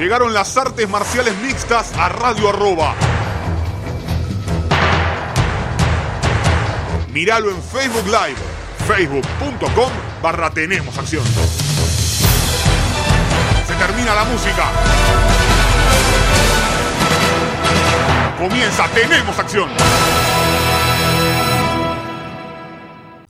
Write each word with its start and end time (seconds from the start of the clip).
Llegaron 0.00 0.32
las 0.32 0.56
artes 0.56 0.88
marciales 0.88 1.36
mixtas 1.42 1.92
a 1.94 2.08
Radio 2.08 2.48
Arroba. 2.48 2.94
Míralo 7.12 7.50
en 7.50 7.62
Facebook 7.62 8.06
Live, 8.06 8.38
facebook.com 8.88 9.92
barra 10.22 10.48
Tenemos 10.52 10.96
Acción. 10.96 11.22
Se 13.66 13.74
termina 13.74 14.14
la 14.14 14.24
música. 14.24 14.70
Comienza 18.38 18.88
Tenemos 18.94 19.38
Acción. 19.38 19.68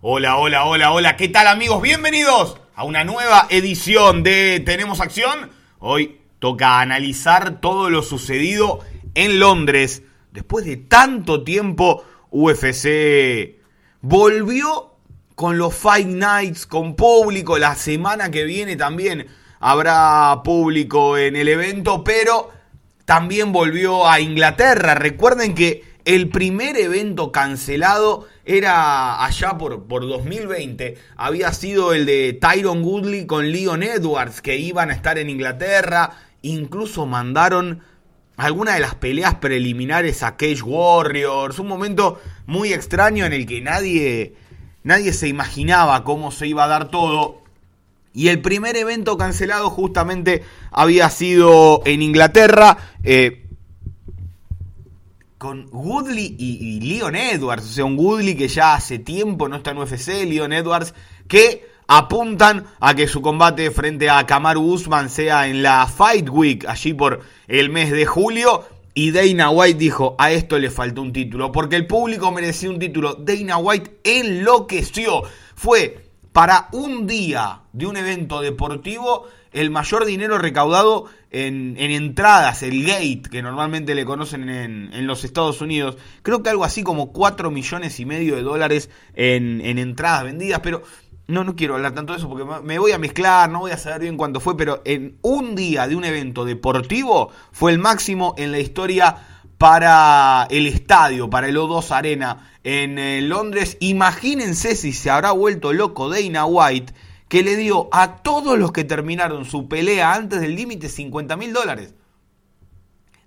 Hola, 0.03 0.37
hola, 0.37 0.65
hola, 0.67 0.93
hola, 0.93 1.17
¿qué 1.17 1.29
tal 1.29 1.49
amigos? 1.49 1.83
Bienvenidos 1.83 2.59
a 2.77 2.85
una 2.85 3.03
nueva 3.03 3.49
edición 3.51 4.23
de 4.23 4.63
Tenemos 4.65 5.01
Acción. 5.01 5.51
Hoy 5.81 6.20
toca 6.41 6.81
analizar 6.81 7.61
todo 7.61 7.89
lo 7.91 8.03
sucedido 8.03 8.81
en 9.15 9.39
Londres. 9.39 10.03
Después 10.33 10.65
de 10.65 10.77
tanto 10.77 11.45
tiempo, 11.45 12.05
UFC 12.31 13.61
volvió 14.01 14.97
con 15.35 15.59
los 15.59 15.75
Fight 15.75 16.09
Nights, 16.09 16.67
con 16.67 16.97
público. 16.97 17.59
La 17.59 17.75
semana 17.77 18.31
que 18.31 18.45
viene 18.45 18.77
también 18.77 19.27
habrá 19.61 20.43
público 20.43 21.17
en 21.17 21.37
el 21.37 21.49
evento, 21.49 22.03
pero 22.03 22.51
también 23.05 23.53
volvió 23.53 24.09
a 24.09 24.21
Inglaterra. 24.21 24.95
Recuerden 24.95 25.55
que 25.55 25.85
el 26.05 26.29
primer 26.31 26.77
evento 26.77 27.31
cancelado 27.33 28.27
era 28.45 29.25
allá 29.25 29.59
por, 29.59 29.87
por 29.87 30.09
2020. 30.09 30.97
Había 31.17 31.53
sido 31.53 31.93
el 31.93 32.07
de 32.07 32.33
Tyron 32.33 32.83
Woodley 32.83 33.27
con 33.27 33.53
Leon 33.53 33.83
Edwards, 33.83 34.41
que 34.41 34.57
iban 34.57 34.91
a 34.91 34.95
estar 34.95 35.19
en 35.19 35.29
Inglaterra. 35.29 36.11
Incluso 36.43 37.07
mandaron 37.07 37.83
algunas 38.37 38.75
de 38.75 38.81
las 38.81 38.95
peleas 38.95 39.35
preliminares 39.37 40.23
a 40.23 40.37
Cage 40.37 40.63
Warriors. 40.63 41.59
Un 41.59 41.69
momento 41.69 42.21
muy 42.47 42.73
extraño 42.73 43.27
en 43.27 43.33
el 43.33 43.47
que 43.47 43.61
nadie, 43.61 44.35
nadie 44.83 45.13
se 45.13 45.29
imaginaba 45.29 46.05
cómo 46.05 46.33
se 46.33 46.47
iba 46.47 46.65
a 46.65 46.69
dar 46.69 46.89
todo. 46.89 47.43
Y 48.13 48.29
el 48.29 48.41
primer 48.41 48.77
evento 48.77 49.17
cancelado 49.17 49.71
justamente 49.71 50.43
había 50.71 51.11
sido 51.11 51.83
en 51.85 52.03
Inglaterra. 52.03 52.77
Eh, 53.05 53.47
con 55.41 55.69
Woodley 55.73 56.37
y, 56.39 56.81
Leon 56.81 57.17
Edwards. 57.17 57.65
O 57.65 57.73
sea, 57.73 57.85
un 57.87 57.97
Woodley 57.99 58.37
que 58.37 58.49
ya 58.49 58.75
hace 58.75 58.99
tiempo 58.99 59.49
no 59.49 59.57
está 59.57 59.71
en 59.71 59.79
UFC, 59.79 60.27
Leon 60.27 60.53
Edwards, 60.53 60.93
que 61.29 61.70
apuntan 61.93 62.67
a 62.79 62.95
que 62.95 63.09
su 63.09 63.21
combate 63.21 63.73
frente 63.73 64.09
a 64.09 64.25
Kamaru 64.25 64.63
Usman 64.63 65.11
sea 65.11 65.49
en 65.49 65.61
la 65.65 65.89
Fight 65.89 66.29
Week, 66.31 66.65
allí 66.69 66.95
por 66.95 67.21
el 67.49 67.69
mes 67.69 67.91
de 67.91 68.07
julio. 68.07 68.65
Y 68.95 69.11
Dana 69.11 69.51
White 69.51 69.79
dijo, 69.79 70.15
a 70.17 70.31
esto 70.31 70.57
le 70.61 70.71
faltó 70.71 71.03
un 71.03 71.13
título, 71.13 71.51
porque 71.51 71.75
el 71.75 71.89
público 71.89 72.31
merecía 72.31 72.71
un 72.71 72.79
título. 72.79 73.15
Dana 73.15 73.57
White 73.57 74.03
enloqueció. 74.05 75.23
Fue 75.57 76.05
para 76.31 76.69
un 76.71 77.09
día 77.09 77.63
de 77.73 77.87
un 77.87 77.97
evento 77.97 78.41
deportivo 78.41 79.27
el 79.53 79.71
mayor 79.71 80.05
dinero 80.05 80.39
recaudado 80.39 81.07
en, 81.33 81.77
entradas, 81.77 82.63
el 82.63 82.85
gate, 82.85 83.23
que 83.31 83.43
normalmente 83.43 83.95
le 83.95 84.05
conocen 84.05 84.49
en, 84.49 85.07
los 85.07 85.25
Estados 85.25 85.61
Unidos. 85.61 85.97
Creo 86.23 86.43
que 86.43 86.51
algo 86.51 86.65
así 86.65 86.83
como 86.83 87.13
4 87.13 87.51
millones 87.51 87.99
y 87.99 88.07
medio 88.07 88.37
de 88.37 88.43
dólares 88.43 88.91
en, 89.15 89.61
entradas 89.61 90.25
vendidas, 90.25 90.61
pero 90.61 90.83
no, 91.31 91.45
no 91.45 91.57
quiero 91.57 91.77
hablar 91.77 91.95
tanto 91.95 92.13
de 92.13 92.19
eso 92.19 92.29
porque 92.29 92.45
me 92.63 92.79
voy 92.79 92.93
a 92.93 92.99
mezclar, 92.99 93.49
no 93.51 93.61
voy 93.61 93.71
a 93.71 93.79
saber 93.79 94.03
bien 94.03 94.17
cuánto 94.17 94.41
fue, 94.41 94.57
pero 94.57 94.83
en 94.85 95.19
un 95.23 95.55
día 95.55 95.87
de 95.87 95.97
un 95.97 96.05
evento 96.05 96.45
deportivo 96.45 97.31
fue 97.53 97.73
el 97.73 97.79
máximo 97.79 98.35
en 98.37 98.53
la 98.53 98.59
historia 98.59 99.17
para 99.59 100.47
el 100.51 100.67
estadio, 100.67 101.29
para 101.29 101.49
el 101.49 101.57
O2 101.57 101.91
Arena 101.91 102.51
en 102.65 102.99
eh, 102.99 103.21
Londres. 103.21 103.77
Imagínense 103.81 104.75
si 104.75 104.93
se 104.93 105.11
habrá 105.11 105.33
vuelto 105.33 105.73
loco 105.73 106.09
Dana 106.09 106.47
White 106.47 106.95
que 107.29 107.43
le 107.43 107.57
dio 107.57 107.89
a 107.93 108.17
todos 108.17 108.59
los 108.59 108.73
que 108.73 108.85
terminaron 108.85 109.45
su 109.45 109.69
pelea 109.69 110.15
antes 110.15 110.41
del 110.41 110.57
límite 110.57 110.89
50 110.89 111.37
mil 111.37 111.53
dólares. 111.53 111.95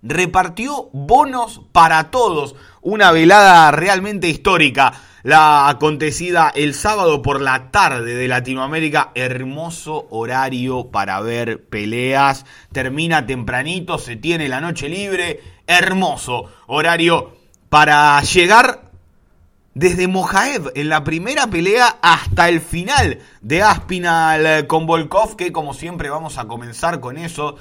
Repartió 0.02 0.90
bonos 0.92 1.62
para 1.72 2.10
todos. 2.10 2.54
Una 2.82 3.12
velada 3.12 3.70
realmente 3.70 4.28
histórica. 4.28 4.92
La 5.24 5.70
acontecida 5.70 6.52
el 6.54 6.74
sábado 6.74 7.22
por 7.22 7.40
la 7.40 7.70
tarde 7.70 8.14
de 8.14 8.28
Latinoamérica. 8.28 9.10
Hermoso 9.14 10.06
horario 10.10 10.90
para 10.90 11.18
ver 11.22 11.64
peleas. 11.64 12.44
Termina 12.72 13.24
tempranito, 13.24 13.96
se 13.96 14.16
tiene 14.16 14.50
la 14.50 14.60
noche 14.60 14.86
libre. 14.86 15.40
Hermoso 15.66 16.52
horario 16.66 17.38
para 17.70 18.20
llegar 18.20 18.90
desde 19.72 20.08
Mojaev 20.08 20.72
en 20.74 20.90
la 20.90 21.04
primera 21.04 21.46
pelea 21.46 21.96
hasta 22.02 22.50
el 22.50 22.60
final 22.60 23.18
de 23.40 23.62
Aspinal 23.62 24.66
con 24.66 24.84
Volkov, 24.84 25.36
que 25.36 25.52
como 25.52 25.72
siempre 25.72 26.10
vamos 26.10 26.36
a 26.36 26.44
comenzar 26.44 27.00
con 27.00 27.16
eso. 27.16 27.56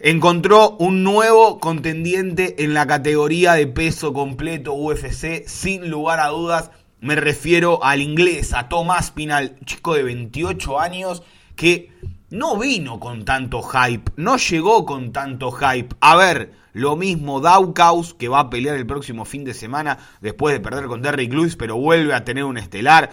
Encontró 0.00 0.76
un 0.78 1.04
nuevo 1.04 1.60
contendiente 1.60 2.64
en 2.64 2.74
la 2.74 2.86
categoría 2.86 3.52
de 3.52 3.68
peso 3.68 4.12
completo 4.12 4.74
UFC, 4.74 5.46
sin 5.46 5.88
lugar 5.88 6.18
a 6.18 6.28
dudas. 6.28 6.72
Me 7.00 7.14
refiero 7.14 7.82
al 7.84 8.00
inglés, 8.02 8.52
a 8.54 8.68
Tom 8.68 8.90
Aspinal, 8.90 9.56
chico 9.64 9.94
de 9.94 10.02
28 10.02 10.80
años 10.80 11.22
que 11.54 11.92
no 12.30 12.58
vino 12.58 12.98
con 12.98 13.24
tanto 13.24 13.62
hype, 13.62 14.10
no 14.16 14.36
llegó 14.36 14.84
con 14.84 15.12
tanto 15.12 15.52
hype. 15.52 15.94
A 16.00 16.16
ver, 16.16 16.50
lo 16.72 16.96
mismo 16.96 17.40
Daukaus, 17.40 18.14
que 18.14 18.26
va 18.28 18.40
a 18.40 18.50
pelear 18.50 18.76
el 18.76 18.86
próximo 18.86 19.24
fin 19.24 19.44
de 19.44 19.54
semana 19.54 19.98
después 20.20 20.52
de 20.52 20.60
perder 20.60 20.86
con 20.86 21.02
Derrick 21.02 21.32
Lewis, 21.32 21.54
pero 21.54 21.76
vuelve 21.76 22.14
a 22.14 22.24
tener 22.24 22.42
un 22.42 22.58
estelar. 22.58 23.10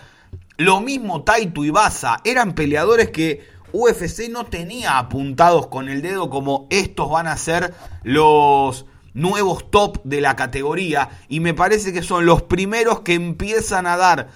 Lo 0.58 0.82
mismo 0.82 1.24
Taito 1.24 1.62
Baza, 1.72 2.18
eran 2.24 2.56
peleadores 2.56 3.12
que 3.12 3.46
UFC 3.74 4.30
no 4.30 4.46
tenía 4.46 4.98
apuntados 4.98 5.68
con 5.68 5.90
el 5.90 6.02
dedo 6.02 6.30
como 6.30 6.68
estos 6.70 7.10
van 7.10 7.28
a 7.28 7.38
ser 7.38 7.74
los 8.04 8.86
nuevos 9.14 9.70
top 9.70 10.02
de 10.04 10.22
la 10.22 10.36
categoría 10.36 11.10
y 11.28 11.40
me 11.40 11.54
parece 11.54 11.92
que 11.94 12.04
son 12.04 12.26
los 12.26 12.44
primeros 12.44 13.02
que 13.02 13.14
empiezan 13.14 13.88
a 13.88 13.98
dar 13.98 14.30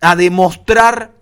a 0.00 0.16
demostrar 0.16 1.12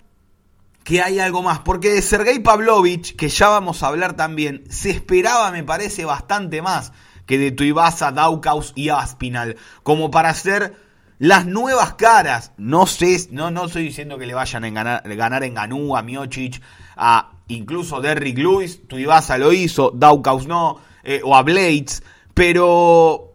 que 0.85 1.03
hay 1.03 1.21
algo 1.21 1.43
más. 1.43 1.61
Porque 1.61 1.91
de 1.91 2.03
Sergei 2.03 2.41
Pavlovich, 2.41 3.17
que 3.17 3.29
ya 3.29 3.49
vamos 3.49 3.83
a 3.83 3.89
hablar 3.89 4.15
también, 4.15 4.65
se 4.69 4.91
esperaba, 4.91 5.51
me 5.51 5.63
parece, 5.63 6.05
bastante 6.05 6.63
más 6.63 6.93
que 7.27 7.39
de 7.39 7.53
Tuivasa, 7.53 8.11
Daukaus 8.11 8.73
y 8.75 8.89
Aspinal. 8.89 9.57
Como 9.83 10.11
para 10.11 10.31
hacer 10.31 10.75
las 11.19 11.47
nuevas 11.47 11.95
caras. 11.95 12.53
No 12.57 12.87
sé, 12.87 13.29
no, 13.31 13.51
no 13.51 13.67
estoy 13.67 13.85
diciendo 13.85 14.19
que 14.19 14.27
le 14.27 14.35
vayan 14.35 14.65
a 14.65 14.71
ganar, 14.71 15.17
ganar 15.17 15.45
en 15.45 15.55
Ganú, 15.55 15.97
a 15.97 16.03
Miocic, 16.03 16.61
a 16.97 17.32
incluso 17.49 18.01
Derrick 18.01 18.39
Lewis. 18.39 18.87
Tuivasa 18.87 19.39
lo 19.39 19.53
hizo, 19.53 19.91
Daukaus 19.95 20.47
no, 20.47 20.79
eh, 21.05 21.21
o 21.25 21.37
a 21.37 21.43
Blades. 21.43 22.03
Pero 22.35 23.35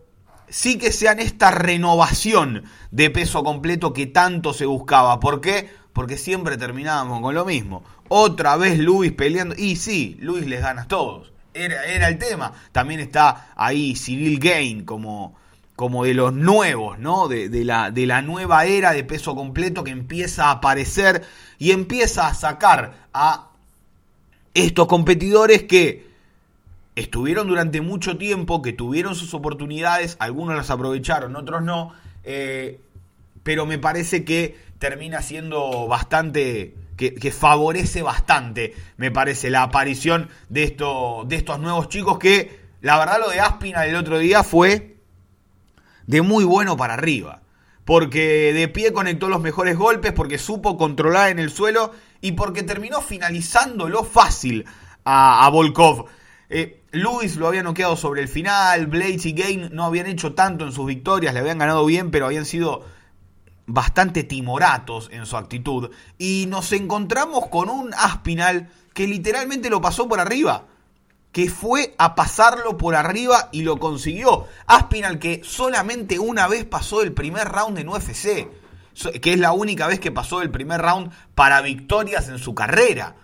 sí 0.49 0.77
que 0.77 0.91
sean 0.91 1.19
esta 1.19 1.51
renovación 1.51 2.63
de 2.91 3.09
peso 3.09 3.43
completo 3.43 3.93
que 3.93 4.07
tanto 4.07 4.53
se 4.53 4.65
buscaba. 4.65 5.19
¿Por 5.19 5.41
qué? 5.41 5.69
porque 5.97 6.19
siempre 6.19 6.57
terminábamos 6.57 7.21
con 7.21 7.33
lo 7.33 7.43
mismo. 7.43 7.83
Otra 8.07 8.55
vez 8.55 8.77
Luis 8.77 9.13
peleando. 9.13 9.55
Y 9.57 9.77
sí, 9.77 10.15
Luis 10.21 10.45
les 10.45 10.61
gana 10.61 10.83
a 10.83 10.87
todos. 10.87 11.33
Era, 11.55 11.85
era 11.85 12.07
el 12.07 12.19
tema. 12.19 12.53
También 12.71 12.99
está 12.99 13.47
ahí 13.55 13.95
Civil 13.95 14.37
Gain 14.37 14.85
como, 14.85 15.35
como 15.75 16.03
de 16.03 16.13
los 16.13 16.33
nuevos, 16.33 16.99
¿no? 16.99 17.27
De, 17.27 17.49
la, 17.65 17.89
de 17.89 18.05
la 18.05 18.21
nueva 18.21 18.65
era 18.65 18.93
de 18.93 19.03
peso 19.03 19.33
completo 19.33 19.83
que 19.83 19.89
empieza 19.89 20.49
a 20.49 20.51
aparecer 20.51 21.25
y 21.57 21.71
empieza 21.71 22.27
a 22.27 22.35
sacar 22.35 23.07
a 23.11 23.49
estos 24.57 24.87
competidores 24.87 25.63
que 25.63 26.07
estuvieron 26.95 27.47
durante 27.47 27.79
mucho 27.81 28.17
tiempo, 28.17 28.63
que 28.63 28.73
tuvieron 28.73 29.13
sus 29.13 29.35
oportunidades, 29.35 30.17
algunos 30.19 30.55
las 30.55 30.71
aprovecharon, 30.71 31.35
otros 31.35 31.61
no, 31.61 31.93
eh, 32.23 32.81
pero 33.43 33.67
me 33.67 33.77
parece 33.77 34.25
que 34.25 34.57
termina 34.79 35.21
siendo 35.21 35.87
bastante, 35.87 36.73
que, 36.97 37.31
favorece 37.31 38.01
bastante, 38.01 38.73
me 38.97 39.11
parece, 39.11 39.51
la 39.51 39.61
aparición 39.61 40.29
de, 40.49 40.63
esto, 40.63 41.23
de 41.27 41.35
estos 41.35 41.59
nuevos 41.59 41.87
chicos 41.89 42.17
que, 42.17 42.59
la 42.81 42.97
verdad, 42.97 43.19
lo 43.19 43.29
de 43.29 43.41
Aspina 43.41 43.85
el 43.85 43.95
otro 43.95 44.17
día 44.17 44.43
fue 44.43 44.97
de 46.07 46.21
muy 46.23 46.45
bueno 46.45 46.77
para 46.77 46.95
arriba. 46.95 47.41
Porque 47.85 48.51
de 48.53 48.67
pie 48.67 48.91
conectó 48.91 49.29
los 49.29 49.39
mejores 49.39 49.77
golpes, 49.77 50.11
porque 50.11 50.37
supo 50.37 50.77
controlar 50.77 51.29
en 51.29 51.39
el 51.39 51.49
suelo 51.49 51.93
y 52.21 52.33
porque 52.33 52.63
terminó 52.63 53.01
finalizándolo 53.01 54.03
fácil 54.03 54.65
a, 55.03 55.49
Volkov. 55.51 56.05
Eh, 56.49 56.83
Luis 56.91 57.35
lo 57.35 57.47
había 57.47 57.63
noqueado 57.63 57.95
sobre 57.95 58.21
el 58.21 58.27
final, 58.27 58.87
Blades 58.87 59.25
y 59.25 59.33
Gain 59.33 59.69
no 59.73 59.85
habían 59.85 60.07
hecho 60.07 60.33
tanto 60.33 60.65
en 60.65 60.71
sus 60.71 60.85
victorias, 60.85 61.33
le 61.33 61.41
habían 61.41 61.57
ganado 61.57 61.85
bien, 61.85 62.11
pero 62.11 62.25
habían 62.25 62.45
sido 62.45 62.85
bastante 63.65 64.23
timoratos 64.23 65.09
en 65.11 65.25
su 65.25 65.35
actitud 65.35 65.91
y 66.17 66.45
nos 66.47 66.71
encontramos 66.71 67.47
con 67.47 67.69
un 67.69 67.93
Aspinal 67.93 68.69
que 68.93 69.07
literalmente 69.07 69.69
lo 69.69 69.81
pasó 69.81 70.07
por 70.07 70.19
arriba, 70.19 70.63
que 71.31 71.49
fue 71.49 71.93
a 71.97 72.15
pasarlo 72.15 72.77
por 72.77 72.95
arriba 72.95 73.49
y 73.51 73.61
lo 73.61 73.77
consiguió. 73.77 74.47
Aspinal 74.65 75.19
que 75.19 75.41
solamente 75.43 76.17
una 76.17 76.47
vez 76.47 76.65
pasó 76.65 77.03
el 77.03 77.13
primer 77.13 77.49
round 77.49 77.77
en 77.77 77.89
UFC, 77.89 78.47
que 79.21 79.33
es 79.33 79.39
la 79.39 79.51
única 79.51 79.87
vez 79.87 79.99
que 79.99 80.11
pasó 80.11 80.41
el 80.41 80.51
primer 80.51 80.81
round 80.81 81.11
para 81.35 81.61
victorias 81.61 82.29
en 82.29 82.39
su 82.39 82.55
carrera. 82.55 83.15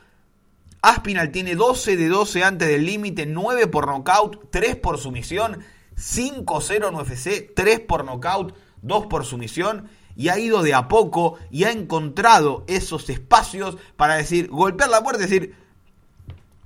Aspinal 0.81 1.31
tiene 1.31 1.55
12 1.55 1.95
de 1.95 2.07
12 2.09 2.43
antes 2.43 2.67
del 2.67 2.85
límite, 2.85 3.25
9 3.25 3.67
por 3.67 3.87
nocaut, 3.87 4.49
3 4.51 4.75
por 4.75 4.97
sumisión, 4.97 5.63
5-0 5.95 6.89
en 6.89 6.95
UFC, 6.95 7.53
3 7.55 7.79
por 7.81 8.03
nocaut, 8.03 8.55
2 8.81 9.05
por 9.07 9.25
sumisión 9.25 9.89
y 10.15 10.29
ha 10.29 10.37
ido 10.37 10.61
de 10.61 10.73
a 10.73 10.87
poco 10.87 11.37
y 11.49 11.63
ha 11.63 11.71
encontrado 11.71 12.63
esos 12.67 13.09
espacios 13.09 13.77
para 13.95 14.15
decir, 14.15 14.49
golpear 14.49 14.89
la 14.89 15.01
puerta 15.01 15.23
y 15.23 15.27
decir, 15.27 15.55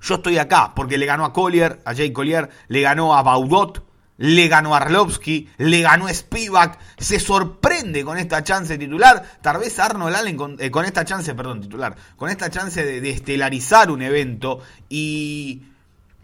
yo 0.02 0.16
estoy 0.16 0.38
acá, 0.38 0.74
porque 0.76 0.98
le 0.98 1.06
ganó 1.06 1.26
a 1.26 1.34
Collier, 1.34 1.82
a 1.86 1.96
Jay 1.96 2.12
Collier, 2.12 2.50
le 2.68 2.82
ganó 2.82 3.16
a 3.16 3.24
Baudot, 3.24 3.84
le 4.18 4.48
ganó 4.48 4.76
Arlovsky, 4.76 5.50
le 5.58 5.82
ganó 5.82 6.08
Spivak, 6.10 6.80
se 6.98 7.20
sorprende 7.20 8.04
con 8.04 8.18
esta 8.18 8.44
chance 8.44 8.78
titular, 8.78 9.24
tal 9.42 9.60
vez 9.60 9.78
Arnold 9.80 10.16
Allen 10.16 10.38
con, 10.38 10.58
eh, 10.60 10.72
con 10.72 10.86
esta 10.86 11.06
chance, 11.06 11.34
perdón, 11.36 11.62
titular, 11.62 11.96
con 12.16 12.30
esta 12.30 12.50
chance 12.50 12.84
de, 12.84 13.00
de, 13.00 13.10
estelarizar 13.12 13.92
un 13.92 14.02
evento 14.02 14.60
y 14.90 15.62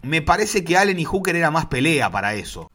me 0.01 0.21
parece 0.21 0.63
que 0.63 0.77
Allen 0.77 0.99
y 0.99 1.05
Hooker 1.05 1.35
era 1.35 1.51
más 1.51 1.67
pelea 1.67 2.09
para 2.09 2.33
eso. 2.33 2.69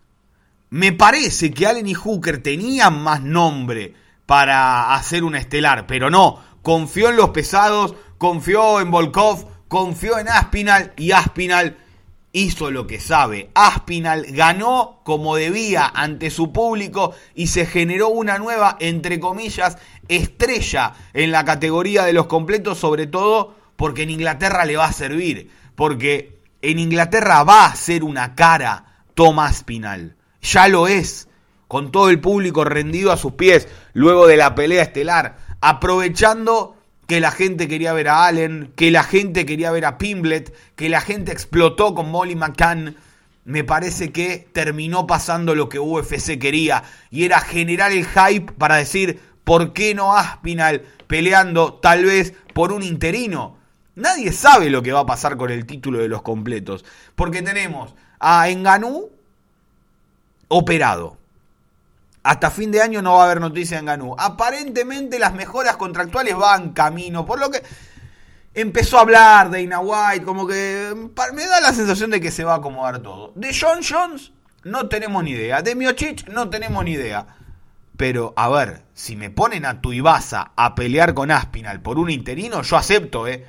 Me 0.71 0.93
parece 0.93 1.51
que 1.51 1.67
Allen 1.67 1.89
y 1.89 1.95
Hooker 1.95 2.43
tenían 2.43 3.03
más 3.03 3.23
nombre 3.23 3.95
para 4.27 4.95
hacer 4.95 5.25
un 5.25 5.35
estelar, 5.35 5.87
pero 5.87 6.11
no, 6.11 6.43
confió 6.63 7.09
en 7.09 7.17
los 7.17 7.31
pesados, 7.31 7.95
confió 8.19 8.81
en 8.81 8.91
Volkov, 8.91 9.47
confió 9.69 10.19
en 10.19 10.29
Aspinal 10.29 10.93
y 10.97 11.13
Aspinal 11.13 11.77
hizo 12.33 12.71
lo 12.71 12.87
que 12.87 13.01
sabe. 13.01 13.51
Aspinal 13.55 14.27
ganó 14.29 15.01
como 15.05 15.37
debía 15.37 15.87
ante 15.87 16.31
su 16.31 16.53
público 16.53 17.15
y 17.35 17.49
se 17.49 17.67
generó 17.67 18.09
una 18.09 18.39
nueva, 18.39 18.77
entre 18.81 19.21
comillas, 19.21 19.79
estrella 20.09 20.95
en 21.13 21.33
la 21.33 21.45
categoría 21.45 22.05
de 22.05 22.13
los 22.13 22.27
completos, 22.27 22.79
sobre 22.79 23.07
todo 23.07 23.55
porque 23.77 24.03
en 24.03 24.11
Inglaterra 24.11 24.65
le 24.65 24.77
va 24.77 24.87
a 24.87 24.93
servir, 24.93 25.51
porque 25.75 26.41
en 26.63 26.79
Inglaterra 26.79 27.45
va 27.45 27.67
a 27.67 27.77
ser 27.77 28.03
una 28.05 28.35
cara 28.35 29.05
Tom 29.15 29.39
Aspinal. 29.39 30.17
Ya 30.43 30.69
lo 30.69 30.89
es, 30.89 31.29
con 31.67 31.93
todo 31.93 32.11
el 32.11 32.21
público 32.21 32.65
rendido 32.65 33.13
a 33.13 33.17
sus 33.17 33.33
pies 33.33 33.69
luego 33.93 34.27
de 34.27 34.37
la 34.37 34.55
pelea 34.55 34.83
estelar, 34.83 35.39
aprovechando 35.61 36.78
que 37.09 37.21
la 37.21 37.31
gente 37.31 37.69
quería 37.69 37.95
ver 37.95 38.09
a 38.09 38.27
Allen, 38.27 38.71
que 38.77 38.91
la 38.91 39.03
gente 39.03 39.47
quería 39.47 39.71
ver 39.71 39.87
a 39.87 39.97
Pimblet, 39.97 40.55
que 40.77 40.91
la 40.91 41.01
gente 41.01 41.33
explotó 41.33 41.95
con 41.95 42.11
Molly 42.11 42.37
McCann. 42.37 42.97
Me 43.47 43.65
parece 43.65 44.13
que 44.13 44.47
terminó 44.53 45.07
pasando 45.07 45.55
lo 45.55 45.71
que 45.71 45.79
UFC 45.79 46.39
quería 46.39 46.85
y 47.11 47.25
era 47.25 47.41
generar 47.41 47.93
el 47.93 48.05
hype 48.05 48.53
para 48.53 48.77
decir, 48.77 49.21
¿por 49.43 49.73
qué 49.73 49.95
no 49.95 50.15
Aspinal 50.15 50.83
peleando 51.07 51.73
tal 51.73 52.05
vez 52.05 52.35
por 52.53 52.73
un 52.73 52.83
interino? 52.83 53.57
Nadie 53.95 54.31
sabe 54.31 54.69
lo 54.69 54.83
que 54.83 54.93
va 54.93 55.01
a 55.01 55.07
pasar 55.07 55.39
con 55.39 55.51
el 55.51 55.65
título 55.65 56.01
de 56.01 56.09
los 56.09 56.21
completos, 56.21 56.85
porque 57.17 57.41
tenemos 57.41 57.95
a 58.21 58.51
Enganú 58.51 59.09
operado. 60.49 61.17
Hasta 62.29 62.51
fin 62.51 62.71
de 62.71 62.83
año 62.83 63.01
no 63.01 63.15
va 63.15 63.23
a 63.23 63.25
haber 63.25 63.41
noticia 63.41 63.79
en 63.79 63.87
Ganú. 63.87 64.15
Aparentemente 64.19 65.19
las 65.19 65.33
mejoras 65.33 65.79
contractuales 65.79 66.37
van 66.37 66.75
camino, 66.75 67.25
por 67.25 67.41
lo 67.41 67.51
que 67.51 67.63
empezó 68.53 68.99
a 68.99 69.01
hablar 69.01 69.49
de 69.49 69.63
Ina 69.63 69.81
White, 69.81 70.27
como 70.27 70.47
que 70.47 70.95
me 71.33 71.47
da 71.47 71.63
la 71.63 71.73
sensación 71.73 72.11
de 72.11 72.21
que 72.21 72.31
se 72.31 72.45
va 72.45 72.53
a 72.53 72.57
acomodar 72.57 72.99
todo. 72.99 73.33
De 73.35 73.57
John 73.59 73.79
Jones 73.83 74.33
no 74.63 74.91
tenemos 74.91 75.25
ni 75.25 75.31
idea, 75.31 75.63
de 75.63 75.75
Miochich 75.75 76.29
no 76.29 76.51
tenemos 76.51 76.85
ni 76.85 76.91
idea. 76.91 77.27
Pero 77.97 78.35
a 78.37 78.51
ver, 78.51 78.83
si 78.93 79.17
me 79.17 79.31
ponen 79.31 79.65
a 79.65 79.81
Tuibasa 79.81 80.53
a 80.55 80.75
pelear 80.75 81.15
con 81.15 81.31
Aspinal 81.31 81.81
por 81.81 81.99
un 81.99 82.11
interino, 82.11 82.61
yo 82.61 82.77
acepto, 82.77 83.27
¿eh? 83.27 83.47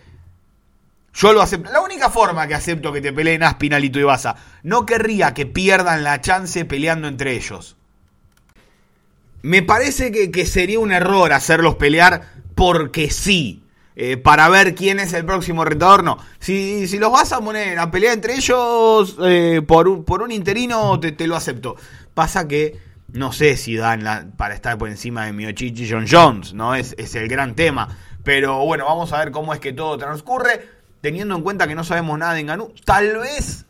Yo 1.14 1.34
lo 1.34 1.42
acepto. 1.42 1.70
La 1.70 1.82
única 1.82 2.10
forma 2.10 2.48
que 2.48 2.56
acepto 2.56 2.94
que 2.94 3.02
te 3.02 3.12
peleen 3.12 3.44
Aspinal 3.44 3.84
y 3.84 3.90
Tuibasa, 3.90 4.38
no 4.64 4.86
querría 4.86 5.34
que 5.34 5.46
pierdan 5.46 6.06
la 6.06 6.22
chance 6.22 6.64
peleando 6.64 7.10
entre 7.10 7.34
ellos. 7.34 7.76
Me 9.42 9.62
parece 9.62 10.12
que, 10.12 10.46
sería 10.46 10.80
un 10.80 10.92
error 10.92 11.32
hacerlos 11.34 11.76
pelear 11.76 12.34
porque 12.56 13.10
sí. 13.10 13.64
Eh, 13.96 14.16
para 14.16 14.48
ver 14.48 14.76
quién 14.76 15.00
es 15.00 15.12
el 15.12 15.26
próximo 15.26 15.66
retador, 15.66 16.04
no. 16.04 16.18
Si, 16.40 16.88
si, 16.88 17.00
los 17.00 17.12
vas 17.12 17.34
a 17.34 17.42
poner 17.42 17.78
a 17.80 17.92
pelear 17.92 18.14
entre 18.14 18.36
ellos 18.36 19.18
eh, 19.22 19.62
por, 19.66 19.90
un, 19.90 20.06
por 20.06 20.22
un 20.22 20.32
interino, 20.32 20.98
te, 21.00 21.28
lo 21.28 21.36
acepto. 21.36 21.76
Pasa 22.14 22.48
que 22.48 22.80
no 23.12 23.34
sé 23.34 23.58
si 23.58 23.76
dan 23.76 24.06
la, 24.06 24.28
para 24.38 24.54
estar 24.54 24.78
por 24.78 24.88
encima 24.88 25.26
de 25.26 25.34
Miochichi 25.34 25.90
John 25.90 26.06
Jones, 26.10 26.54
¿no? 26.54 26.76
Es, 26.76 26.96
es 26.98 27.16
el 27.16 27.28
gran 27.28 27.56
tema. 27.56 27.98
Pero 28.24 28.64
bueno, 28.66 28.86
vamos 28.86 29.12
a 29.12 29.20
ver 29.20 29.32
cómo 29.32 29.54
es 29.54 29.60
que 29.60 29.74
todo 29.74 29.98
transcurre. 29.98 30.80
Teniendo 31.02 31.36
en 31.36 31.42
cuenta 31.42 31.68
que 31.68 31.76
no 31.76 31.84
sabemos 31.84 32.18
nada 32.20 32.34
de 32.34 32.44
Ganú. 32.44 32.74
Tal 32.86 33.18
vez 33.18 33.66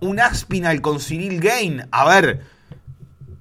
un 0.00 0.20
Aspinal 0.20 0.80
con 0.80 1.00
Cyril 1.00 1.40
Gain. 1.40 1.86
A 1.90 2.06
ver, 2.06 2.42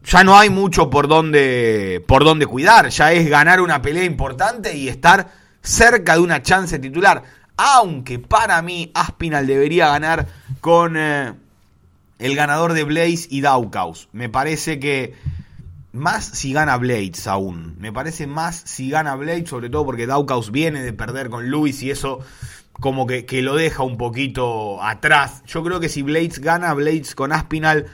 ya 0.03 0.23
no 0.23 0.37
hay 0.37 0.49
mucho 0.49 0.89
por 0.89 1.07
donde, 1.07 2.03
por 2.07 2.23
donde 2.23 2.45
cuidar. 2.45 2.89
Ya 2.89 3.13
es 3.13 3.29
ganar 3.29 3.61
una 3.61 3.81
pelea 3.81 4.03
importante 4.03 4.75
y 4.75 4.89
estar 4.89 5.31
cerca 5.61 6.13
de 6.13 6.19
una 6.19 6.41
chance 6.41 6.77
titular. 6.79 7.23
Aunque 7.55 8.19
para 8.19 8.61
mí 8.61 8.91
Aspinal 8.93 9.47
debería 9.47 9.87
ganar 9.87 10.27
con 10.59 10.97
eh, 10.97 11.33
el 12.19 12.35
ganador 12.35 12.73
de 12.73 12.83
Blaze 12.83 13.27
y 13.29 13.41
Daukaus. 13.41 14.09
Me 14.11 14.27
parece 14.27 14.79
que 14.79 15.13
más 15.93 16.25
si 16.25 16.51
gana 16.51 16.77
Blades 16.77 17.27
aún. 17.27 17.75
Me 17.79 17.93
parece 17.93 18.27
más 18.27 18.61
si 18.65 18.89
gana 18.89 19.15
Blades, 19.15 19.49
sobre 19.49 19.69
todo 19.69 19.85
porque 19.85 20.07
Daukaus 20.07 20.51
viene 20.51 20.81
de 20.81 20.93
perder 20.93 21.29
con 21.29 21.49
Luis 21.49 21.81
y 21.83 21.91
eso 21.91 22.19
como 22.73 23.05
que, 23.05 23.25
que, 23.25 23.43
lo 23.43 23.55
deja 23.55 23.83
un 23.83 23.97
poquito 23.97 24.81
atrás. 24.83 25.43
Yo 25.45 25.63
creo 25.63 25.79
que 25.79 25.89
si 25.89 26.01
Blades 26.01 26.39
gana 26.39 26.73
Blades 26.73 27.13
con 27.13 27.31
Aspinal, 27.31 27.85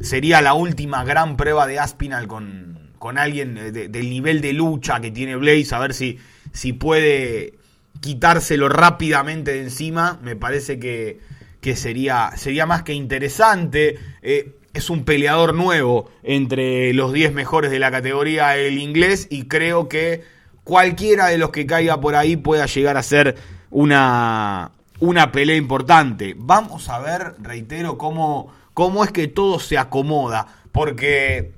sería 0.00 0.40
la 0.40 0.54
última 0.54 1.04
gran 1.04 1.36
prueba 1.36 1.66
de 1.66 1.78
Aspinal 1.78 2.26
con, 2.26 2.90
con 2.98 3.18
alguien 3.18 3.54
del 3.54 4.10
nivel 4.10 4.40
de 4.40 4.52
lucha 4.52 5.00
que 5.00 5.10
tiene 5.10 5.36
Blaze, 5.36 5.74
a 5.74 5.78
ver 5.78 5.94
si, 5.94 6.18
si 6.52 6.72
puede 6.72 7.54
quitárselo 8.00 8.68
rápidamente 8.68 9.52
de 9.52 9.62
encima. 9.62 10.18
Me 10.22 10.36
parece 10.36 10.78
que, 10.78 11.20
que 11.60 11.76
sería, 11.76 12.32
sería 12.36 12.66
más 12.66 12.82
que 12.82 12.94
interesante. 12.94 13.98
Eh, 14.22 14.56
es 14.72 14.88
un 14.90 15.04
peleador 15.04 15.54
nuevo 15.54 16.10
entre 16.22 16.92
los 16.94 17.12
10 17.12 17.32
mejores 17.32 17.70
de 17.70 17.78
la 17.78 17.90
categoría 17.90 18.56
el 18.56 18.78
inglés 18.78 19.26
y 19.30 19.44
creo 19.48 19.88
que 19.88 20.22
cualquiera 20.62 21.26
de 21.26 21.38
los 21.38 21.50
que 21.50 21.66
caiga 21.66 22.00
por 22.00 22.14
ahí 22.14 22.36
pueda 22.36 22.66
llegar 22.66 22.96
a 22.96 23.02
ser 23.02 23.36
una, 23.70 24.70
una 25.00 25.32
pelea 25.32 25.56
importante. 25.56 26.34
Vamos 26.36 26.88
a 26.88 27.00
ver, 27.00 27.34
reitero, 27.40 27.98
cómo 27.98 28.52
cómo 28.74 29.04
es 29.04 29.12
que 29.12 29.28
todo 29.28 29.58
se 29.58 29.78
acomoda. 29.78 30.46
Porque 30.72 31.52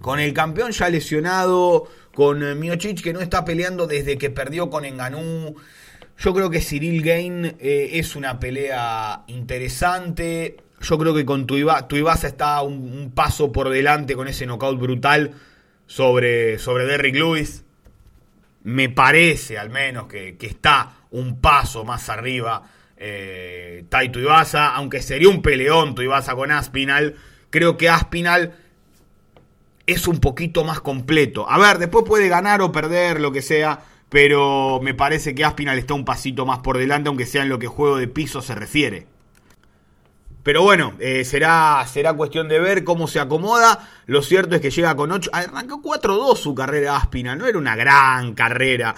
con 0.00 0.20
el 0.20 0.32
campeón 0.32 0.72
ya 0.72 0.88
lesionado, 0.88 1.88
con 2.14 2.42
eh, 2.42 2.54
Miochich 2.54 3.02
que 3.02 3.12
no 3.12 3.20
está 3.20 3.44
peleando 3.44 3.86
desde 3.86 4.18
que 4.18 4.30
perdió 4.30 4.70
con 4.70 4.84
Enganú. 4.84 5.56
Yo 6.18 6.34
creo 6.34 6.50
que 6.50 6.60
Cyril 6.60 7.02
Gain 7.02 7.56
eh, 7.58 7.90
es 7.94 8.14
una 8.14 8.38
pelea 8.38 9.24
interesante. 9.26 10.58
Yo 10.80 10.98
creo 10.98 11.14
que 11.14 11.24
con 11.24 11.46
Tuivasa 11.46 12.26
está 12.26 12.60
un, 12.62 13.12
paso 13.14 13.50
por 13.50 13.70
delante 13.70 14.14
con 14.14 14.28
ese 14.28 14.46
knockout 14.46 14.78
brutal 14.78 15.32
sobre, 15.86 16.58
sobre 16.58 16.84
Derrick 16.84 17.14
Lewis. 17.14 17.64
Me 18.62 18.88
parece 18.88 19.58
al 19.58 19.70
menos 19.70 20.06
que 20.06 20.36
está 20.40 20.92
un 21.10 21.40
paso 21.40 21.84
más 21.84 22.08
arriba 22.08 22.62
eh, 22.96 23.84
Ibasa, 24.14 24.74
aunque 24.74 25.02
sería 25.02 25.28
un 25.28 25.42
peleón 25.42 25.94
Tuibasa 25.94 26.34
con 26.34 26.50
Aspinal, 26.50 27.16
creo 27.50 27.76
que 27.76 27.88
Aspinal 27.88 28.54
es 29.86 30.08
un 30.08 30.20
poquito 30.20 30.64
más 30.64 30.80
completo. 30.80 31.48
A 31.48 31.58
ver, 31.58 31.78
después 31.78 32.04
puede 32.06 32.28
ganar 32.28 32.62
o 32.62 32.72
perder, 32.72 33.20
lo 33.20 33.32
que 33.32 33.42
sea, 33.42 33.80
pero 34.08 34.80
me 34.82 34.94
parece 34.94 35.34
que 35.34 35.44
Aspinal 35.44 35.78
está 35.78 35.94
un 35.94 36.04
pasito 36.04 36.46
más 36.46 36.60
por 36.60 36.78
delante, 36.78 37.08
aunque 37.08 37.26
sea 37.26 37.42
en 37.42 37.48
lo 37.48 37.58
que 37.58 37.66
juego 37.66 37.96
de 37.96 38.08
piso 38.08 38.42
se 38.42 38.54
refiere. 38.54 39.06
Pero 40.44 40.62
bueno, 40.62 40.92
eh, 41.00 41.24
será, 41.24 41.82
será 41.90 42.12
cuestión 42.12 42.48
de 42.48 42.60
ver 42.60 42.84
cómo 42.84 43.08
se 43.08 43.18
acomoda. 43.18 43.88
Lo 44.04 44.20
cierto 44.20 44.54
es 44.54 44.60
que 44.60 44.70
llega 44.70 44.94
con 44.94 45.10
8. 45.10 45.30
Arrancó 45.32 45.80
4-2 45.80 46.36
su 46.36 46.54
carrera 46.54 46.96
Aspinal. 46.96 47.38
No 47.38 47.46
era 47.46 47.56
una 47.58 47.74
gran 47.74 48.34
carrera. 48.34 48.94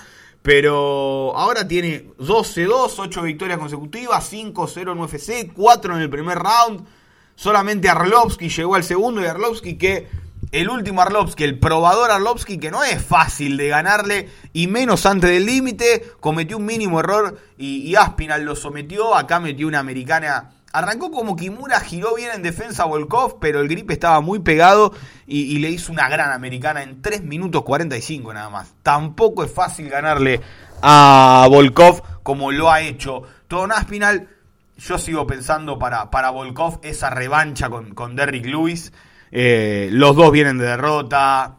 Pero 0.47 1.37
ahora 1.37 1.67
tiene 1.67 2.07
12-2, 2.19 2.95
8 2.99 3.23
victorias 3.23 3.59
consecutivas, 3.59 4.33
5-0 4.33 4.93
en 4.93 5.01
UFC, 5.01 5.53
4 5.53 5.97
en 5.97 6.03
el 6.03 6.09
primer 6.09 6.39
round. 6.39 6.87
Solamente 7.35 7.89
Arlovsky 7.89 8.49
llegó 8.49 8.77
al 8.77 8.85
segundo 8.85 9.21
y 9.21 9.27
Arlovsky 9.27 9.77
que 9.77 10.07
el 10.53 10.71
último 10.71 11.03
Arlovsky, 11.03 11.43
el 11.43 11.59
probador 11.59 12.13
Arlovsky, 12.13 12.59
que 12.59 12.71
no 12.71 12.85
es 12.85 13.05
fácil 13.05 13.57
de 13.57 13.67
ganarle 13.67 14.31
y 14.53 14.69
menos 14.69 15.05
antes 15.05 15.31
del 15.31 15.47
límite, 15.47 16.13
cometió 16.21 16.59
un 16.59 16.65
mínimo 16.65 17.01
error 17.01 17.41
y, 17.59 17.97
Aspinal 17.97 18.45
lo 18.45 18.55
sometió. 18.55 19.17
Acá 19.17 19.41
metió 19.41 19.67
una 19.67 19.81
americana 19.81 20.53
Arrancó 20.77 21.11
como 21.11 21.37
Kimura, 21.37 21.81
giró 21.81 22.17
bien 22.17 22.33
en 22.35 22.43
defensa 22.43 22.83
a 22.83 22.87
Volkov, 22.87 23.39
pero 23.41 23.63
el 23.63 23.69
grip 23.69 23.91
estaba 23.91 24.21
muy 24.21 24.41
pegado 24.41 24.93
y, 25.27 25.59
le 25.59 25.71
hizo 25.71 25.91
una 25.91 26.07
gran 26.11 26.33
americana 26.33 26.83
en 26.83 27.01
3 27.01 27.23
minutos 27.23 27.63
45 27.63 28.35
nada 28.35 28.51
más. 28.51 28.75
Tampoco 28.83 29.43
es 29.43 29.51
fácil 29.51 29.89
ganarle 29.89 30.43
a 30.83 31.47
Volkov 31.49 32.03
como 32.23 32.53
lo 32.53 32.71
ha 32.71 32.83
hecho 32.83 33.23
Todo 33.49 33.65
Aspinal. 33.73 34.29
Yo 34.77 34.99
sigo 34.99 35.27
pensando 35.27 35.79
para, 35.79 36.11
para 36.11 36.29
Volkov 36.29 36.81
esa 36.83 37.09
revancha 37.09 37.71
con, 37.71 37.95
con 37.95 38.15
Derrick 38.15 38.45
Lewis. 38.45 38.93
Eh, 39.33 39.89
los 39.93 40.15
dos 40.15 40.31
vienen 40.31 40.59
de 40.59 40.67
derrota. 40.67 41.57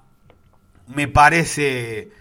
Me 0.90 1.08
parece 1.08 2.12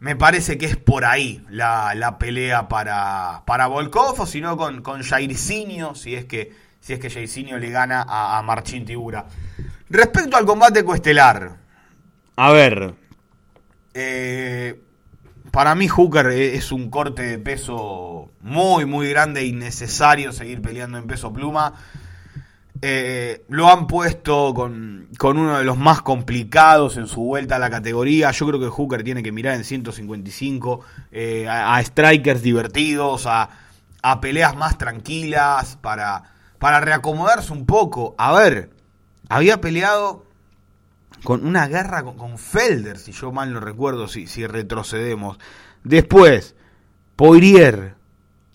me 0.00 0.16
parece 0.16 0.58
que 0.58 0.66
es 0.66 0.76
por 0.76 1.04
ahí 1.04 1.44
la, 1.48 2.16
pelea 2.18 2.68
para, 2.68 3.42
para 3.46 3.66
Volkov, 3.66 4.20
o 4.20 4.26
si 4.26 4.40
no 4.40 4.56
con, 4.56 4.82
con 4.82 5.02
Jairzinho, 5.02 5.94
si 5.94 6.14
es 6.14 6.24
que, 6.24 6.52
si 6.80 6.94
es 6.94 6.98
que 6.98 7.10
Jairzinho 7.10 7.58
le 7.58 7.70
gana 7.70 8.04
a, 8.06 8.38
a 8.38 8.42
Marcin 8.42 8.84
Tibura. 8.84 9.26
Respecto 9.88 10.36
al 10.36 10.46
combate 10.46 10.84
coestelar, 10.84 11.58
a 12.36 12.52
ver, 12.52 12.94
eh, 13.92 14.80
para 15.50 15.74
mí 15.74 15.88
Hooker 15.88 16.28
es 16.28 16.72
un 16.72 16.88
corte 16.88 17.22
de 17.22 17.38
peso 17.38 18.30
muy, 18.40 18.86
muy 18.86 19.10
grande 19.10 19.44
y 19.44 19.52
necesario 19.52 20.32
seguir 20.32 20.62
peleando 20.62 20.96
en 20.96 21.06
peso 21.06 21.32
pluma. 21.32 21.74
Eh, 22.82 23.44
lo 23.48 23.68
han 23.68 23.86
puesto 23.86 24.54
con, 24.54 25.08
uno 25.22 25.58
de 25.58 25.64
los 25.64 25.76
más 25.76 26.00
complicados 26.00 26.96
en 26.96 27.06
su 27.06 27.20
vuelta 27.20 27.56
a 27.56 27.58
la 27.58 27.68
categoría. 27.68 28.30
Yo 28.30 28.46
creo 28.46 28.60
que 28.60 28.68
Hooker 28.68 29.04
tiene 29.04 29.22
que 29.22 29.32
mirar 29.32 29.54
en 29.54 29.64
155 29.64 30.80
eh, 31.12 31.46
a, 31.48 31.82
strikers 31.82 32.42
divertidos, 32.42 33.26
a, 33.26 33.50
a, 34.02 34.20
peleas 34.20 34.56
más 34.56 34.78
tranquilas, 34.78 35.76
para, 35.76 36.22
para 36.58 36.80
reacomodarse 36.80 37.52
un 37.52 37.66
poco. 37.66 38.14
A 38.16 38.32
ver, 38.32 38.70
había 39.28 39.60
peleado 39.60 40.24
con 41.22 41.44
una 41.44 41.68
guerra 41.68 42.02
con, 42.02 42.38
Felder, 42.38 42.98
si 42.98 43.12
yo 43.12 43.30
mal 43.30 43.52
no 43.52 43.60
recuerdo, 43.60 44.08
si 44.08 44.46
retrocedemos. 44.46 45.38
Después, 45.84 46.54
Poirier, 47.14 47.96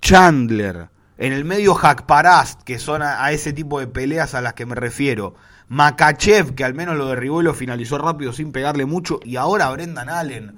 Chandler. 0.02 0.90
En 1.18 1.32
el 1.32 1.46
medio 1.46 1.76
Hakparast, 1.76 2.64
que 2.64 2.78
son 2.78 3.02
a, 3.02 3.32
ese 3.32 3.54
tipo 3.54 3.80
de 3.80 3.88
peleas 3.88 4.34
a 4.36 4.42
las 4.42 4.54
que 4.54 4.66
me 4.66 4.76
refiero. 4.76 5.36
Makachev, 5.70 6.56
que 6.56 6.64
al 6.64 6.74
menos 6.74 6.98
lo 6.98 7.08
derribó 7.08 7.42
y 7.42 7.46
lo 7.46 7.54
finalizó 7.54 7.98
rápido 7.98 8.34
sin 8.34 8.52
pegarle 8.52 8.86
mucho. 8.86 9.20
Y 9.24 9.38
ahora 9.38 9.72
Brendan 9.72 10.10
Allen. 10.10 10.58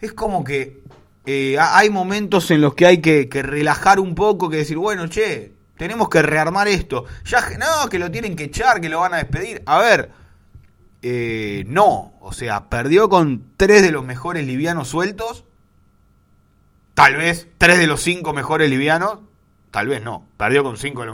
Es 0.00 0.12
como 0.12 0.44
que 0.44 0.82
eh, 1.26 1.58
hay 1.58 1.90
momentos 1.90 2.50
en 2.50 2.62
los 2.62 2.74
que 2.74 2.86
hay 2.86 2.98
que, 2.98 3.28
relajar 3.42 4.00
un 4.00 4.14
poco, 4.14 4.48
que 4.48 4.58
decir, 4.58 4.78
bueno, 4.78 5.08
che, 5.08 5.52
tenemos 5.76 6.08
que 6.08 6.22
rearmar 6.22 6.68
esto. 6.68 7.04
Ya, 7.24 7.40
no, 7.58 7.88
que 7.90 7.98
lo 7.98 8.10
tienen 8.10 8.34
que 8.34 8.44
echar, 8.44 8.80
que 8.80 8.88
lo 8.88 9.00
van 9.00 9.12
a 9.12 9.18
despedir. 9.18 9.62
A 9.66 9.78
ver, 9.78 10.10
eh, 11.02 11.64
no. 11.68 12.14
O 12.20 12.32
sea, 12.32 12.70
perdió 12.70 13.10
con 13.10 13.52
tres 13.58 13.82
de 13.82 13.92
los 13.92 14.04
mejores 14.04 14.46
livianos 14.46 14.88
sueltos. 14.88 15.44
Tal 16.94 17.16
vez 17.16 17.46
tres 17.58 17.78
de 17.78 17.86
los 17.86 18.00
cinco 18.00 18.32
mejores 18.32 18.70
livianos 18.70 19.18
tal 19.70 19.88
vez 19.88 20.02
no, 20.02 20.26
perdió 20.36 20.62
con 20.62 20.76
5 20.76 21.04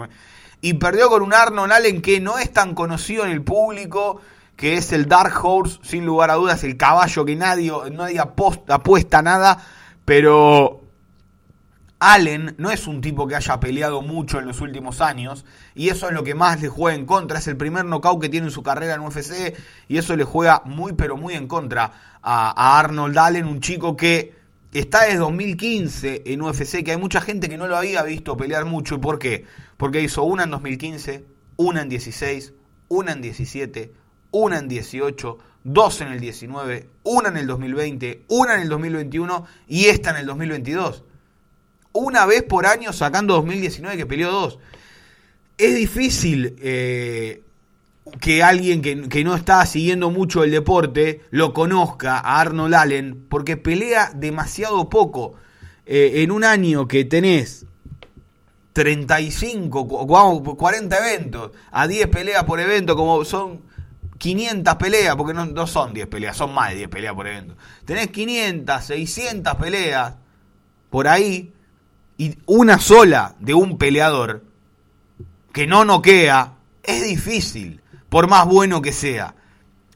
Y 0.60 0.74
perdió 0.74 1.08
con 1.08 1.22
un 1.22 1.34
Arnold 1.34 1.72
Allen 1.72 2.02
que 2.02 2.20
no 2.20 2.38
es 2.38 2.52
tan 2.52 2.74
conocido 2.74 3.24
en 3.24 3.30
el 3.30 3.42
público, 3.42 4.20
que 4.56 4.74
es 4.74 4.92
el 4.92 5.06
Dark 5.06 5.34
Horse, 5.42 5.78
sin 5.82 6.06
lugar 6.06 6.30
a 6.30 6.34
dudas, 6.34 6.62
el 6.64 6.76
caballo 6.76 7.24
que 7.24 7.36
nadie, 7.36 7.72
nadie 7.90 8.20
apuesta 8.20 9.22
nada, 9.22 9.58
pero 10.04 10.82
Allen 12.04 12.56
no 12.58 12.72
es 12.72 12.88
un 12.88 13.00
tipo 13.00 13.28
que 13.28 13.36
haya 13.36 13.60
peleado 13.60 14.02
mucho 14.02 14.40
en 14.40 14.46
los 14.46 14.60
últimos 14.60 15.00
años 15.00 15.44
y 15.76 15.88
eso 15.88 16.08
es 16.08 16.12
lo 16.12 16.24
que 16.24 16.34
más 16.34 16.60
le 16.60 16.68
juega 16.68 16.98
en 16.98 17.06
contra. 17.06 17.38
Es 17.38 17.46
el 17.46 17.56
primer 17.56 17.84
knockout 17.84 18.20
que 18.20 18.28
tiene 18.28 18.48
en 18.48 18.52
su 18.52 18.64
carrera 18.64 18.94
en 18.94 19.02
UFC 19.02 19.56
y 19.86 19.98
eso 19.98 20.16
le 20.16 20.24
juega 20.24 20.62
muy 20.64 20.94
pero 20.94 21.16
muy 21.16 21.34
en 21.34 21.46
contra 21.46 21.92
a 22.20 22.78
Arnold 22.80 23.16
Allen, 23.16 23.46
un 23.46 23.60
chico 23.60 23.96
que 23.96 24.41
está 24.80 25.04
desde 25.04 25.18
2015 25.18 26.22
en 26.26 26.42
UFC, 26.42 26.82
que 26.82 26.92
hay 26.92 26.96
mucha 26.96 27.20
gente 27.20 27.48
que 27.48 27.58
no 27.58 27.66
lo 27.66 27.76
había 27.76 28.02
visto 28.02 28.36
pelear 28.36 28.64
mucho. 28.64 28.94
¿Y 28.94 28.98
por 28.98 29.18
qué? 29.18 29.44
Porque 29.76 30.00
hizo 30.00 30.22
una 30.22 30.44
en 30.44 30.50
2015, 30.50 31.24
una 31.56 31.82
en 31.82 31.88
16, 31.88 32.54
una 32.88 33.12
en 33.12 33.20
17, 33.20 33.92
una 34.30 34.58
en 34.58 34.68
18, 34.68 35.38
dos 35.64 36.00
en 36.00 36.08
el 36.08 36.20
19, 36.20 36.88
una 37.04 37.28
en 37.28 37.36
el 37.36 37.46
2020, 37.46 38.24
una 38.28 38.54
en 38.54 38.60
el 38.60 38.68
2021 38.68 39.46
y 39.68 39.86
esta 39.86 40.10
en 40.10 40.16
el 40.16 40.26
2022. 40.26 41.04
Una 41.92 42.24
vez 42.24 42.42
por 42.42 42.66
año 42.66 42.92
sacando 42.92 43.34
2019 43.34 43.96
que 43.96 44.06
peleó 44.06 44.30
dos. 44.30 44.58
Es 45.58 45.74
difícil 45.74 46.56
eh, 46.60 47.42
que 48.20 48.42
alguien 48.42 48.82
que, 48.82 49.24
no 49.24 49.34
está 49.34 49.64
siguiendo 49.64 50.10
mucho 50.10 50.42
el 50.42 50.50
deporte 50.50 51.22
lo 51.30 51.52
conozca 51.52 52.18
a 52.18 52.40
Arnold 52.40 52.74
Allen 52.74 53.26
porque 53.28 53.56
pelea 53.56 54.10
demasiado 54.14 54.88
poco. 54.88 55.34
Eh, 55.84 56.22
en 56.22 56.30
un 56.30 56.44
año 56.44 56.86
que 56.86 57.04
tenés 57.04 57.66
35, 58.72 60.06
40 60.56 60.98
eventos, 60.98 61.50
a 61.70 61.86
10 61.86 62.06
peleas 62.08 62.44
por 62.44 62.60
evento, 62.60 62.96
como 62.96 63.24
son 63.24 63.62
500 64.18 64.74
peleas, 64.76 65.16
porque 65.16 65.34
no, 65.34 65.44
no 65.44 65.66
son 65.66 65.92
10 65.92 66.06
peleas, 66.06 66.36
son 66.36 66.54
más 66.54 66.70
de 66.70 66.76
10 66.76 66.88
peleas 66.88 67.14
por 67.14 67.26
evento. 67.26 67.56
Tenés 67.84 68.08
500, 68.08 68.84
600 68.84 69.54
peleas 69.56 70.14
por 70.90 71.08
ahí 71.08 71.52
y 72.16 72.38
una 72.46 72.78
sola 72.78 73.34
de 73.40 73.54
un 73.54 73.78
peleador 73.78 74.44
que 75.52 75.66
no 75.66 75.84
noquea, 75.84 76.54
es 76.82 77.04
difícil 77.04 77.81
por 78.12 78.28
más 78.28 78.46
bueno 78.46 78.82
que 78.82 78.92
sea. 78.92 79.34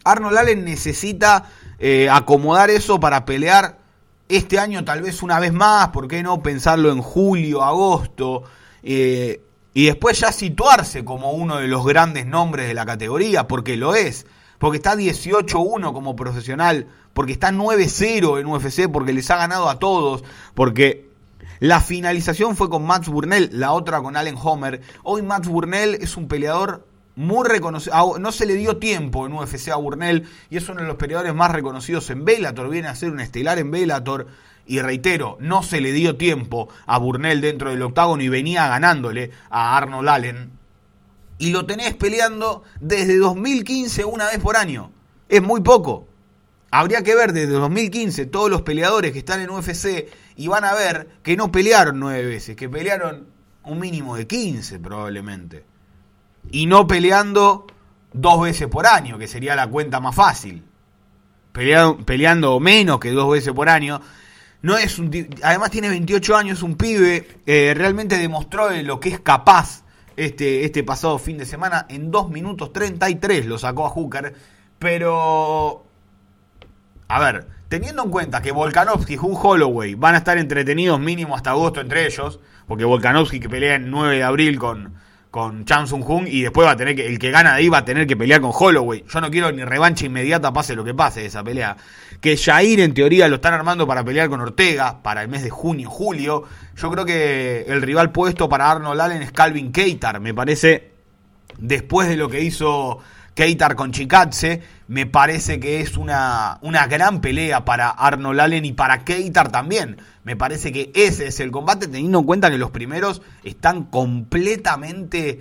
Arnold 0.02 0.38
Allen 0.38 0.64
necesita 0.64 1.50
eh, 1.78 2.08
acomodar 2.10 2.70
eso 2.70 2.98
para 2.98 3.26
pelear 3.26 3.78
este 4.26 4.58
año 4.58 4.82
tal 4.86 5.02
vez 5.02 5.22
una 5.22 5.38
vez 5.38 5.52
más, 5.52 5.88
¿por 5.88 6.08
qué 6.08 6.22
no 6.22 6.42
pensarlo 6.42 6.90
en 6.90 7.02
julio, 7.02 7.62
agosto? 7.62 8.44
Eh, 8.82 9.42
y 9.74 9.84
después 9.84 10.18
ya 10.18 10.32
situarse 10.32 11.04
como 11.04 11.32
uno 11.32 11.58
de 11.58 11.68
los 11.68 11.84
grandes 11.84 12.24
nombres 12.24 12.68
de 12.68 12.72
la 12.72 12.86
categoría, 12.86 13.46
porque 13.46 13.76
lo 13.76 13.94
es, 13.94 14.24
porque 14.58 14.78
está 14.78 14.94
18-1 14.94 15.92
como 15.92 16.16
profesional, 16.16 16.88
porque 17.12 17.32
está 17.32 17.52
9-0 17.52 18.40
en 18.40 18.46
UFC, 18.46 18.90
porque 18.90 19.12
les 19.12 19.30
ha 19.30 19.36
ganado 19.36 19.68
a 19.68 19.78
todos, 19.78 20.24
porque 20.54 21.10
la 21.60 21.82
finalización 21.82 22.56
fue 22.56 22.70
con 22.70 22.86
Max 22.86 23.08
Burnell, 23.08 23.50
la 23.52 23.72
otra 23.72 24.00
con 24.00 24.16
Allen 24.16 24.38
Homer. 24.42 24.80
Hoy 25.02 25.20
Max 25.20 25.48
Burnell 25.48 25.96
es 25.96 26.16
un 26.16 26.28
peleador 26.28 26.95
muy 27.16 27.48
reconocido. 27.48 28.18
No 28.18 28.30
se 28.30 28.46
le 28.46 28.54
dio 28.54 28.76
tiempo 28.76 29.26
en 29.26 29.32
UFC 29.32 29.68
a 29.70 29.76
Burnell 29.76 30.28
y 30.50 30.58
es 30.58 30.68
uno 30.68 30.82
de 30.82 30.86
los 30.86 30.96
peleadores 30.96 31.34
más 31.34 31.50
reconocidos 31.50 32.08
en 32.10 32.24
Bellator. 32.24 32.68
Viene 32.68 32.88
a 32.88 32.94
ser 32.94 33.10
un 33.10 33.20
estelar 33.20 33.58
en 33.58 33.70
Bellator. 33.70 34.28
Y 34.68 34.80
reitero, 34.80 35.36
no 35.40 35.62
se 35.62 35.80
le 35.80 35.92
dio 35.92 36.16
tiempo 36.16 36.68
a 36.86 36.98
Burnell 36.98 37.40
dentro 37.40 37.70
del 37.70 37.82
octágono 37.82 38.22
y 38.22 38.28
venía 38.28 38.68
ganándole 38.68 39.30
a 39.48 39.76
Arnold 39.76 40.08
Allen. 40.08 40.50
Y 41.38 41.50
lo 41.50 41.66
tenés 41.66 41.94
peleando 41.94 42.64
desde 42.80 43.16
2015 43.16 44.04
una 44.04 44.26
vez 44.26 44.38
por 44.38 44.56
año. 44.56 44.90
Es 45.28 45.40
muy 45.40 45.60
poco. 45.60 46.08
Habría 46.70 47.02
que 47.02 47.14
ver 47.14 47.32
desde 47.32 47.52
2015 47.52 48.26
todos 48.26 48.50
los 48.50 48.62
peleadores 48.62 49.12
que 49.12 49.20
están 49.20 49.40
en 49.40 49.50
UFC 49.50 50.08
y 50.34 50.48
van 50.48 50.64
a 50.64 50.74
ver 50.74 51.08
que 51.22 51.36
no 51.36 51.52
pelearon 51.52 52.00
nueve 52.00 52.26
veces, 52.26 52.56
que 52.56 52.68
pelearon 52.68 53.28
un 53.62 53.78
mínimo 53.78 54.16
de 54.16 54.26
15 54.26 54.80
probablemente 54.80 55.64
y 56.50 56.66
no 56.66 56.86
peleando 56.86 57.66
dos 58.12 58.40
veces 58.40 58.68
por 58.68 58.86
año, 58.86 59.18
que 59.18 59.26
sería 59.26 59.54
la 59.54 59.66
cuenta 59.66 60.00
más 60.00 60.14
fácil. 60.14 60.62
Peleando, 61.52 62.60
menos 62.60 63.00
que 63.00 63.10
dos 63.12 63.30
veces 63.30 63.52
por 63.52 63.68
año. 63.68 64.00
No 64.62 64.76
es 64.76 64.98
un, 64.98 65.10
además 65.42 65.70
tiene 65.70 65.88
28 65.88 66.36
años, 66.36 66.62
un 66.62 66.76
pibe, 66.76 67.40
eh, 67.46 67.72
realmente 67.74 68.18
demostró 68.18 68.68
de 68.68 68.82
lo 68.82 69.00
que 69.00 69.10
es 69.10 69.20
capaz 69.20 69.84
este, 70.16 70.64
este 70.64 70.82
pasado 70.82 71.18
fin 71.18 71.38
de 71.38 71.46
semana. 71.46 71.86
En 71.88 72.10
2 72.10 72.30
minutos 72.30 72.72
33 72.72 73.46
lo 73.46 73.58
sacó 73.58 73.86
a 73.86 73.90
Hooker. 73.90 74.34
Pero, 74.78 75.86
a 77.08 77.20
ver, 77.20 77.46
teniendo 77.68 78.04
en 78.04 78.10
cuenta 78.10 78.42
que 78.42 78.52
Volkanovski 78.52 79.14
y 79.14 79.18
Hugh 79.18 79.38
Holloway 79.42 79.94
van 79.94 80.14
a 80.14 80.18
estar 80.18 80.36
entretenidos 80.36 81.00
mínimo 81.00 81.34
hasta 81.34 81.50
agosto 81.50 81.80
entre 81.80 82.06
ellos, 82.06 82.40
porque 82.66 82.84
Volkanovski 82.84 83.40
que 83.40 83.48
pelea 83.48 83.76
el 83.76 83.90
9 83.90 84.16
de 84.16 84.22
abril 84.22 84.58
con, 84.58 84.94
con 85.36 85.66
Chan 85.66 85.86
Sung 85.86 86.02
Jung 86.02 86.26
y 86.26 86.40
después 86.40 86.66
va 86.66 86.70
a 86.70 86.76
tener 86.78 86.96
que, 86.96 87.06
el 87.06 87.18
que 87.18 87.30
gana 87.30 87.50
de 87.50 87.56
ahí 87.58 87.68
va 87.68 87.76
a 87.76 87.84
tener 87.84 88.06
que 88.06 88.16
pelear 88.16 88.40
con 88.40 88.52
Holloway. 88.54 89.04
Yo 89.06 89.20
no 89.20 89.30
quiero 89.30 89.52
ni 89.52 89.62
revancha 89.64 90.06
inmediata, 90.06 90.50
pase 90.50 90.74
lo 90.74 90.82
que 90.82 90.94
pase 90.94 91.20
de 91.20 91.26
esa 91.26 91.44
pelea. 91.44 91.76
Que 92.22 92.38
Jair 92.38 92.80
en 92.80 92.94
teoría 92.94 93.28
lo 93.28 93.34
están 93.34 93.52
armando 93.52 93.86
para 93.86 94.02
pelear 94.02 94.30
con 94.30 94.40
Ortega 94.40 95.02
para 95.02 95.20
el 95.20 95.28
mes 95.28 95.42
de 95.42 95.50
junio, 95.50 95.90
julio. 95.90 96.44
Yo 96.74 96.90
creo 96.90 97.04
que 97.04 97.66
el 97.68 97.82
rival 97.82 98.12
puesto 98.12 98.48
para 98.48 98.70
Arnold 98.70 98.98
Allen 98.98 99.20
es 99.20 99.30
Calvin 99.30 99.72
Keitar, 99.72 100.20
me 100.20 100.32
parece, 100.32 100.92
después 101.58 102.08
de 102.08 102.16
lo 102.16 102.30
que 102.30 102.40
hizo 102.40 103.00
Keitar 103.36 103.76
con 103.76 103.92
Chikatse, 103.92 104.62
me 104.88 105.04
parece 105.04 105.60
que 105.60 105.82
es 105.82 105.98
una, 105.98 106.58
una 106.62 106.86
gran 106.86 107.20
pelea 107.20 107.66
para 107.66 107.90
Arnold 107.90 108.40
Allen 108.40 108.64
y 108.64 108.72
para 108.72 109.04
Keitar 109.04 109.52
también. 109.52 109.98
Me 110.24 110.36
parece 110.36 110.72
que 110.72 110.90
ese 110.94 111.26
es 111.26 111.38
el 111.40 111.50
combate, 111.50 111.86
teniendo 111.86 112.20
en 112.20 112.24
cuenta 112.24 112.50
que 112.50 112.56
los 112.56 112.70
primeros 112.70 113.20
están 113.44 113.84
completamente 113.84 115.40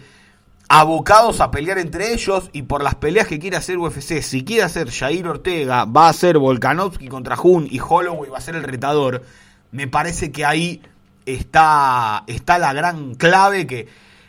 abocados 0.68 1.40
a 1.40 1.52
pelear 1.52 1.78
entre 1.78 2.12
ellos 2.12 2.50
y 2.52 2.64
por 2.64 2.84
las 2.84 2.96
peleas 2.96 3.28
que 3.28 3.40
quiere 3.40 3.56
hacer 3.56 3.78
UFC. 3.78 4.22
Si 4.22 4.44
quiere 4.44 4.64
hacer 4.64 4.92
Jair 4.92 5.26
Ortega, 5.26 5.86
va 5.86 6.10
a 6.10 6.14
ser 6.14 6.38
Volkanovski 6.38 7.08
contra 7.08 7.38
Jun 7.38 7.66
y 7.72 7.80
Holloway 7.80 8.30
va 8.30 8.40
a 8.40 8.42
ser 8.42 8.56
el 8.56 8.64
retador. 8.64 9.24
Me 9.72 9.88
parece 9.88 10.34
que 10.34 10.44
ahí 10.44 10.82
está, 11.26 12.26
está 12.28 12.60
la 12.60 12.74
gran 12.74 13.16
clave 13.16 13.66
que, 13.66 13.88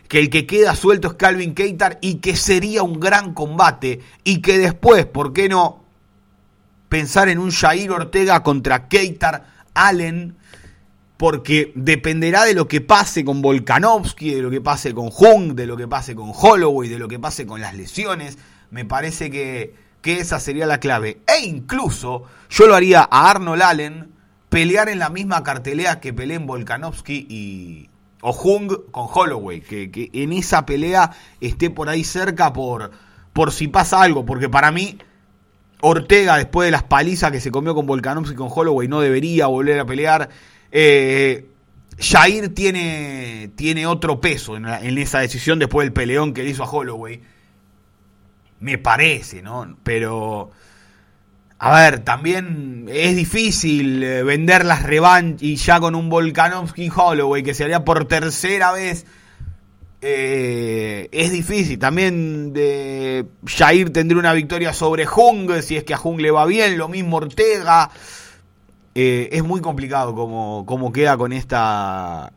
que 0.08 0.18
el 0.18 0.30
que 0.30 0.46
queda 0.46 0.74
suelto 0.74 1.08
es 1.08 1.14
Calvin 1.14 1.54
Keitar 1.54 1.98
y 2.00 2.16
que 2.16 2.36
sería 2.36 2.82
un 2.82 3.00
gran 3.00 3.34
combate 3.34 4.00
y 4.24 4.40
que 4.40 4.58
después, 4.58 5.06
¿por 5.06 5.32
qué 5.32 5.48
no 5.48 5.84
pensar 6.88 7.28
en 7.28 7.38
un 7.38 7.50
Jair 7.50 7.90
Ortega 7.90 8.42
contra 8.42 8.88
Keitar 8.88 9.46
Allen? 9.74 10.36
Porque 11.16 11.72
dependerá 11.74 12.44
de 12.44 12.54
lo 12.54 12.68
que 12.68 12.82
pase 12.82 13.24
con 13.24 13.40
Volkanovski, 13.40 14.34
de 14.34 14.42
lo 14.42 14.50
que 14.50 14.60
pase 14.60 14.92
con 14.92 15.10
Jung, 15.10 15.54
de 15.54 15.66
lo 15.66 15.76
que 15.76 15.88
pase 15.88 16.14
con 16.14 16.32
Holloway, 16.34 16.88
de 16.88 16.98
lo 16.98 17.08
que 17.08 17.18
pase 17.18 17.46
con 17.46 17.60
las 17.60 17.74
lesiones. 17.74 18.36
Me 18.70 18.84
parece 18.84 19.30
que, 19.30 19.74
que 20.02 20.20
esa 20.20 20.38
sería 20.40 20.66
la 20.66 20.78
clave. 20.78 21.22
E 21.26 21.46
incluso 21.46 22.24
yo 22.50 22.66
lo 22.66 22.74
haría 22.74 23.08
a 23.10 23.30
Arnold 23.30 23.62
Allen 23.62 24.12
pelear 24.50 24.90
en 24.90 24.98
la 24.98 25.08
misma 25.08 25.42
cartelera 25.42 26.00
que 26.00 26.12
peleen 26.12 26.46
Volkanovski 26.46 27.26
y, 27.30 27.88
o 28.20 28.32
Jung 28.32 28.72
con 28.90 29.06
Holloway, 29.12 29.60
que, 29.60 29.90
que, 29.90 30.10
en 30.12 30.32
esa 30.32 30.66
pelea 30.66 31.12
esté 31.40 31.70
por 31.70 31.88
ahí 31.88 32.04
cerca 32.04 32.52
por, 32.52 32.90
por 33.32 33.52
si 33.52 33.68
pasa 33.68 34.02
algo, 34.02 34.24
porque 34.24 34.48
para 34.48 34.70
mí 34.70 34.98
Ortega 35.80 36.36
después 36.36 36.66
de 36.66 36.70
las 36.70 36.82
palizas 36.82 37.30
que 37.30 37.40
se 37.40 37.50
comió 37.50 37.74
con 37.74 37.86
Volkanovski 37.86 38.34
y 38.34 38.36
con 38.36 38.48
Holloway 38.50 38.88
no 38.88 39.00
debería 39.00 39.46
volver 39.46 39.78
a 39.78 39.84
pelear. 39.84 40.30
Eh, 40.72 41.46
Jair 41.98 42.54
tiene, 42.54 43.50
tiene 43.56 43.86
otro 43.86 44.20
peso 44.20 44.56
en, 44.56 44.66
en, 44.66 44.98
esa 44.98 45.20
decisión 45.20 45.58
después 45.58 45.84
del 45.84 45.92
peleón 45.92 46.32
que 46.34 46.42
le 46.42 46.50
hizo 46.50 46.64
a 46.64 46.70
Holloway. 46.70 47.20
Me 48.60 48.78
parece, 48.78 49.42
¿no? 49.42 49.76
Pero 49.82 50.50
a 51.58 51.80
ver, 51.80 52.00
también 52.00 52.86
es 52.88 53.16
difícil 53.16 54.02
eh, 54.02 54.22
vender 54.22 54.64
las 54.66 54.82
revanchas 54.82 55.42
y 55.42 55.56
ya 55.56 55.80
con 55.80 55.94
un 55.94 56.10
Volkanovski 56.10 56.90
Holloway 56.94 57.42
que 57.42 57.54
se 57.54 57.64
haría 57.64 57.84
por 57.84 58.04
tercera 58.06 58.72
vez. 58.72 59.06
Eh, 60.02 61.08
es 61.12 61.32
difícil. 61.32 61.78
También 61.78 62.52
de 62.52 63.26
Jair 63.46 63.90
tendría 63.90 64.20
una 64.20 64.34
victoria 64.34 64.74
sobre 64.74 65.06
Jung, 65.06 65.50
si 65.62 65.76
es 65.76 65.84
que 65.84 65.94
a 65.94 65.96
Jung 65.96 66.20
le 66.20 66.30
va 66.30 66.44
bien, 66.44 66.76
lo 66.76 66.88
mismo 66.88 67.16
Ortega. 67.16 67.90
Eh, 68.94 69.30
es 69.32 69.42
muy 69.42 69.62
complicado 69.62 70.14
como, 70.14 70.92
queda 70.92 71.16
con 71.16 71.32
esta 71.32 72.32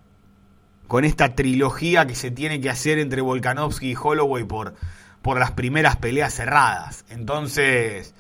con 0.88 1.06
esta 1.06 1.36
trilogía 1.36 2.08
que 2.08 2.16
se 2.16 2.32
tiene 2.32 2.60
que 2.60 2.70
hacer 2.70 2.98
entre 2.98 3.22
Volkanovski 3.22 3.92
y 3.92 3.96
Holloway 3.96 4.44
por, 4.46 4.74
por 5.22 5.38
las 5.38 5.52
primeras 5.52 5.98
peleas 5.98 6.34
cerradas. 6.34 7.06
Entonces, 7.10 8.16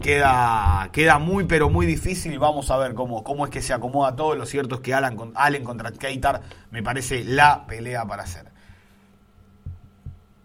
queda, 0.00 0.90
queda 0.92 1.18
muy 1.18 1.44
pero 1.44 1.70
muy 1.70 1.86
difícil 1.86 2.38
vamos 2.38 2.70
a 2.70 2.76
ver 2.78 2.94
cómo, 2.94 3.22
cómo 3.24 3.44
es 3.44 3.50
que 3.50 3.62
se 3.62 3.72
acomoda 3.72 4.16
todo. 4.16 4.34
Lo 4.34 4.46
cierto 4.46 4.76
es 4.76 4.80
que 4.80 4.94
Alan, 4.94 5.16
Allen 5.34 5.64
contra 5.64 5.92
Keitar 5.92 6.42
me 6.70 6.82
parece 6.82 7.24
la 7.24 7.66
pelea 7.66 8.04
para 8.06 8.22
hacer. 8.22 8.46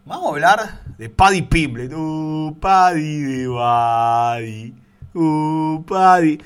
Vamos 0.06 0.26
a 0.26 0.30
hablar 0.30 0.82
de 0.98 1.10
Paddy 1.10 1.44
Pimble. 1.44 1.90
Paddy 2.60 3.22
de 3.22 3.50
Paddy. 3.50 4.76
Uh, 5.14 5.84
Paddy. 5.86 6.42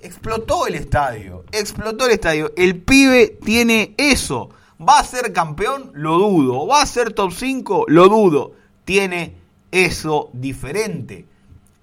Explotó 0.00 0.66
el 0.66 0.74
estadio. 0.74 1.44
Explotó 1.52 2.06
el 2.06 2.12
estadio. 2.12 2.52
El 2.56 2.82
pibe 2.82 3.38
tiene 3.42 3.94
eso. 3.96 4.50
¿Va 4.80 5.00
a 5.00 5.04
ser 5.04 5.32
campeón? 5.32 5.90
Lo 5.94 6.18
dudo. 6.18 6.66
¿Va 6.66 6.82
a 6.82 6.86
ser 6.86 7.12
top 7.14 7.32
5? 7.32 7.86
Lo 7.88 8.08
dudo. 8.08 8.52
Tiene 8.84 9.36
eso 9.72 10.30
diferente 10.34 11.26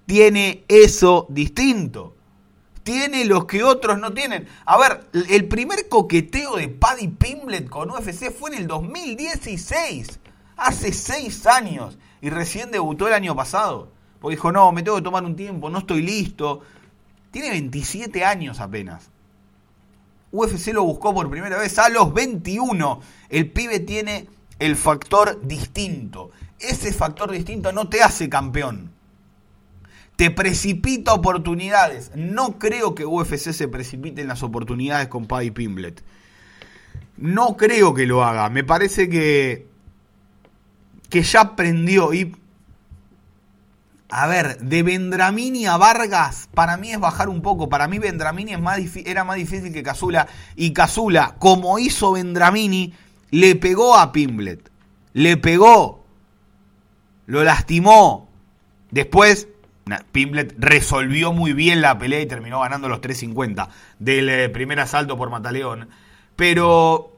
tiene 0.06 0.64
eso 0.68 1.26
distinto. 1.28 2.14
Tiene 2.84 3.24
los 3.24 3.46
que 3.46 3.64
otros 3.64 3.98
no 3.98 4.12
tienen. 4.14 4.46
A 4.64 4.78
ver, 4.78 5.08
el 5.28 5.48
primer 5.48 5.88
coqueteo 5.88 6.56
de 6.56 6.68
Paddy 6.68 7.08
Pimblet 7.08 7.68
con 7.68 7.90
UFC 7.90 8.30
fue 8.30 8.52
en 8.52 8.58
el 8.58 8.66
2016. 8.68 10.20
Hace 10.56 10.92
seis 10.92 11.46
años. 11.46 11.98
Y 12.22 12.30
recién 12.30 12.70
debutó 12.70 13.08
el 13.08 13.14
año 13.14 13.34
pasado. 13.34 13.90
Porque 14.20 14.36
dijo, 14.36 14.52
no, 14.52 14.70
me 14.70 14.84
tengo 14.84 14.96
que 14.96 15.02
tomar 15.02 15.24
un 15.24 15.34
tiempo, 15.34 15.68
no 15.68 15.78
estoy 15.78 16.02
listo. 16.02 16.60
Tiene 17.32 17.50
27 17.50 18.24
años 18.24 18.60
apenas. 18.60 19.10
UFC 20.30 20.68
lo 20.68 20.84
buscó 20.84 21.12
por 21.12 21.28
primera 21.28 21.58
vez 21.58 21.76
a 21.80 21.88
los 21.88 22.14
21. 22.14 23.00
El 23.28 23.50
pibe 23.50 23.80
tiene 23.80 24.28
el 24.60 24.76
factor 24.76 25.40
distinto. 25.44 26.30
Ese 26.60 26.92
factor 26.92 27.32
distinto 27.32 27.72
no 27.72 27.88
te 27.88 28.02
hace 28.02 28.28
campeón 28.28 28.95
te 30.16 30.30
precipita 30.30 31.12
oportunidades. 31.12 32.10
No 32.14 32.58
creo 32.58 32.94
que 32.94 33.04
UFC 33.04 33.52
se 33.52 33.68
precipite 33.68 34.22
en 34.22 34.28
las 34.28 34.42
oportunidades 34.42 35.08
con 35.08 35.26
Paddy 35.26 35.50
Pimblet. 35.50 36.02
No 37.18 37.56
creo 37.56 37.94
que 37.94 38.06
lo 38.06 38.24
haga. 38.24 38.48
Me 38.48 38.64
parece 38.64 39.08
que, 39.08 39.66
que 41.10 41.22
ya 41.22 41.42
aprendió. 41.42 42.14
Y, 42.14 42.34
a 44.08 44.26
ver, 44.26 44.58
de 44.58 44.82
Vendramini 44.82 45.66
a 45.66 45.76
Vargas, 45.76 46.48
para 46.54 46.78
mí 46.78 46.92
es 46.92 46.98
bajar 46.98 47.28
un 47.28 47.42
poco. 47.42 47.68
Para 47.68 47.86
mí 47.86 47.98
Vendramini 47.98 48.54
es 48.54 48.60
más 48.60 48.78
era 48.96 49.24
más 49.24 49.36
difícil 49.36 49.72
que 49.72 49.82
Casula. 49.82 50.28
Y 50.56 50.72
Casula, 50.72 51.36
como 51.38 51.78
hizo 51.78 52.12
Vendramini, 52.12 52.94
le 53.30 53.54
pegó 53.54 53.96
a 53.96 54.12
Pimblet. 54.12 54.70
Le 55.12 55.36
pegó. 55.36 56.04
Lo 57.26 57.44
lastimó. 57.44 58.30
Después 58.90 59.48
Pimblet 60.10 60.56
resolvió 60.58 61.32
muy 61.32 61.52
bien 61.52 61.80
la 61.80 61.96
pelea 61.96 62.20
y 62.20 62.26
terminó 62.26 62.60
ganando 62.60 62.88
los 62.88 63.00
3.50 63.00 63.68
del 64.00 64.28
eh, 64.28 64.48
primer 64.48 64.80
asalto 64.80 65.16
por 65.16 65.30
Mataleón. 65.30 65.88
Pero 66.34 67.16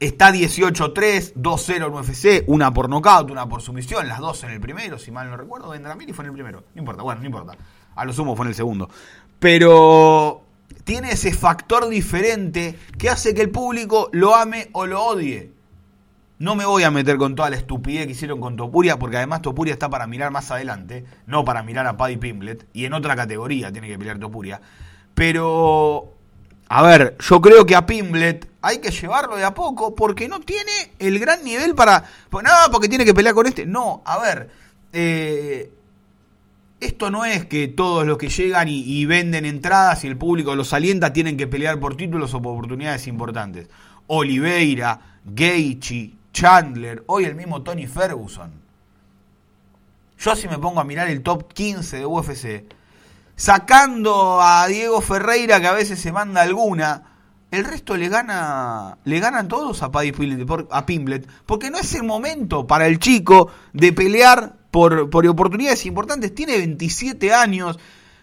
está 0.00 0.32
18-3, 0.32 1.34
2-0 1.34 1.76
en 1.76 1.82
UFC, 1.84 2.44
una 2.48 2.74
por 2.74 2.88
nocaut, 2.88 3.30
una 3.30 3.48
por 3.48 3.62
sumisión, 3.62 4.08
las 4.08 4.18
dos 4.18 4.42
en 4.42 4.50
el 4.50 4.60
primero, 4.60 4.98
si 4.98 5.12
mal 5.12 5.30
no 5.30 5.36
recuerdo. 5.36 5.70
Vendramini 5.70 6.12
fue 6.12 6.24
en 6.24 6.30
el 6.30 6.34
primero. 6.34 6.64
No 6.74 6.80
importa, 6.80 7.04
bueno, 7.04 7.20
no 7.20 7.26
importa. 7.26 7.56
A 7.94 8.04
lo 8.04 8.12
sumo 8.12 8.34
fue 8.34 8.46
en 8.46 8.48
el 8.48 8.56
segundo. 8.56 8.90
Pero 9.38 10.42
tiene 10.82 11.12
ese 11.12 11.32
factor 11.32 11.88
diferente 11.88 12.76
que 12.98 13.08
hace 13.08 13.34
que 13.34 13.42
el 13.42 13.50
público 13.50 14.10
lo 14.12 14.34
ame 14.34 14.68
o 14.72 14.86
lo 14.86 15.00
odie. 15.00 15.52
No 16.42 16.56
me 16.56 16.66
voy 16.66 16.82
a 16.82 16.90
meter 16.90 17.18
con 17.18 17.36
toda 17.36 17.50
la 17.50 17.56
estupidez 17.56 18.06
que 18.06 18.14
hicieron 18.14 18.40
con 18.40 18.56
Topuria, 18.56 18.98
porque 18.98 19.16
además 19.16 19.42
Topuria 19.42 19.74
está 19.74 19.88
para 19.88 20.08
mirar 20.08 20.32
más 20.32 20.50
adelante, 20.50 21.04
no 21.24 21.44
para 21.44 21.62
mirar 21.62 21.86
a 21.86 21.96
Paddy 21.96 22.16
Pimblet, 22.16 22.66
y 22.72 22.84
en 22.84 22.94
otra 22.94 23.14
categoría 23.14 23.70
tiene 23.70 23.86
que 23.86 23.96
pelear 23.96 24.18
Topuria. 24.18 24.60
Pero, 25.14 26.14
a 26.68 26.82
ver, 26.82 27.16
yo 27.20 27.40
creo 27.40 27.64
que 27.64 27.76
a 27.76 27.86
Pimblet 27.86 28.50
hay 28.60 28.78
que 28.78 28.90
llevarlo 28.90 29.36
de 29.36 29.44
a 29.44 29.54
poco, 29.54 29.94
porque 29.94 30.26
no 30.26 30.40
tiene 30.40 30.72
el 30.98 31.20
gran 31.20 31.44
nivel 31.44 31.76
para... 31.76 32.02
Pues, 32.28 32.44
no, 32.44 32.50
porque 32.72 32.88
tiene 32.88 33.04
que 33.04 33.14
pelear 33.14 33.36
con 33.36 33.46
este. 33.46 33.64
No, 33.64 34.02
a 34.04 34.18
ver, 34.18 34.50
eh, 34.92 35.70
esto 36.80 37.08
no 37.12 37.24
es 37.24 37.46
que 37.46 37.68
todos 37.68 38.04
los 38.04 38.18
que 38.18 38.30
llegan 38.30 38.66
y, 38.66 38.82
y 38.82 39.06
venden 39.06 39.44
entradas 39.44 40.02
y 40.02 40.08
el 40.08 40.16
público 40.16 40.56
los 40.56 40.72
alienta 40.72 41.12
tienen 41.12 41.36
que 41.36 41.46
pelear 41.46 41.78
por 41.78 41.96
títulos 41.96 42.34
o 42.34 42.42
por 42.42 42.54
oportunidades 42.54 43.06
importantes. 43.06 43.68
Oliveira, 44.08 45.20
Geichi, 45.36 46.18
Chandler, 46.32 47.04
hoy 47.06 47.24
el 47.24 47.34
mismo 47.34 47.62
Tony 47.62 47.86
Ferguson. 47.86 48.50
Yo 50.18 50.36
si 50.36 50.48
me 50.48 50.58
pongo 50.58 50.80
a 50.80 50.84
mirar 50.84 51.08
el 51.08 51.22
top 51.22 51.52
15 51.52 51.98
de 51.98 52.06
UFC, 52.06 52.64
sacando 53.36 54.40
a 54.40 54.66
Diego 54.66 55.00
Ferreira 55.00 55.60
que 55.60 55.66
a 55.66 55.72
veces 55.72 56.00
se 56.00 56.12
manda 56.12 56.42
alguna, 56.42 57.12
el 57.50 57.64
resto 57.64 57.96
le 57.96 58.08
gana, 58.08 58.98
le 59.04 59.20
ganan 59.20 59.48
todos 59.48 59.82
a 59.82 59.90
Paddy 59.90 60.12
Pimblet, 60.12 60.68
a 60.70 60.86
Pimblet, 60.86 61.28
porque 61.44 61.70
no 61.70 61.78
es 61.78 61.94
el 61.94 62.04
momento 62.04 62.66
para 62.66 62.86
el 62.86 62.98
chico 62.98 63.50
de 63.72 63.92
pelear 63.92 64.54
por, 64.70 65.10
por 65.10 65.26
oportunidades 65.26 65.84
importantes. 65.84 66.34
Tiene 66.34 66.56
27 66.56 67.34
años, 67.34 67.78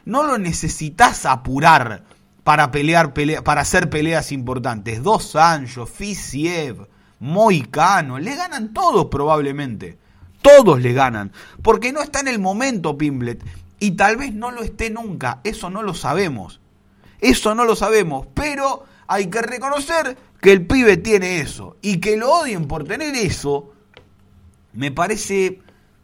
no 0.05 0.23
lo 0.23 0.39
necesitas 0.39 1.25
apurar 1.25 2.03
para 2.43 2.71
pelear, 2.71 3.13
para 3.43 3.61
hacer 3.61 3.91
peleas 3.91 4.31
importantes. 4.31 5.03
Dos 5.03 5.35
años, 5.35 5.87
Fisiev. 5.89 6.87
Moicano, 7.19 8.19
le 8.19 8.35
ganan 8.35 8.73
todos 8.73 9.07
probablemente. 9.07 9.97
Todos 10.41 10.81
le 10.81 10.93
ganan. 10.93 11.31
Porque 11.61 11.91
no 11.91 12.01
está 12.01 12.21
en 12.21 12.29
el 12.29 12.39
momento 12.39 12.97
Pimblet. 12.97 13.43
Y 13.79 13.91
tal 13.91 14.17
vez 14.17 14.33
no 14.33 14.51
lo 14.51 14.61
esté 14.61 14.89
nunca. 14.89 15.41
Eso 15.43 15.69
no 15.69 15.83
lo 15.83 15.93
sabemos. 15.93 16.59
Eso 17.19 17.55
no 17.55 17.65
lo 17.65 17.75
sabemos. 17.75 18.27
Pero 18.33 18.83
hay 19.07 19.27
que 19.27 19.41
reconocer 19.41 20.17
que 20.41 20.51
el 20.51 20.65
pibe 20.65 20.97
tiene 20.97 21.39
eso. 21.39 21.77
Y 21.81 21.99
que 21.99 22.17
lo 22.17 22.31
odien 22.31 22.67
por 22.67 22.85
tener 22.85 23.15
eso, 23.15 23.73
me 24.73 24.91
parece 24.91 25.59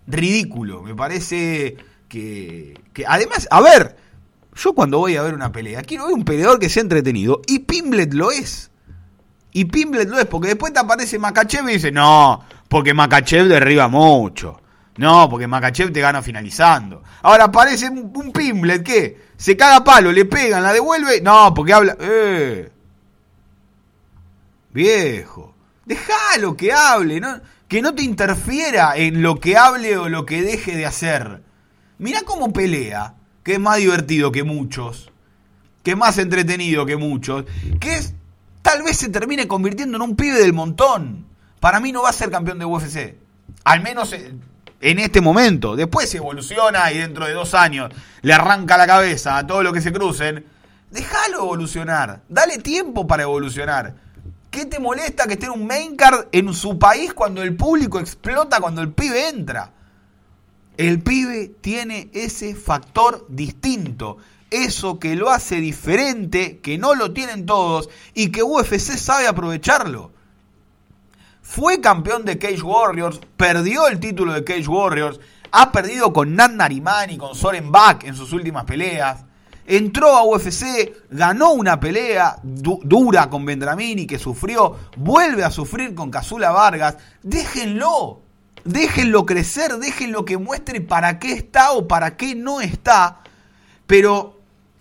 ridículo. 0.08 0.82
Me 0.82 0.95
parece 0.95 1.78
que, 2.10 2.80
que 2.93 3.06
además, 3.08 3.47
a 3.51 3.62
ver, 3.62 3.95
yo 4.56 4.73
cuando 4.73 4.99
voy 4.99 5.15
a 5.15 5.21
ver 5.21 5.34
una 5.34 5.51
pelea, 5.51 5.82
quiero 5.82 6.06
ver 6.06 6.13
un 6.13 6.25
peleador 6.25 6.60
que 6.60 6.69
sea 6.69 6.82
entretenido. 6.82 7.41
Y 7.47 7.60
Pimblet 7.60 8.13
lo 8.13 8.32
es. 8.32 8.71
Y 9.57 9.63
Pimblet 9.63 10.09
lo 10.09 10.19
es, 10.19 10.25
porque 10.25 10.49
después 10.49 10.73
te 10.73 10.79
aparece 10.79 11.17
Makachev 11.17 11.69
y 11.69 11.73
dice, 11.75 11.89
no, 11.89 12.43
porque 12.67 12.93
Makachev 12.93 13.47
derriba 13.47 13.87
mucho. 13.87 14.59
No, 14.97 15.29
porque 15.29 15.47
Makachev 15.47 15.93
te 15.93 16.01
gana 16.01 16.21
finalizando. 16.21 17.01
Ahora 17.21 17.45
aparece 17.45 17.89
un, 17.89 18.33
Pimblet 18.33 18.83
que 18.83 19.17
se 19.37 19.55
caga 19.55 19.81
palo, 19.81 20.11
le 20.11 20.25
pegan, 20.25 20.61
la 20.61 20.73
devuelve. 20.73 21.21
No, 21.21 21.53
porque 21.53 21.71
habla. 21.71 21.95
Eh. 22.01 22.69
Viejo. 24.73 25.55
Déjalo 25.85 26.57
que 26.57 26.73
hable, 26.73 27.21
que 27.69 27.81
no 27.81 27.95
te 27.95 28.03
interfiera 28.03 28.97
en 28.97 29.21
lo 29.21 29.39
que 29.39 29.55
hable 29.55 29.95
o 29.95 30.09
lo 30.09 30.25
que 30.25 30.41
deje 30.41 30.75
de 30.75 30.85
hacer. 30.85 31.43
Mirá 31.97 32.23
cómo 32.25 32.51
pelea, 32.51 33.15
que 33.41 33.53
es 33.53 33.59
más 33.61 33.77
divertido 33.77 34.33
que 34.33 34.43
muchos, 34.43 35.13
que 35.81 35.91
es 35.91 35.97
más 35.97 36.17
entretenido 36.17 36.85
que 36.85 36.97
muchos, 36.97 37.45
que 37.79 37.95
es 37.95 38.15
tal 38.65 38.82
vez 38.82 38.97
se 38.97 39.10
termine 39.10 39.47
convirtiendo 39.47 39.95
en 39.95 40.01
un 40.01 40.15
pibe 40.15 40.39
del 40.39 40.51
montón. 40.51 41.28
Para 41.60 41.80
mí 41.80 41.91
no 41.91 42.01
va 42.01 42.10
a 42.10 42.13
ser 42.13 42.32
campeón 42.32 42.58
de 42.58 42.65
UFC. 42.65 43.15
Al 43.63 43.84
menos 43.84 44.12
en 44.12 44.99
este 44.99 45.21
momento. 45.21 45.75
Después 45.75 46.10
se 46.10 46.17
evoluciona 46.17 46.91
y 46.91 46.97
dentro 46.97 47.28
de 47.28 47.34
dos 47.34 47.54
años 47.54 47.91
le 48.23 48.34
arranca 48.34 48.75
la 48.75 48.88
cabeza 48.88 49.38
a 49.38 49.45
todo 49.45 49.62
lo 49.62 49.71
que 49.71 49.82
se 49.82 49.93
crucen. 49.93 50.47
Déjalo 50.89 51.43
evolucionar. 51.43 52.23
Dale 52.28 52.58
tiempo 52.58 53.06
para 53.06 53.21
evolucionar. 53.21 53.93
¿Qué 54.49 54.65
te 54.65 54.80
molesta 54.80 55.28
que 55.28 55.34
esté 55.34 55.45
en 55.45 55.51
un 55.51 55.67
main 55.67 55.95
card 55.95 56.25
en 56.32 56.51
su 56.51 56.80
país 56.80 57.13
cuando 57.13 57.43
el 57.43 57.56
público 57.56 57.99
explota, 57.99 58.60
cuando 58.60 58.82
el 58.82 58.91
pibe 58.93 59.30
entra? 59.30 59.73
El 60.75 61.04
pibe 61.04 61.51
tiene 61.62 62.10
ese 62.13 62.56
factor 62.56 63.28
distinto, 63.30 64.17
eso 64.63 64.99
que 64.99 65.15
lo 65.15 65.29
hace 65.29 65.57
diferente, 65.57 66.59
que 66.59 66.77
no 66.77 66.95
lo 66.95 67.11
tienen 67.11 67.45
todos 67.45 67.89
y 68.13 68.31
que 68.31 68.43
UFC 68.43 68.97
sabe 68.97 69.27
aprovecharlo. 69.27 70.11
Fue 71.41 71.81
campeón 71.81 72.25
de 72.25 72.37
Cage 72.37 72.61
Warriors, 72.61 73.19
perdió 73.37 73.87
el 73.87 73.99
título 73.99 74.33
de 74.33 74.43
Cage 74.43 74.67
Warriors, 74.67 75.19
ha 75.51 75.71
perdido 75.71 76.11
con 76.11 76.35
Nat 76.35 76.51
Narimani, 76.51 77.17
con 77.17 77.35
Soren 77.35 77.71
Bach 77.71 78.03
en 78.03 78.15
sus 78.15 78.33
últimas 78.33 78.65
peleas 78.65 79.25
entró 79.65 80.15
a 80.15 80.23
UFC, 80.23 80.93
ganó 81.09 81.51
una 81.53 81.79
pelea 81.79 82.37
dura 82.43 83.29
con 83.29 83.45
Vendramini 83.45 84.05
que 84.05 84.19
sufrió, 84.19 84.75
vuelve 84.97 85.43
a 85.43 85.51
sufrir 85.51 85.95
con 85.95 86.11
Casula 86.11 86.51
Vargas. 86.51 86.97
Déjenlo, 87.23 88.21
déjenlo 88.63 89.25
crecer, 89.25 89.77
déjenlo 89.77 90.25
que 90.25 90.37
muestre 90.37 90.81
para 90.81 91.19
qué 91.19 91.33
está 91.33 91.71
o 91.71 91.87
para 91.87 92.15
qué 92.15 92.35
no 92.35 92.61
está. 92.61 93.21
Pero 93.87 94.35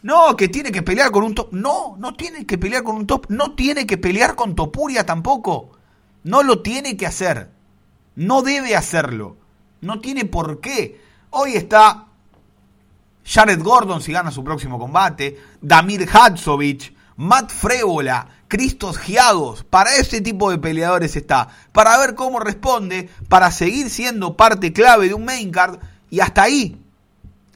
no, 0.04 0.36
que 0.36 0.50
tiene 0.50 0.70
que 0.70 0.82
pelear 0.82 1.10
con 1.10 1.24
un 1.24 1.34
top. 1.34 1.48
No, 1.52 1.96
no 1.98 2.12
tiene 2.12 2.44
que 2.44 2.58
pelear 2.58 2.82
con 2.82 2.96
un 2.96 3.06
top. 3.06 3.24
No 3.30 3.54
tiene 3.54 3.86
que 3.86 3.96
pelear 3.96 4.34
con 4.34 4.54
Topuria 4.54 5.06
tampoco. 5.06 5.70
No 6.24 6.42
lo 6.42 6.60
tiene 6.60 6.98
que 6.98 7.06
hacer. 7.06 7.50
No 8.14 8.42
debe 8.42 8.76
hacerlo. 8.76 9.38
No 9.80 10.00
tiene 10.00 10.26
por 10.26 10.60
qué. 10.60 11.00
Hoy 11.30 11.54
está 11.54 12.08
Jared 13.24 13.62
Gordon 13.62 14.02
si 14.02 14.12
gana 14.12 14.30
su 14.30 14.44
próximo 14.44 14.78
combate, 14.78 15.40
Damir 15.62 16.06
Hadzovic, 16.12 16.94
Matt 17.16 17.50
Frébola, 17.50 18.28
Cristos 18.46 18.98
Giados, 18.98 19.64
para 19.64 19.94
ese 19.96 20.20
tipo 20.20 20.50
de 20.50 20.58
peleadores 20.58 21.16
está, 21.16 21.48
para 21.72 21.96
ver 21.96 22.14
cómo 22.14 22.40
responde, 22.40 23.08
para 23.30 23.50
seguir 23.50 23.88
siendo 23.88 24.36
parte 24.36 24.74
clave 24.74 25.08
de 25.08 25.14
un 25.14 25.24
main 25.24 25.50
card 25.50 25.78
y 26.10 26.20
hasta 26.20 26.42
ahí, 26.42 26.78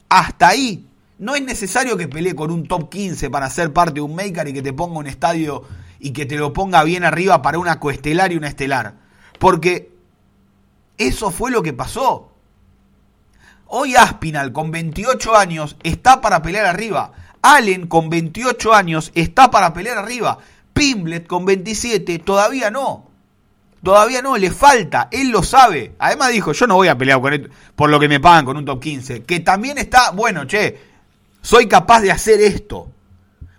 hasta 0.09 0.47
ahí. 0.47 0.88
No 1.19 1.35
es 1.35 1.43
necesario 1.43 1.97
que 1.97 2.07
pelee 2.07 2.33
con 2.33 2.49
un 2.49 2.65
top 2.65 2.89
15 2.89 3.29
para 3.29 3.49
ser 3.49 3.73
parte 3.73 3.95
de 3.95 4.01
un 4.01 4.15
card 4.31 4.47
y 4.47 4.53
que 4.53 4.61
te 4.61 4.71
ponga 4.71 4.99
un 4.99 5.07
estadio 5.07 5.63
y 5.99 6.11
que 6.11 6.25
te 6.25 6.37
lo 6.37 6.53
ponga 6.53 6.83
bien 6.85 7.03
arriba 7.03 7.41
para 7.41 7.59
una 7.59 7.77
coestelar 7.79 8.31
y 8.31 8.37
una 8.37 8.47
estelar. 8.47 8.95
Porque 9.37 9.91
eso 10.97 11.29
fue 11.29 11.51
lo 11.51 11.61
que 11.61 11.73
pasó. 11.73 12.31
Hoy 13.67 13.97
Aspinal 13.97 14.53
con 14.53 14.71
28 14.71 15.35
años 15.35 15.75
está 15.83 16.21
para 16.21 16.41
pelear 16.41 16.65
arriba. 16.65 17.11
Allen 17.41 17.87
con 17.87 18.09
28 18.09 18.73
años 18.73 19.11
está 19.13 19.51
para 19.51 19.73
pelear 19.73 19.97
arriba. 19.97 20.37
Pimblet 20.73 21.27
con 21.27 21.45
27 21.45 22.19
todavía 22.19 22.71
no. 22.71 23.09
Todavía 23.83 24.21
no, 24.21 24.37
le 24.37 24.51
falta, 24.51 25.09
él 25.11 25.31
lo 25.31 25.43
sabe. 25.43 25.95
Además 25.99 26.31
dijo, 26.31 26.53
yo 26.53 26.65
no 26.67 26.75
voy 26.75 26.87
a 26.87 26.97
pelear 26.97 27.21
con 27.21 27.33
él 27.33 27.51
por 27.75 27.89
lo 27.89 27.99
que 27.99 28.07
me 28.07 28.19
pagan 28.19 28.45
con 28.45 28.55
un 28.55 28.65
top 28.65 28.81
15. 28.81 29.23
Que 29.23 29.41
también 29.41 29.77
está, 29.77 30.11
bueno, 30.11 30.45
che, 30.45 30.77
soy 31.41 31.67
capaz 31.67 32.01
de 32.01 32.11
hacer 32.11 32.41
esto. 32.41 32.91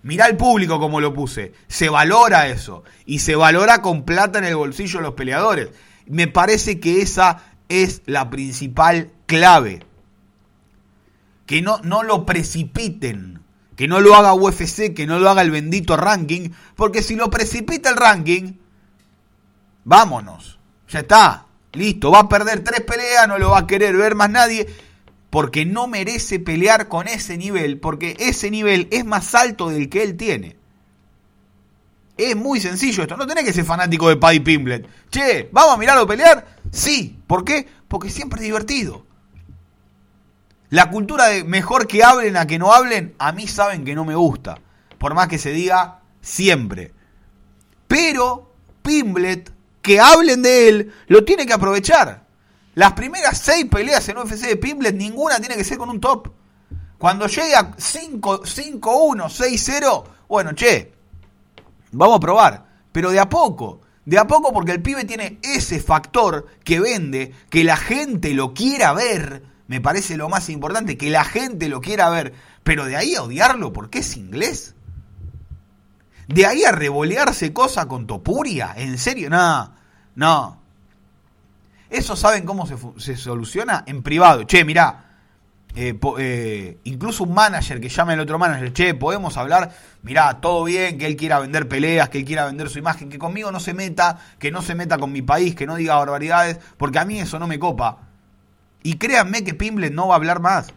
Mirá 0.02 0.26
al 0.26 0.36
público 0.36 0.78
como 0.78 1.00
lo 1.00 1.12
puse. 1.12 1.52
Se 1.68 1.88
valora 1.88 2.48
eso. 2.48 2.84
Y 3.04 3.18
se 3.20 3.36
valora 3.36 3.82
con 3.82 4.04
plata 4.04 4.38
en 4.38 4.46
el 4.46 4.56
bolsillo 4.56 4.98
de 4.98 5.04
los 5.04 5.14
peleadores. 5.14 5.68
Me 6.06 6.26
parece 6.26 6.80
que 6.80 7.02
esa 7.02 7.42
es 7.68 8.02
la 8.06 8.30
principal 8.30 9.10
clave 9.26 9.84
que 11.50 11.62
no, 11.62 11.80
no 11.82 12.04
lo 12.04 12.26
precipiten, 12.26 13.42
que 13.74 13.88
no 13.88 13.98
lo 13.98 14.14
haga 14.14 14.34
UFC, 14.34 14.94
que 14.94 15.08
no 15.08 15.18
lo 15.18 15.28
haga 15.28 15.42
el 15.42 15.50
bendito 15.50 15.96
ranking, 15.96 16.50
porque 16.76 17.02
si 17.02 17.16
lo 17.16 17.28
precipita 17.28 17.90
el 17.90 17.96
ranking, 17.96 18.52
vámonos, 19.82 20.60
ya 20.88 21.00
está, 21.00 21.46
listo, 21.72 22.12
va 22.12 22.20
a 22.20 22.28
perder 22.28 22.62
tres 22.62 22.82
peleas, 22.82 23.26
no 23.26 23.36
lo 23.36 23.50
va 23.50 23.58
a 23.58 23.66
querer 23.66 23.96
ver 23.96 24.14
más 24.14 24.30
nadie, 24.30 24.68
porque 25.30 25.64
no 25.64 25.86
merece 25.86 26.40
pelear 26.40 26.88
con 26.88 27.06
ese 27.08 27.38
nivel, 27.38 27.78
porque 27.78 28.16
ese 28.18 28.50
nivel 28.50 28.88
es 28.90 29.04
más 29.04 29.34
alto 29.34 29.68
del 29.70 29.88
que 29.88 30.02
él 30.02 30.16
tiene. 30.16 30.56
Es 32.16 32.36
muy 32.36 32.60
sencillo 32.60 33.04
esto, 33.04 33.16
no 33.16 33.26
tenés 33.26 33.44
que 33.44 33.52
ser 33.52 33.64
fanático 33.64 34.08
de 34.08 34.16
Paddy 34.16 34.40
Pimblet. 34.40 34.86
Che, 35.08 35.48
¿vamos 35.52 35.74
a 35.74 35.78
mirarlo 35.78 36.06
pelear? 36.06 36.58
Sí, 36.70 37.18
¿por 37.26 37.44
qué? 37.44 37.66
Porque 37.88 38.10
siempre 38.10 38.40
es 38.40 38.44
divertido. 38.44 39.06
La 40.68 40.90
cultura 40.90 41.26
de 41.28 41.44
mejor 41.44 41.86
que 41.86 42.04
hablen 42.04 42.36
a 42.36 42.46
que 42.46 42.58
no 42.58 42.72
hablen, 42.72 43.14
a 43.18 43.32
mí 43.32 43.46
saben 43.46 43.84
que 43.84 43.94
no 43.94 44.04
me 44.04 44.14
gusta. 44.14 44.58
Por 44.98 45.14
más 45.14 45.28
que 45.28 45.38
se 45.38 45.52
diga 45.52 46.00
siempre. 46.20 46.92
Pero 47.88 48.52
Pimblet, 48.82 49.50
que 49.80 49.98
hablen 50.00 50.42
de 50.42 50.68
él, 50.68 50.92
lo 51.06 51.24
tiene 51.24 51.46
que 51.46 51.52
aprovechar. 51.52 52.24
Las 52.74 52.92
primeras 52.92 53.38
seis 53.38 53.66
peleas 53.70 54.09
en 54.09 54.18
UFC 54.18 54.46
de 54.46 54.56
Pimblet, 54.56 54.94
ninguna 54.94 55.38
tiene 55.40 55.56
que 55.56 55.64
ser 55.64 55.78
con 55.78 55.90
un 55.90 56.00
top. 56.00 56.30
Cuando 56.98 57.26
llega 57.26 57.76
5-1, 57.76 58.80
6-0, 58.80 60.04
bueno, 60.28 60.52
che, 60.52 60.92
vamos 61.92 62.16
a 62.16 62.20
probar. 62.20 62.66
Pero 62.92 63.11
de 63.11 63.20
a 63.20 63.28
poco. 63.28 63.80
De 64.04 64.18
a 64.18 64.26
poco 64.26 64.52
porque 64.52 64.72
el 64.72 64.83
pibe 64.83 65.04
tiene 65.04 65.38
ese 65.42 65.80
factor 65.80 66.46
que 66.64 66.80
vende, 66.80 67.33
que 67.48 67.64
la 67.64 67.76
gente 67.76 68.35
lo 68.35 68.54
quiera 68.54 68.92
ver 68.92 69.50
me 69.70 69.80
parece 69.80 70.16
lo 70.16 70.28
más 70.28 70.48
importante, 70.48 70.98
que 70.98 71.11
la 71.11 71.22
gente 71.22 71.68
lo 71.68 71.80
quiera 71.80 72.11
ver, 72.11 72.35
pero 72.64 72.87
de 72.87 72.96
ahí 72.96 73.14
a 73.14 73.22
odiarlo 73.22 73.72
porque 73.72 74.00
es 74.00 74.16
inglés. 74.16 74.74
De 76.26 76.44
ahí 76.44 76.64
a 76.64 76.72
revolearse 76.72 77.52
cosa 77.52 77.87
con 77.87 78.09
Topuria, 78.09 78.74
¿en 78.76 78.98
serio? 78.98 79.30
No, 79.30 79.72
no. 80.16 80.59
Eso 81.90 82.14
saben 82.14 82.46
cómo 82.46 82.66
se, 82.96 83.16
soluciona 83.16 83.83
en 83.87 84.03
privado. 84.03 84.44
Che, 84.44 84.64
mirá, 84.64 85.11
eh, 85.74 85.98
eh, 86.18 86.79
incluso 86.85 87.24
un 87.24 87.35
manager 87.35 87.81
que 87.81 87.88
llame 87.88 88.12
al 88.12 88.20
otro 88.20 88.38
manager, 88.38 88.72
che, 88.72 88.94
podemos 88.94 89.37
hablar, 89.37 89.74
mirá, 90.03 90.40
todo 90.40 90.64
bien, 90.64 90.98
que 90.98 91.07
él 91.07 91.16
quiera 91.16 91.40
vender 91.40 91.68
peleas, 91.68 92.09
que 92.09 92.18
él 92.18 92.24
quiera 92.24 92.46
vender 92.46 92.70
su 92.70 92.79
imagen, 92.79 93.11
que 93.11 93.18
conmigo 93.18 93.50
no 93.50 93.59
se 93.59 93.74
meta, 93.74 94.20
que 94.38 94.53
no 94.53 94.62
se 94.62 94.76
meta 94.76 94.98
con 94.98 95.11
mi 95.11 95.22
país, 95.22 95.57
que 95.57 95.66
no 95.66 95.74
diga 95.74 95.96
barbaridades, 95.96 96.59
porque 96.76 97.00
a 97.00 97.05
mí 97.05 97.18
eso 97.18 97.40
no 97.40 97.48
me 97.48 97.59
copa. 97.59 98.09
Y 98.85 98.94
créanme 98.94 99.42
que 99.42 99.55
Pimblet 99.55 99.92
no 99.92 100.07
va 100.07 100.14
a 100.14 100.16
hablar 100.16 100.40
más. 100.40 100.72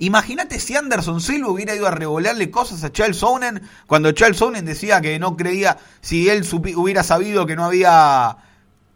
Imagínate 0.00 0.60
si 0.60 0.76
Anderson 0.76 1.20
Silva 1.20 1.50
hubiera 1.50 1.74
ido 1.74 1.86
a 1.86 1.90
revolearle 1.90 2.50
cosas 2.50 2.84
a 2.84 2.92
Charles 2.92 3.18
Sonnen 3.18 3.62
cuando 3.86 4.12
Charles 4.12 4.38
Sonnen 4.38 4.64
decía 4.64 5.00
que 5.00 5.18
no 5.18 5.36
creía, 5.36 5.78
si 6.00 6.28
él 6.28 6.46
hubiera 6.76 7.02
sabido 7.02 7.46
que 7.46 7.56
no 7.56 7.64
había 7.64 8.36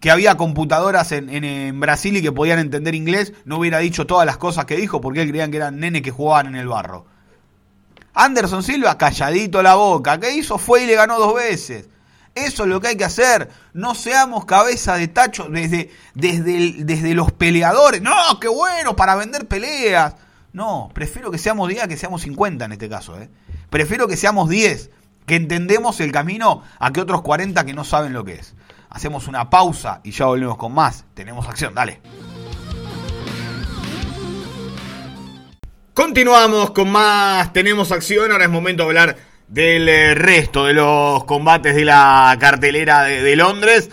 que 0.02 0.10
había 0.10 0.36
computadoras 0.36 1.12
en, 1.12 1.78
Brasil 1.78 2.16
y 2.16 2.22
que 2.22 2.32
podían 2.32 2.58
entender 2.58 2.96
inglés, 2.96 3.34
no 3.44 3.58
hubiera 3.58 3.78
dicho 3.78 4.04
todas 4.04 4.26
las 4.26 4.36
cosas 4.36 4.64
que 4.64 4.76
dijo 4.76 5.00
porque 5.00 5.22
él 5.22 5.28
creían 5.28 5.52
que 5.52 5.58
eran 5.58 5.78
nenes 5.78 6.02
que 6.02 6.10
jugaban 6.10 6.48
en 6.48 6.56
el 6.56 6.66
barro. 6.66 7.06
Anderson 8.12 8.64
Silva, 8.64 8.98
calladito 8.98 9.62
la 9.62 9.76
boca, 9.76 10.18
¿qué 10.18 10.34
hizo? 10.34 10.58
Fue 10.58 10.82
y 10.82 10.86
le 10.86 10.96
ganó 10.96 11.20
dos 11.20 11.36
veces. 11.36 11.88
Eso 12.34 12.64
es 12.64 12.68
lo 12.68 12.80
que 12.80 12.88
hay 12.88 12.96
que 12.96 13.04
hacer. 13.04 13.48
No 13.74 13.94
seamos 13.94 14.44
cabeza 14.44 14.96
de 14.96 15.06
tacho 15.06 15.46
desde, 15.48 15.92
desde, 16.14 16.82
desde 16.82 17.14
los 17.14 17.30
peleadores. 17.30 18.02
No, 18.02 18.40
qué 18.40 18.48
bueno 18.48 18.96
para 18.96 19.14
vender 19.14 19.46
peleas. 19.46 20.16
No, 20.52 20.90
prefiero 20.92 21.30
que 21.30 21.38
seamos 21.38 21.68
10 21.68 21.86
que 21.86 21.96
seamos 21.96 22.22
50 22.22 22.64
en 22.64 22.72
este 22.72 22.88
caso. 22.88 23.20
¿eh? 23.20 23.30
Prefiero 23.70 24.08
que 24.08 24.16
seamos 24.16 24.48
10, 24.48 24.90
que 25.26 25.36
entendemos 25.36 26.00
el 26.00 26.10
camino 26.10 26.64
a 26.80 26.92
que 26.92 27.00
otros 27.00 27.22
40 27.22 27.64
que 27.64 27.72
no 27.72 27.84
saben 27.84 28.12
lo 28.12 28.24
que 28.24 28.32
es. 28.32 28.54
Hacemos 28.94 29.26
una 29.26 29.48
pausa 29.48 30.00
y 30.04 30.10
ya 30.10 30.26
volvemos 30.26 30.58
con 30.58 30.72
más. 30.72 31.06
Tenemos 31.14 31.48
acción, 31.48 31.74
dale. 31.74 32.00
Continuamos 35.94 36.70
con 36.70 36.90
más, 36.90 37.52
tenemos 37.52 37.90
acción, 37.92 38.32
ahora 38.32 38.44
es 38.44 38.50
momento 38.50 38.82
de 38.82 38.88
hablar 38.88 39.16
del 39.48 39.88
eh, 39.88 40.14
resto 40.14 40.64
de 40.66 40.74
los 40.74 41.24
combates 41.24 41.74
de 41.74 41.84
la 41.84 42.34
cartelera 42.38 43.02
de, 43.04 43.36
Londres. 43.36 43.90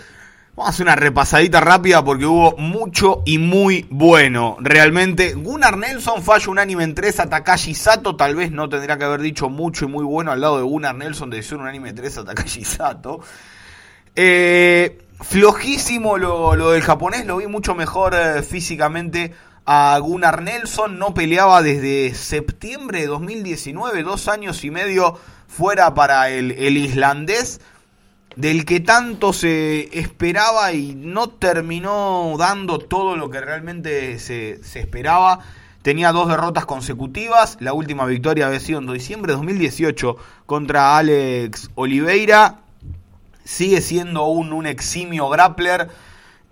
Vamos 0.56 0.68
a 0.68 0.70
hacer 0.70 0.86
una 0.86 0.96
repasadita 0.96 1.60
rápida 1.60 2.02
porque 2.04 2.26
hubo 2.26 2.56
mucho 2.56 3.22
y 3.26 3.38
muy 3.38 3.86
bueno. 3.90 4.56
Realmente, 4.60 5.32
Gunnar 5.34 5.76
Nelson 5.76 6.22
falla 6.22 6.50
unánime 6.50 6.84
en 6.84 6.94
3 6.94 7.20
a 7.20 7.28
Takashi 7.28 7.74
Sato. 7.74 8.16
Tal 8.16 8.34
vez 8.34 8.50
no 8.50 8.68
tendría 8.68 8.96
que 8.96 9.04
haber 9.04 9.20
dicho 9.20 9.48
mucho 9.50 9.86
y 9.86 9.88
muy 9.88 10.04
bueno 10.04 10.32
al 10.32 10.40
lado 10.40 10.58
de 10.58 10.62
Gunnar 10.62 10.94
Nelson 10.94 11.30
de 11.30 11.42
ser 11.42 11.58
unánime 11.58 11.90
en 11.90 11.96
3 11.96 12.18
a 12.18 12.24
Takashi 12.24 12.64
Sato. 12.64 13.20
Eh, 14.16 14.98
flojísimo 15.20 16.18
lo, 16.18 16.70
del 16.70 16.82
japonés, 16.82 17.26
lo 17.26 17.36
vi 17.36 17.46
mucho 17.46 17.74
mejor 17.74 18.14
eh, 18.14 18.42
físicamente 18.42 19.32
a 19.66 19.98
Gunnar 20.00 20.42
Nelson. 20.42 20.98
No 20.98 21.14
peleaba 21.14 21.62
desde 21.62 22.14
septiembre 22.14 23.02
de 23.02 23.06
2019, 23.06 24.02
dos 24.02 24.28
años 24.28 24.64
y 24.64 24.70
medio 24.70 25.18
fuera 25.46 25.94
para 25.94 26.30
el, 26.30 26.76
islandés, 26.76 27.60
del 28.36 28.64
que 28.64 28.80
tanto 28.80 29.32
se 29.32 29.98
esperaba 29.98 30.72
y 30.72 30.94
no 30.94 31.28
terminó 31.28 32.34
dando 32.38 32.78
todo 32.78 33.16
lo 33.16 33.30
que 33.30 33.40
realmente 33.40 34.18
se, 34.18 34.62
se 34.62 34.80
esperaba. 34.80 35.40
Tenía 35.82 36.12
dos 36.12 36.28
derrotas 36.28 36.66
consecutivas. 36.66 37.56
La 37.60 37.72
última 37.72 38.04
victoria 38.04 38.46
había 38.46 38.60
sido 38.60 38.80
en 38.80 38.92
diciembre 38.92 39.32
de 39.32 39.36
2018 39.36 40.16
contra 40.46 40.98
Alex 40.98 41.70
Oliveira. 41.74 42.60
Sigue 43.50 43.80
siendo 43.80 44.26
un, 44.26 44.52
un 44.52 44.64
eximio 44.64 45.28
grappler 45.28 45.88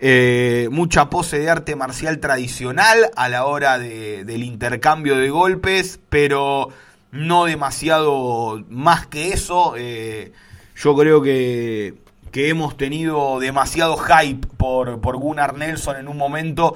eh, 0.01 0.67
mucha 0.69 1.09
pose 1.09 1.39
de 1.39 1.49
arte 1.49 1.77
marcial 1.77 2.19
tradicional 2.19 3.09
a 3.15 3.29
la 3.29 3.45
hora 3.45 3.79
del 3.79 4.43
intercambio 4.43 5.15
de 5.15 5.29
golpes, 5.29 6.01
pero 6.09 6.67
no 7.11 7.45
demasiado 7.45 8.61
más 8.67 9.07
que 9.07 9.29
eso. 9.29 9.75
Eh, 9.77 10.33
yo 10.75 10.93
creo 10.97 11.21
que, 11.21 11.95
hemos 12.33 12.75
tenido 12.75 13.39
demasiado 13.39 13.95
hype 13.95 14.45
por, 14.57 14.99
por 14.99 15.15
Gunnar 15.15 15.55
Nelson 15.55 15.95
en 15.95 16.09
un 16.09 16.17
momento 16.17 16.75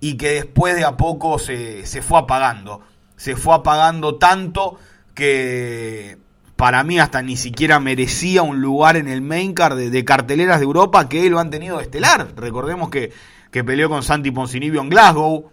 y 0.00 0.16
que 0.16 0.30
después 0.30 0.74
de 0.74 0.84
a 0.84 0.96
poco 0.96 1.38
se, 1.38 1.86
se 1.86 2.02
fue 2.02 2.18
apagando. 2.18 2.80
Se 3.14 3.36
fue 3.36 3.54
apagando 3.54 4.16
tanto 4.16 4.80
que 5.14 6.18
para 6.60 6.84
mí 6.84 7.00
hasta 7.00 7.22
ni 7.22 7.38
siquiera 7.38 7.80
merecía 7.80 8.42
un 8.42 8.60
lugar 8.60 8.98
en 8.98 9.08
el 9.08 9.22
main 9.22 9.54
card 9.54 9.78
de, 9.78 10.04
carteleras 10.04 10.58
de 10.58 10.66
Europa 10.66 11.08
que 11.08 11.30
lo 11.30 11.38
han 11.38 11.48
tenido 11.48 11.78
de 11.78 11.84
estelar. 11.84 12.34
Recordemos 12.36 12.90
que, 12.90 13.14
que 13.50 13.64
peleó 13.64 13.88
con 13.88 14.02
Santi 14.02 14.30
Poncinibio 14.30 14.82
en 14.82 14.90
Glasgow, 14.90 15.50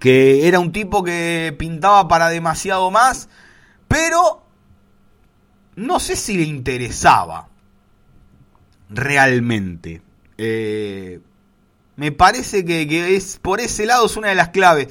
que 0.00 0.48
era 0.48 0.60
un 0.60 0.72
tipo 0.72 1.04
que 1.04 1.54
pintaba 1.58 2.08
para 2.08 2.30
demasiado 2.30 2.90
más, 2.90 3.28
pero 3.86 4.42
no 5.76 6.00
sé 6.00 6.16
si 6.16 6.38
le 6.38 6.44
interesaba 6.44 7.50
realmente. 8.88 10.00
Eh, 10.38 11.20
me 11.96 12.12
parece 12.12 12.64
que, 12.64 12.88
que, 12.88 13.14
es 13.14 13.38
por 13.42 13.60
ese 13.60 13.84
lado 13.84 14.06
es 14.06 14.16
una 14.16 14.28
de 14.28 14.36
las 14.36 14.48
claves. 14.48 14.88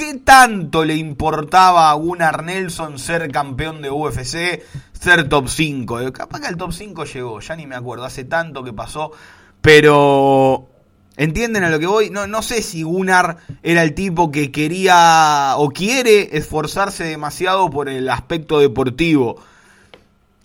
¿Qué 0.00 0.14
tanto 0.14 0.82
le 0.82 0.96
importaba 0.96 1.90
a 1.90 1.92
Gunnar 1.92 2.42
Nelson 2.42 2.98
ser 2.98 3.30
campeón 3.30 3.82
de 3.82 3.90
UFC, 3.90 4.62
ser 4.98 5.28
top 5.28 5.46
5? 5.46 6.00
Eh, 6.00 6.10
capaz 6.10 6.40
que 6.40 6.46
el 6.48 6.56
top 6.56 6.72
5 6.72 7.04
llegó, 7.04 7.38
ya 7.40 7.54
ni 7.54 7.66
me 7.66 7.74
acuerdo, 7.74 8.06
hace 8.06 8.24
tanto 8.24 8.64
que 8.64 8.72
pasó, 8.72 9.12
pero... 9.60 10.70
¿Entienden 11.18 11.64
a 11.64 11.68
lo 11.68 11.78
que 11.78 11.86
voy? 11.86 12.08
No, 12.08 12.26
no 12.26 12.40
sé 12.40 12.62
si 12.62 12.82
Gunnar 12.82 13.36
era 13.62 13.82
el 13.82 13.92
tipo 13.92 14.30
que 14.30 14.50
quería 14.50 15.52
o 15.58 15.68
quiere 15.68 16.34
esforzarse 16.34 17.04
demasiado 17.04 17.68
por 17.68 17.90
el 17.90 18.08
aspecto 18.08 18.58
deportivo. 18.58 19.36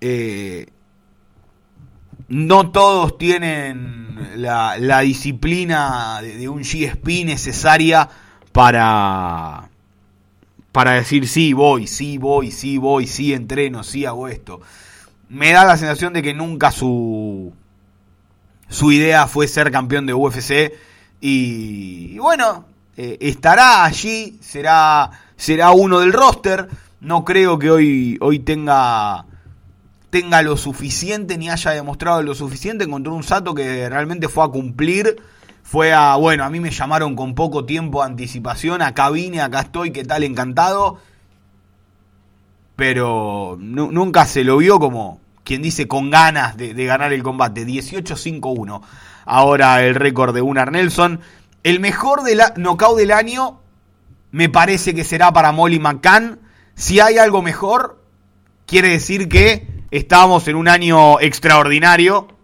Eh, 0.02 0.68
no 2.28 2.72
todos 2.72 3.18
tienen 3.18 4.34
la, 4.36 5.00
disciplina 5.00 6.20
de, 6.22 6.40
de 6.40 6.50
un 6.50 6.64
GSP 6.64 7.24
necesaria 7.24 8.10
para, 8.56 9.68
para 10.72 10.94
decir 10.94 11.28
sí, 11.28 11.52
voy, 11.52 11.88
sí, 11.88 12.18
voy, 12.18 12.52
sí, 12.52 12.78
voy, 12.78 13.06
sí, 13.06 13.34
entreno, 13.34 13.84
sí, 13.84 14.06
hago 14.06 14.30
esto. 14.30 14.62
Me 15.28 15.52
da 15.52 15.66
la 15.66 15.76
sensación 15.76 16.14
de 16.14 16.22
que 16.22 16.34
nunca 16.34 16.72
su, 16.72 17.52
su 18.70 18.94
idea 18.94 19.28
fue 19.28 19.50
ser 19.50 19.72
campeón 19.72 20.06
de 20.06 20.14
UFC 20.14 20.72
y, 21.20 22.18
bueno, 22.20 22.64
eh, 22.96 23.18
estará 23.20 23.84
allí, 23.84 24.40
será, 24.40 25.12
será 25.36 25.72
uno 25.72 26.00
del 26.00 26.14
roster. 26.14 26.70
No 27.02 27.26
creo 27.26 27.60
que 27.60 27.72
hoy, 27.72 28.18
hoy 28.22 28.40
tenga, 28.40 29.26
tenga 30.10 30.42
lo 30.44 30.56
suficiente 30.56 31.38
ni 31.38 31.50
haya 31.50 31.72
demostrado 31.72 32.24
lo 32.24 32.34
suficiente 32.34 32.88
contra 32.88 33.12
un 33.12 33.24
Sato 33.24 33.54
que 33.54 33.90
realmente 33.90 34.30
fue 34.30 34.46
a 34.46 34.48
cumplir 34.48 35.18
fue 35.66 35.94
a, 35.94 36.16
bueno, 36.16 36.44
a 36.44 36.50
mí 36.52 36.60
me 36.60 36.70
llamaron 36.70 37.16
con 37.16 37.34
poco 37.34 37.66
tiempo 37.66 38.02
de 38.02 38.12
anticipación, 38.12 38.84
acá 38.84 39.10
vine, 39.10 39.42
acá 39.42 39.62
estoy, 39.62 39.90
qué 39.90 40.04
tal, 40.04 40.24
encantado. 40.24 41.00
Pero 42.76 43.58
nunca 43.60 44.28
se 44.28 44.44
lo 44.44 44.58
vio 44.58 44.80
como 44.80 45.20
quien 45.44 45.64
dice 45.64 45.88
con 45.88 46.12
ganas 46.12 46.56
de, 46.56 46.74
ganar 46.86 47.14
el 47.14 47.24
combate. 47.24 47.66
18-5-1. 47.66 48.82
Ahora 49.26 49.84
el 49.84 49.96
récord 49.96 50.36
de 50.36 50.42
Gunnar 50.42 50.72
Nelson. 50.72 51.22
El 51.64 51.80
mejor 51.80 52.22
de 52.22 52.36
la, 52.36 52.54
knockout 52.56 52.98
del 52.98 53.12
año 53.12 53.60
me 54.30 54.50
parece 54.50 54.94
que 54.94 55.04
será 55.04 55.34
para 55.34 55.52
Molly 55.52 55.80
McCann. 55.80 56.42
Si 56.76 57.00
hay 57.00 57.18
algo 57.18 57.42
mejor, 57.42 58.04
quiere 58.68 58.90
decir 58.90 59.28
que 59.30 59.68
estamos 59.90 60.48
en 60.48 60.58
un 60.58 60.68
año 60.68 61.20
extraordinario 61.20 62.35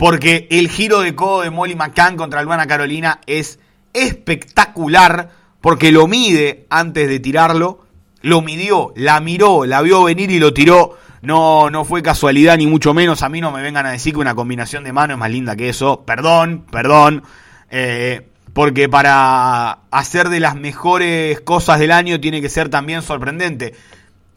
porque 0.00 0.48
el 0.50 0.70
giro 0.70 1.00
de 1.00 1.14
codo 1.14 1.42
de 1.42 1.50
Molly 1.50 1.74
McCann 1.74 2.16
contra 2.16 2.42
Luana 2.42 2.66
Carolina 2.66 3.20
es 3.26 3.58
espectacular, 3.92 5.28
porque 5.60 5.92
lo 5.92 6.06
mide 6.06 6.64
antes 6.70 7.06
de 7.06 7.20
tirarlo, 7.20 7.84
lo 8.22 8.40
midió, 8.40 8.94
la 8.96 9.20
miró, 9.20 9.66
la 9.66 9.82
vio 9.82 10.04
venir 10.04 10.30
y 10.30 10.38
lo 10.38 10.54
tiró. 10.54 10.96
No, 11.20 11.68
no 11.68 11.84
fue 11.84 12.02
casualidad 12.02 12.56
ni 12.56 12.66
mucho 12.66 12.94
menos. 12.94 13.22
A 13.22 13.28
mí 13.28 13.42
no 13.42 13.52
me 13.52 13.60
vengan 13.60 13.84
a 13.84 13.90
decir 13.90 14.14
que 14.14 14.20
una 14.20 14.34
combinación 14.34 14.84
de 14.84 14.94
manos 14.94 15.16
es 15.16 15.18
más 15.18 15.30
linda 15.30 15.54
que 15.54 15.68
eso. 15.68 16.02
Perdón, 16.06 16.64
perdón. 16.70 17.22
Eh, 17.70 18.26
porque 18.54 18.88
para 18.88 19.80
hacer 19.90 20.30
de 20.30 20.40
las 20.40 20.56
mejores 20.56 21.42
cosas 21.42 21.78
del 21.78 21.92
año 21.92 22.18
tiene 22.20 22.40
que 22.40 22.48
ser 22.48 22.70
también 22.70 23.02
sorprendente. 23.02 23.74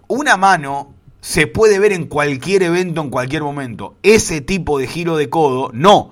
Una 0.10 0.36
mano 0.36 0.94
se 1.24 1.48
puede 1.48 1.80
ver 1.80 1.94
en 1.94 2.08
cualquier 2.08 2.64
evento, 2.64 3.00
en 3.00 3.10
cualquier 3.10 3.44
momento. 3.44 3.96
Ese 4.04 4.42
tipo 4.42 4.78
de 4.78 4.88
giro 4.88 5.16
de 5.16 5.30
codo, 5.30 5.72
no. 5.74 6.12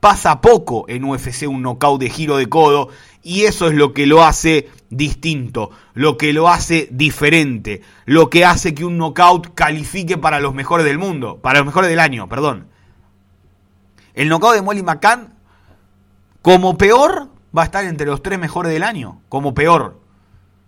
Pasa 0.00 0.40
poco 0.40 0.86
en 0.88 1.04
UFC 1.04 1.46
un 1.46 1.62
knockout 1.62 2.00
de 2.00 2.10
giro 2.10 2.36
de 2.36 2.48
codo 2.48 2.88
y 3.22 3.42
eso 3.42 3.68
es 3.68 3.74
lo 3.74 3.94
que 3.94 4.06
lo 4.06 4.24
hace 4.24 4.68
distinto, 4.88 5.70
lo 5.94 6.16
que 6.16 6.32
lo 6.32 6.48
hace 6.48 6.88
diferente, 6.90 7.82
lo 8.06 8.28
que 8.28 8.44
hace 8.44 8.74
que 8.74 8.84
un 8.84 8.98
knockout 8.98 9.54
califique 9.54 10.18
para 10.18 10.40
los 10.40 10.52
mejores 10.52 10.84
del 10.84 10.98
mundo, 10.98 11.38
para 11.40 11.60
los 11.60 11.66
mejores 11.66 11.88
del 11.88 12.00
año, 12.00 12.28
perdón. 12.28 12.66
El 14.14 14.28
knockout 14.28 14.56
de 14.56 14.62
Molly 14.62 14.82
McCann, 14.82 15.32
como 16.42 16.76
peor, 16.76 17.28
va 17.56 17.62
a 17.62 17.66
estar 17.66 17.84
entre 17.84 18.06
los 18.06 18.20
tres 18.20 18.40
mejores 18.40 18.72
del 18.72 18.82
año, 18.82 19.20
como 19.28 19.54
peor. 19.54 20.00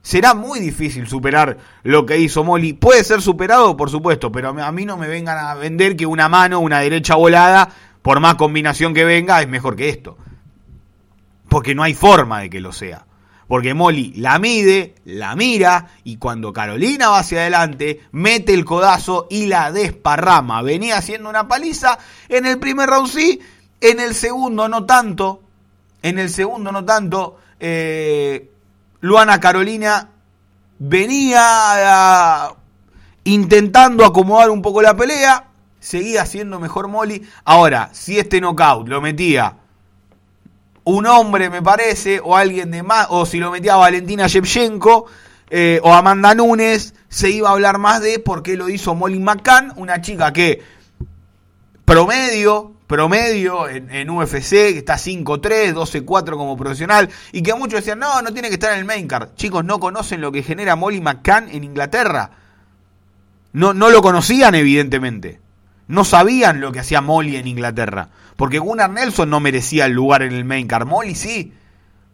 Será 0.02 0.34
muy 0.34 0.58
difícil 0.58 1.06
superar 1.06 1.58
lo 1.84 2.04
que 2.04 2.18
hizo 2.18 2.42
Molly. 2.42 2.72
Puede 2.72 3.04
ser 3.04 3.22
superado, 3.22 3.76
por 3.76 3.88
supuesto, 3.88 4.32
pero 4.32 4.48
a 4.48 4.72
mí 4.72 4.84
no 4.84 4.96
me 4.96 5.06
vengan 5.06 5.38
a 5.38 5.54
vender 5.54 5.96
que 5.96 6.06
una 6.06 6.28
mano, 6.28 6.58
una 6.58 6.80
derecha 6.80 7.14
volada, 7.14 7.70
por 8.02 8.18
más 8.18 8.34
combinación 8.34 8.94
que 8.94 9.04
venga, 9.04 9.40
es 9.40 9.48
mejor 9.48 9.76
que 9.76 9.88
esto. 9.88 10.18
Porque 11.48 11.76
no 11.76 11.84
hay 11.84 11.94
forma 11.94 12.40
de 12.40 12.50
que 12.50 12.60
lo 12.60 12.72
sea. 12.72 13.06
Porque 13.46 13.74
Molly 13.74 14.14
la 14.16 14.38
mide, 14.40 14.94
la 15.04 15.36
mira 15.36 15.90
y 16.02 16.16
cuando 16.16 16.52
Carolina 16.52 17.10
va 17.10 17.20
hacia 17.20 17.40
adelante, 17.40 18.00
mete 18.10 18.54
el 18.54 18.64
codazo 18.64 19.28
y 19.30 19.46
la 19.46 19.70
desparrama. 19.70 20.62
Venía 20.62 20.96
haciendo 20.96 21.28
una 21.28 21.46
paliza 21.46 21.98
en 22.28 22.46
el 22.46 22.58
primer 22.58 22.88
round 22.88 23.08
sí, 23.08 23.40
en 23.80 24.00
el 24.00 24.14
segundo 24.14 24.68
no 24.68 24.84
tanto. 24.84 25.42
En 26.02 26.18
el 26.18 26.30
segundo 26.30 26.72
no 26.72 26.84
tanto. 26.84 27.38
Eh, 27.60 28.51
Luana 29.02 29.40
Carolina 29.40 30.10
venía 30.78 32.50
intentando 33.24 34.04
acomodar 34.04 34.48
un 34.48 34.62
poco 34.62 34.80
la 34.80 34.96
pelea, 34.96 35.48
seguía 35.80 36.24
siendo 36.24 36.60
mejor 36.60 36.86
Molly. 36.86 37.26
Ahora, 37.44 37.90
si 37.92 38.20
este 38.20 38.40
knockout 38.40 38.86
lo 38.86 39.00
metía 39.00 39.56
un 40.84 41.06
hombre, 41.06 41.50
me 41.50 41.62
parece, 41.62 42.20
o 42.22 42.36
alguien 42.36 42.70
de 42.70 42.84
más, 42.84 43.08
o 43.10 43.26
si 43.26 43.38
lo 43.38 43.50
metía 43.50 43.74
Valentina 43.74 44.28
Shevchenko 44.28 45.06
eh, 45.50 45.80
o 45.82 45.92
Amanda 45.92 46.36
Nunes, 46.36 46.94
se 47.08 47.28
iba 47.30 47.48
a 47.48 47.52
hablar 47.52 47.78
más 47.78 48.02
de 48.02 48.20
por 48.20 48.44
qué 48.44 48.56
lo 48.56 48.68
hizo 48.68 48.94
Molly 48.94 49.18
McCann, 49.18 49.72
una 49.74 50.00
chica 50.00 50.32
que 50.32 50.62
promedio, 51.84 52.74
promedio 52.92 53.70
en, 53.70 54.10
UFC, 54.10 54.50
que 54.50 54.76
está 54.76 54.96
5-3, 54.96 55.72
12-4 55.72 56.36
como 56.36 56.58
profesional, 56.58 57.08
y 57.32 57.42
que 57.42 57.54
muchos 57.54 57.80
decían, 57.80 57.98
no, 57.98 58.20
no 58.20 58.34
tiene 58.34 58.48
que 58.48 58.54
estar 58.56 58.74
en 58.74 58.80
el 58.80 58.84
main 58.84 59.08
card. 59.08 59.30
Chicos, 59.34 59.64
no 59.64 59.80
conocen 59.80 60.20
lo 60.20 60.30
que 60.30 60.42
genera 60.42 60.76
Molly 60.76 61.00
McCann 61.00 61.48
en 61.48 61.64
Inglaterra. 61.64 62.32
No, 63.54 63.72
no 63.72 63.88
lo 63.88 64.02
conocían, 64.02 64.54
evidentemente. 64.54 65.40
No 65.88 66.04
sabían 66.04 66.60
lo 66.60 66.70
que 66.70 66.80
hacía 66.80 67.00
Molly 67.00 67.36
en 67.36 67.46
Inglaterra. 67.46 68.10
Porque 68.36 68.58
Gunnar 68.58 68.90
Nelson 68.90 69.30
no 69.30 69.40
merecía 69.40 69.86
el 69.86 69.92
lugar 69.92 70.22
en 70.22 70.34
el 70.34 70.44
main 70.44 70.68
card. 70.68 70.86
Molly 70.86 71.14
sí. 71.14 71.54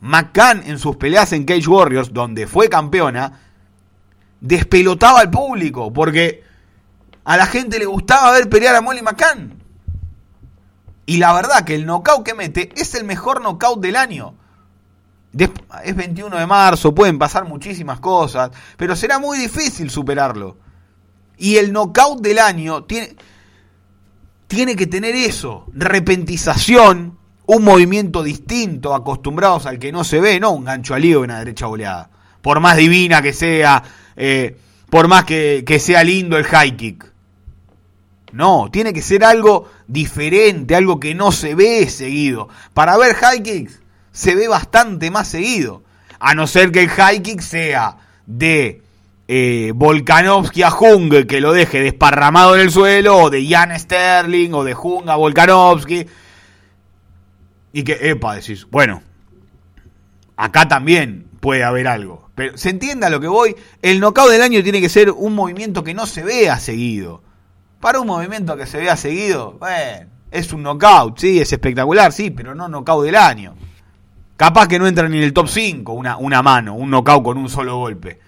McCann 0.01 0.63
en 0.65 0.79
sus 0.79 0.95
peleas 0.95 1.33
en 1.33 1.45
Cage 1.45 1.67
Warriors, 1.67 2.13
donde 2.13 2.47
fue 2.47 2.69
campeona, 2.69 3.41
despelotaba 4.41 5.19
al 5.19 5.31
público. 5.31 5.93
Porque 5.93 6.45
a 7.25 7.37
la 7.37 7.47
gente 7.47 7.81
le 7.81 7.87
gustaba 7.87 8.31
ver 8.31 8.49
pelear 8.49 8.77
a 8.77 8.81
Molly 8.81 9.03
McCann. 9.03 9.58
Y 11.09 11.17
la 11.17 11.33
verdad 11.33 11.65
que 11.65 11.75
el 11.75 11.87
knockout 11.87 12.23
que 12.23 12.35
mete 12.35 12.71
es 12.77 12.95
el 12.95 13.05
mejor 13.05 13.41
knockout 13.41 13.81
del 13.81 13.97
año. 13.97 14.35
Es 15.83 15.97
21 15.97 16.37
de 16.37 16.47
marzo, 16.47 16.95
pueden 16.95 17.19
pasar 17.19 17.47
muchísimas 17.47 17.99
cosas, 17.99 18.51
pero 18.77 18.95
será 18.95 19.19
muy 19.19 19.39
difícil 19.39 19.89
superarlo. 19.89 20.59
Y 21.39 21.57
el 21.57 21.73
knockout 21.73 22.21
del 22.21 22.39
año 22.39 22.85
tiene, 22.85 23.17
tiene 24.49 24.77
que 24.77 24.87
tener 24.87 25.15
eso, 25.15 25.65
repentización, 25.73 27.17
un 27.47 27.65
movimiento 27.65 28.23
distinto, 28.23 28.95
acostumbrados 28.95 29.65
al 29.65 29.79
que 29.79 29.91
no 29.91 30.05
se 30.05 30.21
ve, 30.21 30.39
no 30.39 30.51
un 30.51 30.67
gancho 30.67 30.93
al 30.93 31.01
lío 31.01 31.23
una 31.23 31.39
derecha 31.39 31.65
goleada. 31.65 32.11
Por 32.43 32.61
más 32.61 32.77
divina 32.77 33.23
que 33.23 33.33
sea, 33.33 33.83
eh, 34.15 34.59
por 34.91 35.09
más 35.09 35.25
que, 35.25 35.65
que 35.67 35.79
sea 35.79 36.05
lindo 36.05 36.37
el 36.37 36.45
high 36.45 36.77
kick. 36.77 37.15
No, 38.31 38.69
tiene 38.71 38.93
que 38.93 39.01
ser 39.01 39.25
algo 39.25 39.71
diferente, 39.89 40.77
algo 40.77 41.01
que 41.01 41.15
no 41.15 41.33
se 41.33 41.57
ve 41.57 41.89
seguido. 41.89 42.49
Para 42.75 42.97
ver 42.97 43.15
high 43.17 43.43
kicks 43.43 43.81
se 44.13 44.37
ve 44.37 44.47
bastante 44.47 45.11
más 45.11 45.27
seguido. 45.27 45.83
A 46.21 46.35
no 46.35 46.47
ser 46.47 46.71
que 46.71 46.83
el 46.83 46.89
high 46.89 47.23
kick 47.23 47.41
sea 47.41 47.97
de 48.27 48.83
eh, 49.27 49.73
Volkanovski 49.75 50.63
a 50.63 50.71
Jung, 50.71 51.27
que 51.27 51.41
lo 51.41 51.53
deje 51.53 51.81
desparramado 51.81 52.55
en 52.55 52.63
el 52.63 52.71
suelo, 52.71 53.17
o 53.17 53.31
de 53.31 53.47
Jan 53.47 53.79
Sterling, 53.79 54.53
o 54.53 54.63
de 54.63 54.75
Jung 54.75 55.09
a 55.09 55.17
Volkanovski. 55.17 56.07
Y 57.73 57.83
que, 57.83 58.11
epa, 58.11 58.37
decís, 58.37 58.67
bueno, 58.71 59.03
acá 60.37 60.69
también 60.69 61.29
puede 61.41 61.65
haber 61.65 61.89
algo. 61.89 62.31
Pero 62.35 62.57
se 62.57 62.71
entienda 62.71 63.11
lo 63.11 63.21
que 63.21 63.29
voy, 63.29 63.57
el 63.83 64.01
knockout 64.01 64.31
del 64.31 64.43
año 64.43 64.63
tiene 64.63 64.81
que 64.81 64.89
ser 64.89 65.11
un 65.11 65.35
movimiento 65.35 65.85
que 65.85 65.95
no 65.95 66.07
se 66.07 66.23
vea 66.23 66.59
seguido. 66.59 67.23
Para 67.81 68.01
un 68.01 68.07
movimiento 68.07 68.57
que 68.57 68.67
se 68.67 68.79
vea 68.79 68.97
seguido, 68.97 69.53
bueno, 69.59 70.11
es 70.31 70.53
un 70.53 70.63
knockout, 70.63 71.19
sí, 71.19 71.41
es 71.41 71.53
espectacular, 71.53 72.13
sí, 72.13 72.31
pero 72.31 72.55
no 72.55 72.69
knockout 72.69 73.05
del 73.05 73.15
año. 73.17 73.55
Capaz 74.37 74.69
que 74.69 74.79
no 74.79 74.87
entra 74.87 75.09
ni 75.09 75.19
en 75.19 75.25
el 75.25 75.33
top 75.33 75.49
5 75.49 75.93
una, 75.93 76.17
una 76.17 76.43
mano, 76.43 76.75
un 76.75 76.91
knockout 76.91 77.25
con 77.25 77.39
un 77.39 77.49
solo 77.49 77.77
golpe. 77.77 78.21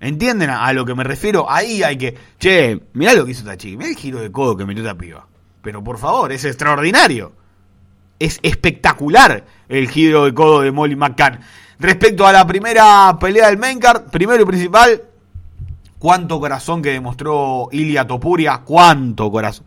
¿Entienden 0.00 0.50
a, 0.50 0.72
lo 0.72 0.84
que 0.84 0.94
me 0.94 1.04
refiero? 1.04 1.50
Ahí 1.50 1.82
hay 1.82 1.96
que. 1.96 2.14
Che, 2.38 2.80
mirá 2.92 3.14
lo 3.14 3.24
que 3.24 3.32
hizo 3.32 3.40
esta 3.40 3.56
chica, 3.56 3.78
mirá 3.78 3.90
el 3.90 3.96
giro 3.96 4.20
de 4.20 4.30
codo 4.30 4.56
que 4.56 4.66
metió 4.66 4.82
esta 4.82 4.96
piba. 4.96 5.26
Pero 5.62 5.82
por 5.82 5.98
favor, 5.98 6.32
es 6.32 6.44
extraordinario. 6.44 7.32
Es 8.18 8.38
espectacular 8.42 9.44
el 9.68 9.88
giro 9.88 10.24
de 10.24 10.34
codo 10.34 10.60
de 10.60 10.72
Molly 10.72 10.96
McCann. 10.96 11.40
Respecto 11.78 12.26
a 12.26 12.32
la 12.32 12.46
primera 12.46 13.16
pelea 13.18 13.48
del 13.48 13.58
main 13.58 13.78
card, 13.78 14.10
primero 14.10 14.42
y 14.42 14.46
principal, 14.46 15.02
Cuánto 15.98 16.40
corazón 16.40 16.82
que 16.82 16.90
demostró 16.90 17.68
Ilia 17.72 18.06
Topuria. 18.06 18.62
Cuánto 18.64 19.30
corazón. 19.30 19.66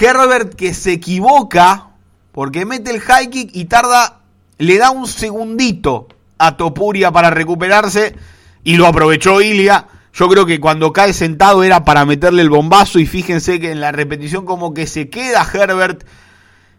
Herbert 0.00 0.54
que 0.54 0.72
se 0.74 0.92
equivoca 0.92 1.88
porque 2.32 2.64
mete 2.64 2.90
el 2.90 3.00
high 3.00 3.28
kick 3.28 3.50
y 3.52 3.64
tarda, 3.64 4.20
le 4.58 4.78
da 4.78 4.90
un 4.90 5.06
segundito 5.06 6.08
a 6.38 6.56
Topuria 6.56 7.10
para 7.10 7.30
recuperarse 7.30 8.14
y 8.62 8.76
lo 8.76 8.86
aprovechó 8.86 9.40
Ilia. 9.40 9.88
Yo 10.12 10.28
creo 10.28 10.46
que 10.46 10.60
cuando 10.60 10.92
cae 10.92 11.12
sentado 11.12 11.62
era 11.62 11.84
para 11.84 12.04
meterle 12.04 12.42
el 12.42 12.50
bombazo 12.50 12.98
y 12.98 13.06
fíjense 13.06 13.60
que 13.60 13.70
en 13.70 13.80
la 13.80 13.92
repetición 13.92 14.44
como 14.44 14.74
que 14.74 14.86
se 14.86 15.08
queda 15.08 15.46
Herbert. 15.52 16.04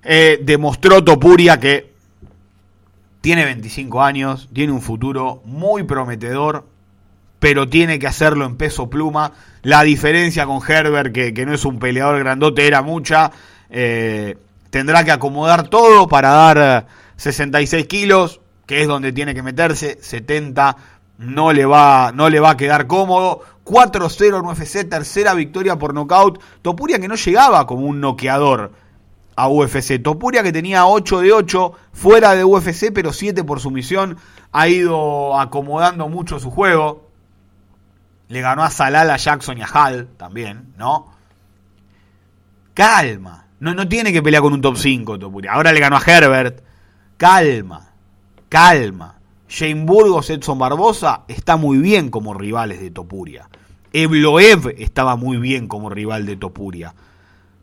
Eh, 0.03 0.39
demostró 0.41 1.03
Topuria 1.03 1.59
que 1.59 1.93
tiene 3.21 3.45
25 3.45 4.01
años, 4.01 4.49
tiene 4.51 4.73
un 4.73 4.81
futuro 4.81 5.43
muy 5.45 5.83
prometedor, 5.83 6.67
pero 7.41 7.67
tiene 7.67 7.97
que 7.97 8.05
hacerlo 8.05 8.45
en 8.45 8.55
peso 8.55 8.87
pluma. 8.87 9.31
La 9.63 9.81
diferencia 9.81 10.45
con 10.45 10.61
Herbert, 10.61 11.11
que, 11.11 11.33
no 11.43 11.55
es 11.55 11.65
un 11.65 11.79
peleador 11.79 12.19
grandote, 12.19 12.67
era 12.67 12.83
mucha. 12.83 13.31
Eh, 13.71 14.37
tendrá 14.69 15.03
que 15.03 15.09
acomodar 15.09 15.67
todo 15.67 16.07
para 16.07 16.29
dar 16.29 16.85
66 17.15 17.83
eh, 17.83 17.87
kilos, 17.87 18.41
que 18.67 18.83
es 18.83 18.87
donde 18.87 19.11
tiene 19.11 19.33
que 19.33 19.41
meterse. 19.41 19.97
70 19.99 20.77
no 21.17 21.51
le 21.51 21.65
va, 21.65 22.11
no 22.13 22.29
le 22.29 22.39
va 22.39 22.51
a 22.51 22.57
quedar 22.57 22.85
cómodo. 22.85 23.41
4-0 23.65 24.39
en 24.39 24.45
UFC, 24.45 24.87
tercera 24.87 25.33
victoria 25.33 25.79
por 25.79 25.95
nocaut. 25.95 26.39
Topuria 26.61 26.99
que 26.99 27.07
no 27.07 27.15
llegaba 27.15 27.65
como 27.65 27.87
un 27.87 27.99
noqueador 27.99 28.71
a 29.35 29.49
UFC. 29.49 29.99
Topuria 29.99 30.43
que 30.43 30.51
tenía 30.51 30.85
8 30.85 31.21
de 31.21 31.33
8 31.33 31.73
fuera 31.91 32.35
de 32.35 32.43
UFC, 32.43 32.93
pero 32.93 33.11
7 33.11 33.43
por 33.43 33.59
sumisión. 33.59 34.17
Ha 34.51 34.67
ido 34.67 35.39
acomodando 35.39 36.07
mucho 36.07 36.39
su 36.39 36.51
juego. 36.51 37.09
Le 38.31 38.39
ganó 38.39 38.63
a 38.63 38.69
Salal, 38.69 39.09
a 39.09 39.17
Jackson 39.17 39.57
y 39.57 39.61
a 39.61 39.67
Hall 39.67 40.07
también, 40.15 40.73
¿no? 40.77 41.11
Calma. 42.73 43.47
No, 43.59 43.73
no 43.73 43.89
tiene 43.89 44.13
que 44.13 44.23
pelear 44.23 44.41
con 44.41 44.53
un 44.53 44.61
top 44.61 44.77
5, 44.77 45.19
Topuria. 45.19 45.51
Ahora 45.51 45.73
le 45.73 45.81
ganó 45.81 45.97
a 45.97 46.01
Herbert. 46.01 46.63
Calma. 47.17 47.89
Calma. 48.47 49.19
Shane 49.49 49.83
Burgos, 49.83 50.29
Edson 50.29 50.57
Barbosa 50.57 51.25
está 51.27 51.57
muy 51.57 51.79
bien 51.79 52.09
como 52.09 52.33
rivales 52.33 52.79
de 52.79 52.89
Topuria. 52.89 53.49
Evloev 53.91 54.75
estaba 54.77 55.17
muy 55.17 55.35
bien 55.35 55.67
como 55.67 55.89
rival 55.89 56.25
de 56.25 56.37
Topuria. 56.37 56.95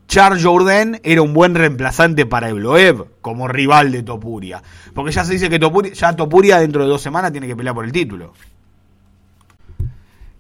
Charles 0.06 0.44
Jourdain 0.44 1.00
era 1.02 1.22
un 1.22 1.32
buen 1.32 1.54
reemplazante 1.54 2.26
para 2.26 2.50
Evloev 2.50 3.06
como 3.22 3.48
rival 3.48 3.90
de 3.90 4.02
Topuria. 4.02 4.62
Porque 4.94 5.12
ya 5.12 5.24
se 5.24 5.32
dice 5.32 5.48
que 5.48 5.58
Topuria, 5.58 5.94
ya 5.94 6.14
Topuria 6.14 6.58
dentro 6.58 6.82
de 6.82 6.90
dos 6.90 7.00
semanas 7.00 7.32
tiene 7.32 7.46
que 7.46 7.56
pelear 7.56 7.74
por 7.74 7.86
el 7.86 7.92
título. 7.92 8.34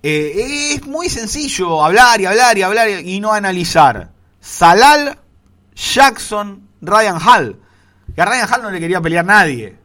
Eh, 0.02 0.74
es 0.74 0.86
muy 0.86 1.08
sencillo 1.08 1.84
hablar 1.84 2.20
y 2.20 2.26
hablar 2.26 2.56
y 2.56 2.62
hablar 2.62 2.88
y 2.88 3.20
no 3.20 3.32
analizar. 3.32 4.10
Salal, 4.40 5.18
Jackson, 5.74 6.68
Ryan 6.80 7.18
Hall. 7.20 7.60
Que 8.14 8.22
a 8.22 8.24
Ryan 8.24 8.48
Hall 8.48 8.62
no 8.62 8.70
le 8.70 8.80
quería 8.80 9.00
pelear 9.00 9.24
nadie. 9.24 9.76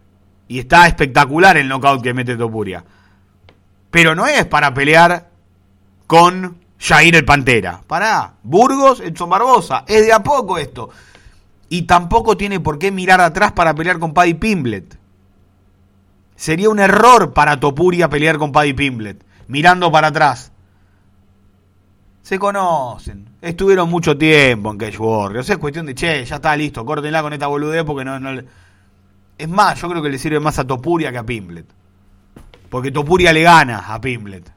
Y 0.47 0.60
está 0.60 0.88
espectacular 0.88 1.58
el 1.58 1.67
knockout 1.67 2.04
que 2.04 2.13
mete 2.13 2.36
Topuria. 2.36 2.84
Pero 3.89 4.13
no 4.13 4.28
es 4.28 4.45
para 4.45 4.73
pelear 4.73 5.30
con 6.06 6.58
Jair 6.80 7.15
el 7.15 7.26
Pantera. 7.26 7.82
Pará. 7.88 8.34
Burgos, 8.43 8.99
Edson 8.99 9.30
Barbosa. 9.30 9.84
Es 9.88 10.06
de 10.06 10.13
a 10.13 10.21
poco 10.21 10.58
esto. 10.58 10.89
Y 11.69 11.84
tampoco 11.84 12.38
tiene 12.38 12.60
por 12.60 12.78
qué 12.78 12.91
mirar 12.91 13.19
atrás 13.19 13.52
para 13.54 13.73
pelear 13.73 13.97
con 13.97 14.13
Paddy 14.13 14.36
Pimblet. 14.36 14.97
Sería 16.36 16.69
un 16.69 16.80
error 16.80 17.34
para 17.34 17.60
Topuria 17.60 18.10
pelear 18.10 18.38
con 18.38 18.52
Paddy 18.52 18.73
Pimblet 18.73 19.23
mirando 19.54 19.92
para 19.92 20.08
atrás. 20.08 20.52
Se 22.24 22.39
conocen, 22.39 23.30
estuvieron 23.39 23.88
mucho 23.88 24.18
tiempo 24.18 24.72
en 24.72 24.80
Cage 24.80 24.98
Warriors. 24.98 25.48
Es 25.48 25.58
cuestión 25.58 25.86
de, 25.86 25.94
che, 25.94 26.26
ya 26.26 26.38
está 26.38 26.56
listo, 26.58 26.84
córtenla 26.84 27.22
con 27.22 27.34
esta 27.34 27.46
boludez 27.46 27.84
porque 27.84 28.04
no, 28.04 28.20
no 28.20 28.42
Es 29.38 29.50
más, 29.50 29.80
yo 29.80 29.89
creo 29.89 30.02
que 30.02 30.10
le 30.10 30.18
sirve 30.18 30.39
más 30.39 30.58
a 30.58 30.66
Topuria 30.66 31.12
que 31.12 31.20
a 31.20 31.24
Pimblet. 31.24 31.68
Porque 32.68 32.89
Topuria 32.89 33.32
le 33.32 33.44
gana 33.44 33.94
a 33.94 34.02
Pimblet. 34.02 34.52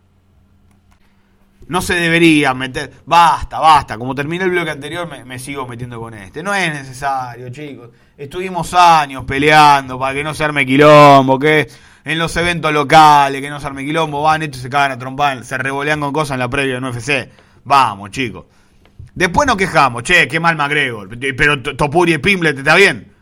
No 1.69 1.83
se 1.83 1.95
debería 1.97 2.55
meter. 2.55 2.91
Basta, 3.05 3.59
basta. 3.59 3.99
Como 3.99 4.15
terminé 4.15 4.45
el 4.45 4.51
bloque 4.51 4.71
anterior, 4.71 5.07
me, 5.07 5.27
me, 5.27 5.39
sigo 5.39 5.67
metiendo 5.67 6.01
con 6.01 6.15
este. 6.15 6.43
No 6.43 6.55
es 6.55 6.73
necesario, 6.73 7.51
chicos. 7.51 7.91
Estuvimos 8.17 8.73
años 8.73 9.25
peleando 9.27 9.99
para 9.99 10.15
que 10.15 10.25
no 10.25 10.33
se 10.33 10.45
arme 10.45 10.65
quilombo. 10.65 11.39
Que 11.39 11.69
en 12.07 12.21
los 12.21 12.37
eventos 12.37 12.73
locales, 12.73 13.43
que 13.43 13.51
no 13.51 13.59
se 13.59 13.67
arme 13.67 13.85
quilombo, 13.85 14.23
van 14.23 14.41
estos 14.41 14.63
se 14.63 14.71
cagan 14.71 14.93
a 14.93 14.99
trompar, 14.99 15.45
se 15.45 15.59
revolean 15.59 15.99
con 15.99 16.13
cosas 16.13 16.35
en 16.35 16.39
la 16.39 16.49
previa 16.49 16.79
de 16.79 16.89
UFC. 16.89 17.29
Vamos, 17.65 18.13
chicos. 18.13 18.45
Después 19.13 19.45
nos 19.49 19.57
quejamos, 19.57 20.05
che, 20.05 20.29
qué 20.29 20.39
mal 20.39 20.55
McGregor. 20.55 21.09
Pero 21.19 21.61
Topuri 21.61 22.15
y 22.15 22.19
Pimblet 22.19 22.59
está 22.59 22.77
bien. 22.77 23.13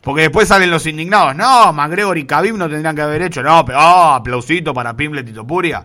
Porque 0.00 0.22
después 0.22 0.46
salen 0.46 0.70
los 0.70 0.86
indignados. 0.86 1.34
No, 1.34 1.72
McGregor 1.72 2.16
y 2.16 2.24
Khabib 2.24 2.56
no 2.56 2.68
tendrían 2.68 2.94
que 2.94 3.02
haber 3.02 3.22
hecho. 3.22 3.42
No, 3.42 3.64
pero 3.64 3.80
oh, 3.80 4.12
aplausito 4.12 4.72
para 4.72 4.96
Pimblet 4.96 5.28
y 5.28 5.32
Topuria. 5.32 5.84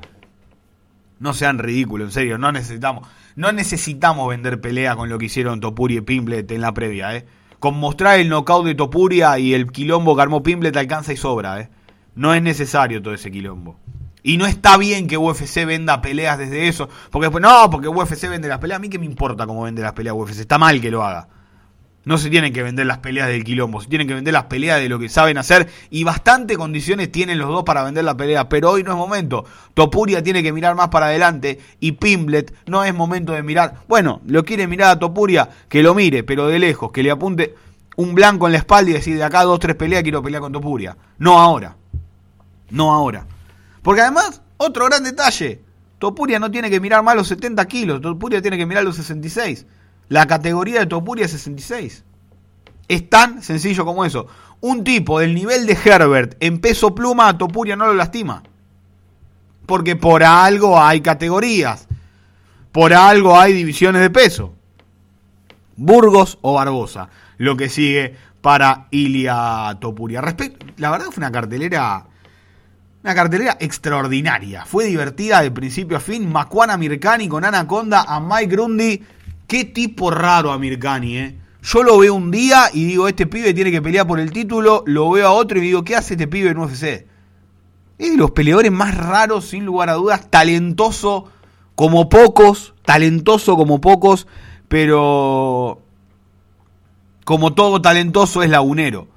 No 1.17 1.33
sean 1.33 1.57
ridículos, 1.57 2.09
en 2.09 2.11
serio. 2.11 2.37
No 2.37 2.51
necesitamos, 2.51 3.07
no 3.35 3.51
necesitamos 3.51 4.29
vender 4.29 4.61
pelea 4.61 4.95
con 4.95 5.09
lo 5.09 5.17
que 5.17 5.25
hicieron 5.25 5.59
Topuria 5.59 5.97
y 5.97 6.01
Pimblet 6.01 6.51
en 6.51 6.61
la 6.61 6.71
previa, 6.71 7.15
¿eh? 7.15 7.25
Con 7.57 7.79
mostrar 7.79 8.19
el 8.19 8.29
knockout 8.29 8.67
de 8.67 8.75
Topuria 8.75 9.39
y 9.39 9.55
el 9.55 9.71
quilombo 9.71 10.15
que 10.15 10.21
armó 10.21 10.43
Pimblet 10.43 10.77
alcanza 10.77 11.13
y 11.13 11.17
sobra, 11.17 11.61
¿eh? 11.61 11.69
No 12.17 12.33
es 12.33 12.41
necesario 12.41 13.01
todo 13.01 13.13
ese 13.13 13.31
quilombo. 13.31 13.79
Y 14.23 14.37
no 14.37 14.45
está 14.45 14.75
bien 14.75 15.07
que 15.07 15.17
UFC 15.17 15.65
venda 15.65 16.01
peleas 16.01 16.37
desde 16.37 16.67
eso. 16.67 16.89
Porque 17.11 17.27
después, 17.27 17.41
no, 17.41 17.69
porque 17.69 17.87
UFC 17.87 18.27
vende 18.27 18.49
las 18.49 18.57
peleas. 18.57 18.77
A 18.77 18.81
mí 18.81 18.89
que 18.89 18.99
me 18.99 19.05
importa 19.05 19.45
cómo 19.45 19.63
vende 19.63 19.81
las 19.83 19.93
peleas 19.93 20.15
UFC. 20.17 20.39
Está 20.39 20.57
mal 20.57 20.81
que 20.81 20.91
lo 20.91 21.03
haga. 21.03 21.29
No 22.07 22.17
se 22.17 22.29
tienen 22.29 22.53
que 22.53 22.63
vender 22.63 22.85
las 22.85 22.99
peleas 22.99 23.27
del 23.27 23.43
quilombo, 23.43 23.81
se 23.81 23.89
tienen 23.89 24.07
que 24.07 24.13
vender 24.13 24.33
las 24.33 24.45
peleas 24.45 24.79
de 24.79 24.87
lo 24.87 24.97
que 24.97 25.09
saben 25.09 25.37
hacer 25.37 25.67
y 25.89 26.05
bastante 26.05 26.55
condiciones 26.55 27.11
tienen 27.11 27.37
los 27.37 27.49
dos 27.49 27.65
para 27.65 27.83
vender 27.83 28.05
la 28.05 28.15
pelea, 28.15 28.47
pero 28.47 28.71
hoy 28.71 28.81
no 28.81 28.91
es 28.91 28.97
momento. 28.97 29.43
Topuria 29.73 30.23
tiene 30.23 30.41
que 30.41 30.53
mirar 30.53 30.73
más 30.73 30.87
para 30.87 31.07
adelante 31.07 31.59
y 31.81 31.91
Pimblet 31.91 32.53
no 32.65 32.85
es 32.85 32.93
momento 32.93 33.33
de 33.33 33.43
mirar. 33.43 33.81
Bueno, 33.89 34.21
lo 34.25 34.45
quiere 34.45 34.67
mirar 34.67 34.91
a 34.91 34.99
Topuria, 34.99 35.49
que 35.67 35.83
lo 35.83 35.93
mire, 35.93 36.23
pero 36.23 36.47
de 36.47 36.59
lejos, 36.59 36.93
que 36.93 37.03
le 37.03 37.11
apunte 37.11 37.55
un 37.97 38.15
blanco 38.15 38.45
en 38.45 38.53
la 38.53 38.59
espalda 38.59 38.91
y 38.91 38.93
decir 38.93 39.17
de 39.17 39.23
acá 39.25 39.43
dos, 39.43 39.59
tres 39.59 39.75
peleas 39.75 40.01
quiero 40.01 40.23
pelear 40.23 40.41
con 40.41 40.53
Topuria. 40.53 40.95
No 41.17 41.37
ahora. 41.37 41.75
No 42.69 42.93
ahora. 42.93 43.25
Porque 43.81 44.01
además, 44.01 44.41
otro 44.57 44.85
gran 44.85 45.03
detalle, 45.03 45.61
Topuria 45.99 46.39
no 46.39 46.51
tiene 46.51 46.69
que 46.69 46.79
mirar 46.79 47.03
más 47.03 47.15
los 47.15 47.27
70 47.27 47.65
kilos, 47.65 48.01
Topuria 48.01 48.41
tiene 48.41 48.57
que 48.57 48.65
mirar 48.65 48.83
los 48.83 48.95
66. 48.97 49.65
La 50.09 50.25
categoría 50.25 50.79
de 50.79 50.85
Topuria 50.85 51.25
es 51.25 51.31
66. 51.31 52.03
Es 52.87 53.09
tan 53.09 53.43
sencillo 53.43 53.85
como 53.85 54.05
eso. 54.05 54.27
Un 54.61 54.83
tipo 54.83 55.19
del 55.19 55.35
nivel 55.35 55.65
de 55.65 55.77
Herbert 55.83 56.35
en 56.39 56.59
peso 56.59 56.95
pluma 56.95 57.27
a 57.29 57.37
Topuria 57.37 57.75
no 57.75 57.87
lo 57.87 57.93
lastima. 57.93 58.43
Porque 59.65 59.95
por 59.95 60.23
algo 60.23 60.81
hay 60.81 61.01
categorías. 61.01 61.87
Por 62.71 62.93
algo 62.93 63.37
hay 63.37 63.53
divisiones 63.53 64.01
de 64.01 64.09
peso. 64.09 64.53
Burgos 65.75 66.39
o 66.41 66.53
Barbosa. 66.53 67.09
Lo 67.37 67.57
que 67.57 67.69
sigue 67.69 68.15
para 68.41 68.87
Ilia 68.91 69.77
Topuria. 69.81 70.21
la 70.77 70.91
verdad 70.91 71.07
fue 71.07 71.21
una 71.21 71.31
cartelera 71.31 72.06
una 73.03 73.15
cartelera 73.15 73.57
extraordinaria. 73.59 74.65
Fue 74.65 74.85
divertida 74.85 75.41
de 75.41 75.51
principio 75.51 75.97
a 75.97 75.99
fin. 75.99 76.29
Macuana 76.31 76.77
Mirkani 76.77 77.27
con 77.27 77.45
Anaconda 77.45 78.01
a 78.01 78.19
Mike 78.19 78.47
Grundy. 78.47 79.03
Qué 79.47 79.65
tipo 79.65 80.11
raro 80.11 80.51
a 80.51 80.59
Mirkani, 80.59 81.17
¿eh? 81.17 81.35
Yo 81.61 81.83
lo 81.83 81.97
veo 81.97 82.13
un 82.13 82.31
día 82.31 82.69
y 82.73 82.85
digo, 82.85 83.07
este 83.07 83.27
pibe 83.27 83.53
tiene 83.53 83.71
que 83.71 83.81
pelear 83.81 84.07
por 84.07 84.19
el 84.19 84.31
título. 84.31 84.83
Lo 84.85 85.09
veo 85.11 85.27
a 85.27 85.31
otro 85.31 85.57
y 85.57 85.61
digo, 85.61 85.83
¿qué 85.83 85.95
hace 85.95 86.15
este 86.15 86.27
pibe 86.27 86.49
en 86.49 86.57
UFC? 86.57 87.05
Es 87.97 88.11
de 88.11 88.17
los 88.17 88.31
peleadores 88.31 88.71
más 88.71 88.95
raros, 88.95 89.45
sin 89.45 89.65
lugar 89.65 89.89
a 89.89 89.93
dudas. 89.93 90.29
Talentoso 90.29 91.31
como 91.75 92.09
pocos. 92.09 92.73
Talentoso 92.83 93.55
como 93.55 93.81
pocos. 93.81 94.27
Pero 94.67 95.81
como 97.23 97.53
todo 97.53 97.81
talentoso 97.81 98.43
es 98.43 98.49
lagunero 98.49 99.07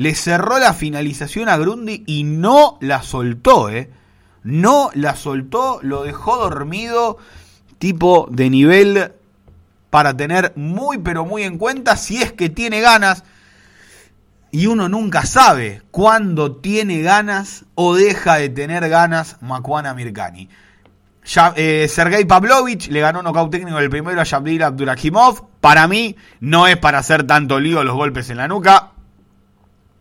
le 0.00 0.14
cerró 0.14 0.58
la 0.58 0.72
finalización 0.72 1.50
a 1.50 1.58
Grundy 1.58 2.04
y 2.06 2.24
no 2.24 2.78
la 2.80 3.02
soltó, 3.02 3.68
¿eh? 3.68 3.90
No 4.42 4.90
la 4.94 5.14
soltó, 5.14 5.78
lo 5.82 6.04
dejó 6.04 6.38
dormido, 6.38 7.18
tipo 7.76 8.26
de 8.30 8.48
nivel 8.48 9.12
para 9.90 10.16
tener 10.16 10.54
muy 10.56 10.96
pero 10.96 11.26
muy 11.26 11.42
en 11.42 11.58
cuenta 11.58 11.98
si 11.98 12.16
es 12.16 12.32
que 12.32 12.48
tiene 12.48 12.80
ganas. 12.80 13.24
Y 14.50 14.68
uno 14.68 14.88
nunca 14.88 15.26
sabe 15.26 15.82
cuándo 15.90 16.56
tiene 16.56 17.02
ganas 17.02 17.66
o 17.74 17.94
deja 17.94 18.36
de 18.36 18.48
tener 18.48 18.88
ganas 18.88 19.36
Makuana 19.42 19.92
Mirkani. 19.92 20.48
Eh, 21.56 21.86
Sergei 21.90 22.24
Pavlovich 22.24 22.88
le 22.88 23.00
ganó 23.00 23.22
nocaut 23.22 23.50
técnico 23.50 23.78
el 23.78 23.90
primero 23.90 24.18
a 24.18 24.24
Shabdir 24.24 24.64
Abdurakhimov. 24.64 25.42
Para 25.60 25.86
mí 25.86 26.16
no 26.40 26.66
es 26.66 26.78
para 26.78 27.00
hacer 27.00 27.26
tanto 27.26 27.60
lío 27.60 27.84
los 27.84 27.94
golpes 27.94 28.30
en 28.30 28.38
la 28.38 28.48
nuca 28.48 28.92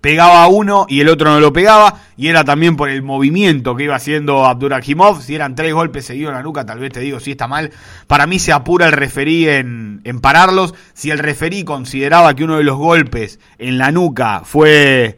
pegaba 0.02 0.48
uno 0.48 0.86
y 0.88 1.02
el 1.02 1.10
otro 1.10 1.32
no 1.32 1.40
lo 1.40 1.52
pegaba, 1.52 2.00
y 2.16 2.28
era 2.28 2.44
también 2.44 2.76
por 2.76 2.90
el 2.90 3.04
movimiento 3.04 3.76
que 3.76 3.84
iba 3.84 3.96
haciendo 3.96 4.46
Abdurakhimov. 4.46 5.22
Si 5.22 5.36
eran 5.36 5.56
tres 5.56 5.74
golpes 5.74 6.06
seguidos 6.06 6.30
en 6.32 6.38
la 6.38 6.44
nuca, 6.44 6.66
tal 6.66 6.80
vez 6.80 6.94
te 6.94 7.00
digo 7.02 7.20
si 7.20 7.32
está 7.32 7.48
mal. 7.48 7.72
Para 8.08 8.28
mí 8.28 8.40
se 8.40 8.52
apura 8.52 8.88
el 8.88 8.94
referí 8.94 9.48
en, 9.48 10.02
en 10.04 10.20
pararlos. 10.20 10.74
Si 10.94 11.12
el 11.12 11.20
referí 11.20 11.64
consideraba 11.64 12.34
que 12.34 12.44
uno 12.44 12.58
de 12.58 12.64
los 12.64 12.78
golpes 12.78 13.40
en 13.58 13.78
la 13.78 13.92
nuca 13.92 14.42
fue 14.44 15.18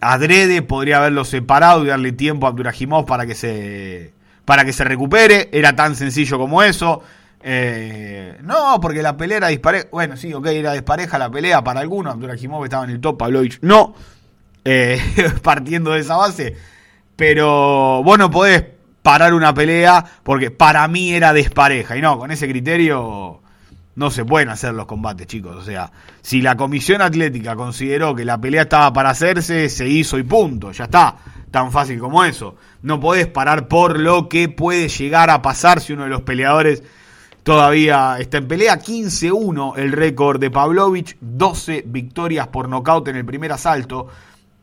adrede, 0.00 0.62
podría 0.62 0.98
haberlo 0.98 1.24
separado 1.24 1.84
y 1.84 1.88
darle 1.88 2.12
tiempo 2.12 2.46
a 2.46 2.50
Abdurakhimov 2.50 3.06
para 3.06 3.24
que 3.24 3.34
se 3.34 4.12
para 4.44 4.64
que 4.64 4.72
se 4.72 4.84
recupere. 4.84 5.48
Era 5.52 5.76
tan 5.76 5.94
sencillo 5.94 6.38
como 6.38 6.62
eso. 6.62 7.02
Eh, 7.42 8.38
no, 8.42 8.78
porque 8.80 9.02
la 9.02 9.16
pelea 9.16 9.38
era 9.38 9.48
dispareja. 9.48 9.88
Bueno, 9.90 10.16
sí, 10.16 10.32
ok, 10.32 10.46
era 10.46 10.72
despareja 10.72 11.18
la 11.18 11.30
pelea 11.30 11.62
para 11.64 11.80
algunos. 11.80 12.14
Abdurakhimov 12.14 12.64
estaba 12.64 12.84
en 12.84 12.90
el 12.90 13.00
top, 13.00 13.18
Pavlovich 13.18 13.58
no. 13.62 13.94
Eh, 14.64 15.00
partiendo 15.42 15.92
de 15.92 16.00
esa 16.00 16.16
base. 16.16 16.56
Pero 17.16 18.02
vos 18.02 18.18
no 18.18 18.30
podés 18.30 18.64
parar 19.02 19.34
una 19.34 19.52
pelea 19.52 20.04
porque 20.22 20.50
para 20.50 20.86
mí 20.88 21.12
era 21.12 21.32
despareja. 21.32 21.96
Y 21.96 22.00
no, 22.00 22.18
con 22.18 22.30
ese 22.30 22.48
criterio 22.48 23.40
no 23.94 24.10
se 24.10 24.24
pueden 24.24 24.48
hacer 24.48 24.72
los 24.74 24.86
combates, 24.86 25.26
chicos. 25.26 25.56
O 25.56 25.64
sea, 25.64 25.90
si 26.20 26.40
la 26.40 26.56
comisión 26.56 27.02
atlética 27.02 27.56
consideró 27.56 28.14
que 28.14 28.24
la 28.24 28.40
pelea 28.40 28.62
estaba 28.62 28.92
para 28.92 29.10
hacerse, 29.10 29.68
se 29.68 29.88
hizo 29.88 30.18
y 30.18 30.22
punto. 30.22 30.72
Ya 30.72 30.84
está. 30.84 31.16
Tan 31.50 31.70
fácil 31.70 31.98
como 31.98 32.24
eso. 32.24 32.56
No 32.80 32.98
podés 32.98 33.26
parar 33.26 33.68
por 33.68 33.98
lo 33.98 34.28
que 34.28 34.48
puede 34.48 34.88
llegar 34.88 35.28
a 35.28 35.42
pasar 35.42 35.80
si 35.80 35.92
uno 35.92 36.04
de 36.04 36.08
los 36.08 36.22
peleadores 36.22 36.82
Todavía 37.42 38.18
está 38.20 38.38
en 38.38 38.46
pelea 38.46 38.78
15-1 38.78 39.76
el 39.76 39.90
récord 39.90 40.38
de 40.38 40.48
Pavlovich, 40.48 41.16
12 41.20 41.82
victorias 41.88 42.46
por 42.46 42.68
nocaut 42.68 43.06
en 43.08 43.16
el 43.16 43.24
primer 43.24 43.50
asalto, 43.50 44.06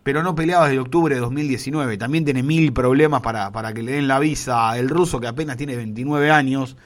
pero 0.02 0.24
no 0.24 0.34
peleaba 0.34 0.68
desde 0.68 0.80
octubre 0.80 1.14
de 1.14 1.20
2019. 1.20 1.98
También 1.98 2.24
tiene 2.24 2.42
mil 2.42 2.72
problemas 2.72 3.22
para, 3.22 3.52
para 3.52 3.74
que 3.74 3.84
le 3.84 3.92
den 3.92 4.08
la 4.08 4.18
visa 4.20 4.78
el 4.78 4.88
ruso 4.88 5.20
que 5.20 5.28
apenas 5.28 5.58
tiene 5.58 5.76
29 5.76 6.32
años, 6.32 6.78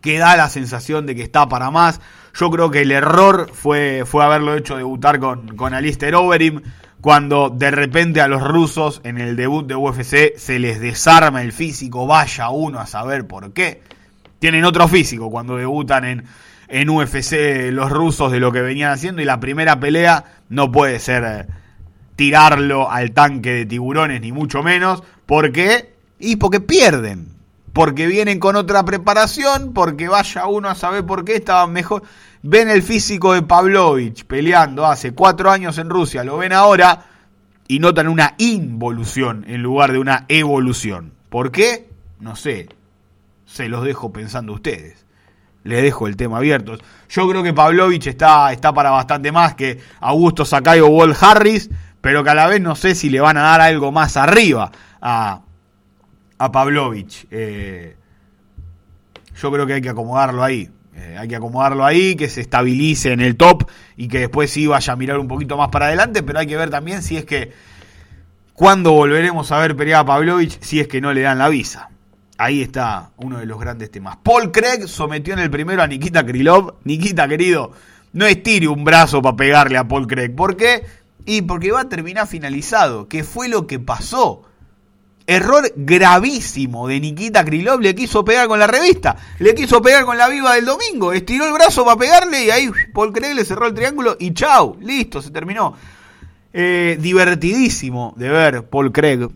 que 0.00 0.18
da 0.18 0.36
la 0.36 0.48
sensación 0.48 1.06
de 1.06 1.14
que 1.14 1.22
está 1.22 1.48
para 1.48 1.70
más. 1.70 2.00
Yo 2.34 2.50
creo 2.50 2.68
que 2.68 2.82
el 2.82 2.90
error 2.90 3.48
fue, 3.52 4.02
fue 4.04 4.24
haberlo 4.24 4.56
hecho 4.56 4.76
debutar 4.76 5.20
con, 5.20 5.54
con 5.54 5.74
Alistair 5.74 6.16
Overeem, 6.16 6.60
cuando 7.00 7.50
de 7.50 7.70
repente 7.70 8.20
a 8.20 8.26
los 8.26 8.42
rusos 8.42 9.00
en 9.04 9.18
el 9.18 9.36
debut 9.36 9.64
de 9.64 9.76
UFC 9.76 10.36
se 10.36 10.58
les 10.58 10.80
desarma 10.80 11.42
el 11.42 11.52
físico, 11.52 12.08
vaya 12.08 12.50
uno 12.50 12.80
a 12.80 12.86
saber 12.88 13.28
por 13.28 13.52
qué 13.52 13.80
tienen 14.38 14.64
otro 14.64 14.88
físico 14.88 15.30
cuando 15.30 15.56
debutan 15.56 16.04
en, 16.04 16.24
en 16.68 16.90
UFC 16.90 17.70
los 17.70 17.90
rusos 17.90 18.32
de 18.32 18.40
lo 18.40 18.52
que 18.52 18.60
venían 18.60 18.92
haciendo 18.92 19.22
y 19.22 19.24
la 19.24 19.40
primera 19.40 19.78
pelea 19.80 20.24
no 20.48 20.70
puede 20.70 20.98
ser 20.98 21.24
eh, 21.24 21.46
tirarlo 22.16 22.90
al 22.90 23.12
tanque 23.12 23.52
de 23.52 23.66
tiburones 23.66 24.20
ni 24.20 24.32
mucho 24.32 24.62
menos. 24.62 25.02
¿Por 25.26 25.52
qué? 25.52 25.94
Y 26.18 26.36
porque 26.36 26.60
pierden. 26.60 27.34
Porque 27.72 28.06
vienen 28.06 28.38
con 28.38 28.56
otra 28.56 28.84
preparación, 28.86 29.74
porque 29.74 30.08
vaya 30.08 30.46
uno 30.46 30.70
a 30.70 30.74
saber 30.74 31.04
por 31.04 31.26
qué 31.26 31.36
estaban 31.36 31.72
mejor. 31.72 32.02
Ven 32.42 32.70
el 32.70 32.82
físico 32.82 33.34
de 33.34 33.42
Pavlovich 33.42 34.24
peleando 34.24 34.86
hace 34.86 35.12
cuatro 35.12 35.50
años 35.50 35.76
en 35.76 35.90
Rusia, 35.90 36.24
lo 36.24 36.38
ven 36.38 36.52
ahora 36.52 37.04
y 37.68 37.78
notan 37.78 38.08
una 38.08 38.34
involución 38.38 39.44
en 39.48 39.62
lugar 39.62 39.92
de 39.92 39.98
una 39.98 40.24
evolución. 40.28 41.12
¿Por 41.28 41.50
qué? 41.50 41.90
No 42.18 42.34
sé 42.34 42.68
se 43.46 43.68
los 43.68 43.84
dejo 43.84 44.12
pensando 44.12 44.52
ustedes. 44.52 45.06
Les 45.64 45.82
dejo 45.82 46.06
el 46.06 46.16
tema 46.16 46.36
abierto. 46.36 46.78
Yo 47.08 47.28
creo 47.28 47.42
que 47.42 47.52
Pavlovich 47.52 48.06
está, 48.06 48.52
está 48.52 48.72
para 48.72 48.90
bastante 48.90 49.32
más 49.32 49.54
que 49.54 49.80
Augusto 50.00 50.44
Sakai 50.44 50.80
o 50.80 50.88
Walt 50.88 51.16
Harris, 51.20 51.70
pero 52.00 52.22
que 52.22 52.30
a 52.30 52.34
la 52.34 52.46
vez 52.46 52.60
no 52.60 52.76
sé 52.76 52.94
si 52.94 53.10
le 53.10 53.20
van 53.20 53.36
a 53.36 53.42
dar 53.42 53.60
algo 53.60 53.90
más 53.90 54.16
arriba 54.16 54.70
a, 55.00 55.40
a 56.38 56.52
Pavlovich. 56.52 57.26
Eh, 57.30 57.96
yo 59.40 59.52
creo 59.52 59.66
que 59.66 59.74
hay 59.74 59.80
que 59.80 59.88
acomodarlo 59.88 60.44
ahí. 60.44 60.70
Eh, 60.94 61.16
hay 61.18 61.28
que 61.28 61.36
acomodarlo 61.36 61.84
ahí, 61.84 62.16
que 62.16 62.28
se 62.28 62.40
estabilice 62.40 63.12
en 63.12 63.20
el 63.20 63.36
top 63.36 63.68
y 63.96 64.08
que 64.08 64.20
después 64.20 64.50
sí 64.50 64.66
vaya 64.66 64.92
a 64.92 64.96
mirar 64.96 65.18
un 65.18 65.28
poquito 65.28 65.56
más 65.56 65.68
para 65.68 65.86
adelante, 65.86 66.22
pero 66.22 66.38
hay 66.38 66.46
que 66.46 66.56
ver 66.56 66.70
también 66.70 67.02
si 67.02 67.16
es 67.16 67.24
que 67.24 67.52
cuando 68.54 68.92
volveremos 68.92 69.52
a 69.52 69.58
ver 69.58 69.76
pelear 69.76 70.00
a 70.00 70.04
Pavlovich 70.06 70.58
si 70.62 70.80
es 70.80 70.88
que 70.88 71.00
no 71.00 71.12
le 71.12 71.20
dan 71.22 71.38
la 71.38 71.48
visa. 71.48 71.90
Ahí 72.38 72.60
está 72.60 73.10
uno 73.16 73.38
de 73.38 73.46
los 73.46 73.58
grandes 73.58 73.90
temas. 73.90 74.18
Paul 74.22 74.52
Craig 74.52 74.86
sometió 74.88 75.32
en 75.32 75.40
el 75.40 75.50
primero 75.50 75.82
a 75.82 75.86
Nikita 75.86 76.24
Krylov. 76.24 76.74
Nikita, 76.84 77.26
querido, 77.28 77.72
no 78.12 78.26
estire 78.26 78.68
un 78.68 78.84
brazo 78.84 79.22
para 79.22 79.36
pegarle 79.36 79.78
a 79.78 79.88
Paul 79.88 80.06
Craig. 80.06 80.34
¿Por 80.34 80.56
qué? 80.56 80.84
Y 81.24 81.42
porque 81.42 81.72
va 81.72 81.82
a 81.82 81.88
terminar 81.88 82.26
finalizado. 82.26 83.08
¿Qué 83.08 83.24
fue 83.24 83.48
lo 83.48 83.66
que 83.66 83.78
pasó? 83.78 84.42
Error 85.26 85.72
gravísimo 85.74 86.86
de 86.86 87.00
Nikita 87.00 87.44
Krylov. 87.44 87.80
Le 87.80 87.94
quiso 87.94 88.22
pegar 88.22 88.48
con 88.48 88.58
la 88.58 88.66
revista. 88.66 89.16
Le 89.38 89.54
quiso 89.54 89.80
pegar 89.80 90.04
con 90.04 90.18
la 90.18 90.28
viva 90.28 90.54
del 90.54 90.66
domingo. 90.66 91.12
Estiró 91.12 91.46
el 91.46 91.54
brazo 91.54 91.84
para 91.86 91.96
pegarle 91.96 92.44
y 92.44 92.50
ahí 92.50 92.70
Paul 92.92 93.12
Craig 93.14 93.34
le 93.34 93.46
cerró 93.46 93.66
el 93.66 93.74
triángulo 93.74 94.16
y 94.20 94.34
chau. 94.34 94.76
Listo, 94.80 95.22
se 95.22 95.30
terminó. 95.30 95.74
Eh, 96.52 96.98
divertidísimo 97.00 98.14
de 98.16 98.28
ver 98.28 98.68
Paul 98.68 98.92
Craig 98.92 99.28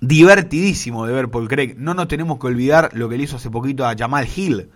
divertidísimo 0.00 1.06
de 1.06 1.12
ver 1.12 1.30
Paul 1.30 1.48
Craig. 1.48 1.74
No 1.76 1.94
nos 1.94 2.08
tenemos 2.08 2.38
que 2.38 2.46
olvidar 2.46 2.90
lo 2.92 3.08
que 3.08 3.16
le 3.16 3.24
hizo 3.24 3.36
hace 3.36 3.50
poquito 3.50 3.86
a 3.86 3.94
Jamal 3.96 4.28
Hill. 4.34 4.70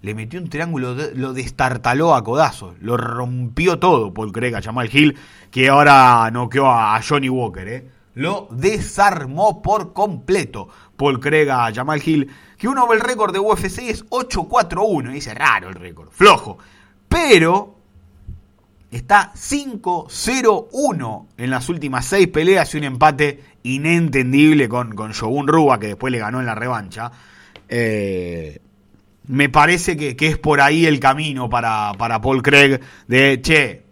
Le 0.00 0.14
metió 0.14 0.40
un 0.40 0.48
triángulo, 0.48 0.94
lo 1.14 1.32
destartaló 1.32 2.14
a 2.14 2.22
codazos, 2.22 2.76
lo 2.80 2.96
rompió 2.96 3.80
todo 3.80 4.14
Paul 4.14 4.30
Craig 4.30 4.54
a 4.54 4.62
Jamal 4.62 4.88
Hill, 4.92 5.16
que 5.50 5.68
ahora 5.68 6.30
noqueó 6.30 6.70
a 6.70 7.00
Johnny 7.02 7.28
Walker, 7.28 7.66
¿eh? 7.66 7.90
Lo 8.14 8.48
desarmó 8.50 9.60
por 9.62 9.92
completo 9.92 10.68
Paul 10.96 11.20
Craig 11.20 11.48
a 11.50 11.72
Jamal 11.72 12.02
Hill, 12.04 12.30
que 12.56 12.68
uno 12.68 12.86
ve 12.86 12.96
el 12.96 13.00
récord 13.00 13.32
de 13.32 13.38
UFC 13.40 13.78
es 13.88 14.04
8-4-1, 14.06 15.12
dice 15.12 15.34
raro 15.34 15.68
el 15.68 15.74
récord, 15.74 16.10
flojo. 16.10 16.58
Pero 17.08 17.77
está 18.90 19.32
5-0-1 19.34 21.26
en 21.36 21.50
las 21.50 21.68
últimas 21.68 22.06
seis 22.06 22.28
peleas 22.28 22.74
y 22.74 22.78
un 22.78 22.84
empate 22.84 23.40
inentendible 23.62 24.68
con, 24.68 24.94
con 24.94 25.12
Shogun 25.12 25.46
Ruba, 25.48 25.78
que 25.78 25.88
después 25.88 26.10
le 26.10 26.18
ganó 26.18 26.40
en 26.40 26.46
la 26.46 26.54
revancha. 26.54 27.12
Eh, 27.68 28.60
me 29.26 29.48
parece 29.50 29.96
que, 29.96 30.16
es 30.26 30.38
por 30.38 30.60
ahí 30.60 30.86
el 30.86 31.00
camino 31.00 31.50
para, 31.50 31.92
para 31.98 32.20
Paul 32.20 32.42
Craig 32.42 32.80
de, 33.06 33.40
che, 33.42 33.82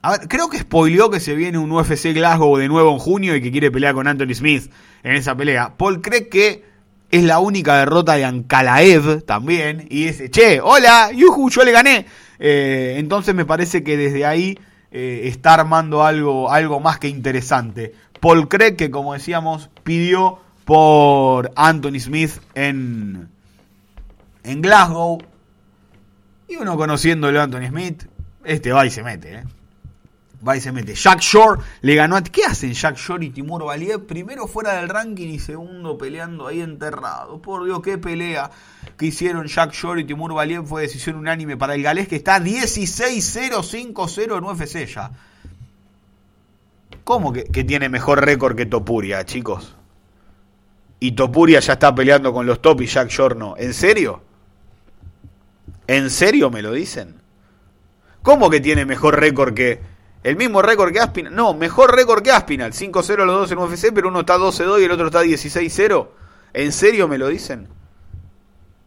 a 0.00 0.12
ver, 0.12 0.28
creo 0.28 0.48
que 0.48 0.58
spoileó 0.58 1.10
que 1.10 1.20
se 1.20 1.34
viene 1.34 1.58
un 1.58 1.70
UFC 1.70 2.12
Glasgow 2.14 2.56
de 2.56 2.68
nuevo 2.68 2.92
en 2.92 2.98
junio 2.98 3.36
y 3.36 3.42
que 3.42 3.50
quiere 3.50 3.70
pelear 3.70 3.94
con 3.94 4.08
Anthony 4.08 4.34
Smith 4.34 4.70
en 5.02 5.12
esa 5.16 5.36
pelea. 5.36 5.76
Paul 5.76 6.00
Craig 6.00 6.28
que 6.30 6.64
es 7.10 7.22
la 7.22 7.38
única 7.38 7.78
derrota 7.78 8.14
de 8.14 8.24
Ankalaev 8.24 9.22
también 9.24 9.86
y 9.90 10.06
dice, 10.06 10.30
che, 10.30 10.60
hola, 10.60 11.10
yuhu, 11.12 11.48
yo 11.50 11.64
le 11.64 11.72
gané. 11.72 12.06
Eh, 12.38 12.94
entonces 12.98 13.34
me 13.34 13.44
parece 13.44 13.82
que 13.82 13.96
desde 13.96 14.26
ahí 14.26 14.58
eh, 14.90 15.22
está 15.24 15.54
armando 15.54 16.04
algo, 16.04 16.50
algo 16.50 16.80
más 16.80 16.98
que 16.98 17.08
interesante. 17.08 17.94
Paul 18.20 18.48
Craig 18.48 18.76
que 18.76 18.90
como 18.90 19.12
decíamos 19.12 19.70
pidió 19.82 20.38
por 20.64 21.52
Anthony 21.56 22.00
Smith 22.00 22.40
en, 22.54 23.28
en 24.42 24.62
Glasgow. 24.62 25.18
Y 26.48 26.56
uno 26.56 26.76
conociéndolo 26.76 27.40
a 27.40 27.44
Anthony 27.44 27.68
Smith, 27.68 28.04
este 28.44 28.72
va 28.72 28.84
y 28.84 28.90
se 28.90 29.02
mete, 29.02 29.34
¿eh? 29.34 29.44
Va 30.46 30.56
y 30.56 30.60
se 30.60 30.72
mete. 30.72 30.94
Jack 30.94 31.20
Shore 31.20 31.62
le 31.80 31.94
ganó 31.94 32.16
a... 32.16 32.22
¿Qué 32.22 32.44
hacen 32.44 32.72
Jack 32.74 32.96
Shore 32.96 33.24
y 33.24 33.30
Timur 33.30 33.64
Valiev? 33.64 34.04
Primero 34.06 34.46
fuera 34.46 34.74
del 34.74 34.90
ranking 34.90 35.28
y 35.28 35.38
segundo 35.38 35.96
peleando 35.96 36.46
ahí 36.46 36.60
enterrado. 36.60 37.40
Por 37.40 37.64
Dios, 37.64 37.80
qué 37.82 37.96
pelea 37.96 38.50
que 38.98 39.06
hicieron 39.06 39.46
Jack 39.46 39.72
Shore 39.72 40.02
y 40.02 40.04
Timur 40.04 40.34
Valiev. 40.34 40.66
Fue 40.66 40.82
decisión 40.82 41.16
unánime 41.16 41.56
para 41.56 41.74
el 41.74 41.82
galés 41.82 42.08
que 42.08 42.16
está 42.16 42.38
16-0-5-0 42.40 44.38
en 44.38 44.44
UFC 44.44 44.86
ya. 44.86 45.12
¿Cómo 47.04 47.32
que, 47.32 47.44
que 47.44 47.64
tiene 47.64 47.88
mejor 47.88 48.22
récord 48.24 48.54
que 48.56 48.66
Topuria, 48.66 49.24
chicos? 49.24 49.76
Y 51.00 51.12
Topuria 51.12 51.60
ya 51.60 51.74
está 51.74 51.94
peleando 51.94 52.32
con 52.32 52.46
los 52.46 52.60
top 52.60 52.82
y 52.82 52.86
Jack 52.86 53.08
Shore 53.08 53.36
no. 53.36 53.56
¿En 53.56 53.72
serio? 53.72 54.22
¿En 55.86 56.10
serio 56.10 56.50
me 56.50 56.62
lo 56.62 56.72
dicen? 56.72 57.16
¿Cómo 58.22 58.48
que 58.48 58.60
tiene 58.60 58.86
mejor 58.86 59.20
récord 59.20 59.52
que 59.52 59.93
el 60.24 60.36
mismo 60.36 60.62
récord 60.62 60.90
que 60.90 61.00
Aspinal? 61.00 61.34
No, 61.34 61.52
mejor 61.52 61.94
récord 61.94 62.22
que 62.22 62.32
Aspinal. 62.32 62.72
5-0 62.72 63.24
los 63.26 63.40
dos 63.40 63.52
en 63.52 63.58
UFC, 63.58 63.92
pero 63.94 64.08
uno 64.08 64.20
está 64.20 64.38
12-2 64.38 64.80
y 64.80 64.84
el 64.84 64.90
otro 64.90 65.06
está 65.06 65.22
16-0. 65.22 66.08
¿En 66.54 66.72
serio 66.72 67.06
me 67.06 67.18
lo 67.18 67.28
dicen? 67.28 67.68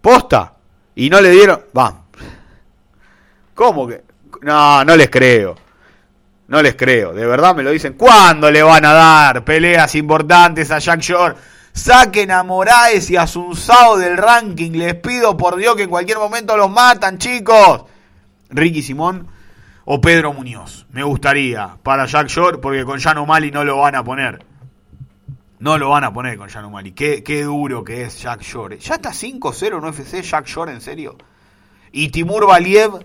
Posta. 0.01 0.55
Y 0.95 1.11
no 1.11 1.21
le 1.21 1.29
dieron... 1.29 1.61
Va. 1.77 2.05
¿Cómo 3.53 3.87
que? 3.87 4.03
No, 4.41 4.83
no 4.83 4.95
les 4.95 5.11
creo. 5.11 5.55
No 6.47 6.59
les 6.63 6.75
creo. 6.75 7.13
De 7.13 7.27
verdad 7.27 7.55
me 7.55 7.61
lo 7.61 7.69
dicen. 7.69 7.93
¿Cuándo 7.93 8.49
le 8.49 8.63
van 8.63 8.85
a 8.85 8.93
dar 8.93 9.45
peleas 9.45 9.93
importantes 9.93 10.71
a 10.71 10.79
Jack 10.79 11.01
Shore? 11.01 11.35
Saquen 11.71 12.31
a 12.31 12.41
Moraes 12.41 13.11
y 13.11 13.15
a 13.15 13.27
Sunsao 13.27 13.97
del 13.97 14.17
ranking. 14.17 14.71
Les 14.71 14.95
pido 14.95 15.37
por 15.37 15.55
Dios 15.55 15.75
que 15.75 15.83
en 15.83 15.89
cualquier 15.91 16.17
momento 16.17 16.57
los 16.57 16.71
matan, 16.71 17.19
chicos. 17.19 17.83
Ricky 18.49 18.81
Simón 18.81 19.36
o 19.89 20.01
Pedro 20.01 20.33
Muñoz. 20.33 20.85
Me 20.91 21.01
gustaría 21.01 21.77
para 21.81 22.05
Jack 22.05 22.27
Shore 22.27 22.57
porque 22.57 22.83
con 22.83 22.99
Jan 22.99 23.19
O'Malley 23.19 23.51
no 23.51 23.63
lo 23.63 23.77
van 23.77 23.95
a 23.95 24.03
poner. 24.03 24.45
No 25.59 25.77
lo 25.77 25.91
van 25.91 26.03
a 26.03 26.11
poner 26.11 26.37
con 26.37 26.49
Jan 26.49 26.65
O'Malley. 26.65 26.91
Qué, 26.91 27.23
qué 27.23 27.43
duro 27.43 27.85
que 27.85 28.03
es 28.03 28.21
Jack 28.21 28.41
Shore. 28.41 28.79
Ya 28.79 28.95
está 28.95 29.11
5-0 29.11 29.77
en 29.77 29.85
UFC 29.85 30.21
Jack 30.21 30.45
Shore, 30.45 30.73
en 30.73 30.81
serio. 30.81 31.15
Y 31.93 32.09
Timur 32.09 32.45
Valiev 32.45 32.99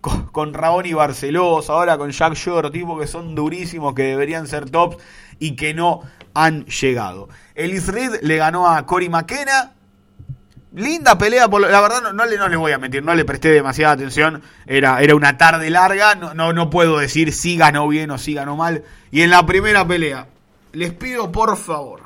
con, 0.00 0.52
con 0.52 0.86
y 0.86 0.92
Barcelos, 0.92 1.70
ahora 1.70 1.98
con 1.98 2.12
Jack 2.12 2.34
Shore, 2.34 2.70
tipos 2.70 3.00
que 3.00 3.08
son 3.08 3.34
durísimos, 3.34 3.94
que 3.94 4.04
deberían 4.04 4.46
ser 4.46 4.70
tops 4.70 4.98
y 5.40 5.56
que 5.56 5.74
no 5.74 6.02
han 6.34 6.66
llegado. 6.66 7.28
Ellis 7.56 7.88
Reed 7.88 8.20
le 8.22 8.36
ganó 8.36 8.68
a 8.68 8.86
Cory 8.86 9.08
McKenna. 9.08 9.75
Linda 10.76 11.16
pelea, 11.16 11.48
por, 11.48 11.62
la 11.62 11.80
verdad 11.80 12.12
no, 12.12 12.26
le, 12.26 12.36
no 12.36 12.48
le 12.48 12.56
voy 12.56 12.70
a 12.72 12.78
mentir, 12.78 13.02
no 13.02 13.14
le 13.14 13.24
presté 13.24 13.48
demasiada 13.48 13.94
atención, 13.94 14.42
era, 14.66 15.00
era 15.00 15.14
una 15.14 15.38
tarde 15.38 15.70
larga, 15.70 16.16
no, 16.16 16.34
no, 16.34 16.52
no 16.52 16.68
puedo 16.68 16.98
decir 16.98 17.32
si 17.32 17.56
ganó 17.56 17.88
bien 17.88 18.10
o 18.10 18.18
si 18.18 18.34
ganó 18.34 18.56
mal. 18.56 18.84
Y 19.10 19.22
en 19.22 19.30
la 19.30 19.46
primera 19.46 19.88
pelea, 19.88 20.26
les 20.72 20.92
pido 20.92 21.32
por 21.32 21.56
favor, 21.56 22.02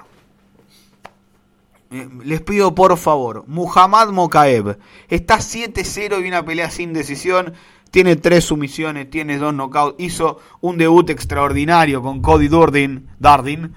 eh, 1.90 2.08
les 2.22 2.42
pido 2.42 2.72
por 2.72 2.96
favor, 2.96 3.42
Muhammad 3.48 4.10
Mokaev 4.10 4.78
está 5.08 5.38
7-0 5.38 6.24
y 6.24 6.28
una 6.28 6.44
pelea 6.44 6.70
sin 6.70 6.92
decisión, 6.92 7.54
tiene 7.90 8.14
tres 8.14 8.44
sumisiones, 8.44 9.10
tiene 9.10 9.38
dos 9.38 9.52
knockouts, 9.52 9.96
hizo 9.98 10.38
un 10.60 10.78
debut 10.78 11.10
extraordinario 11.10 12.02
con 12.02 12.22
Cody 12.22 12.48
Dardin 13.18 13.74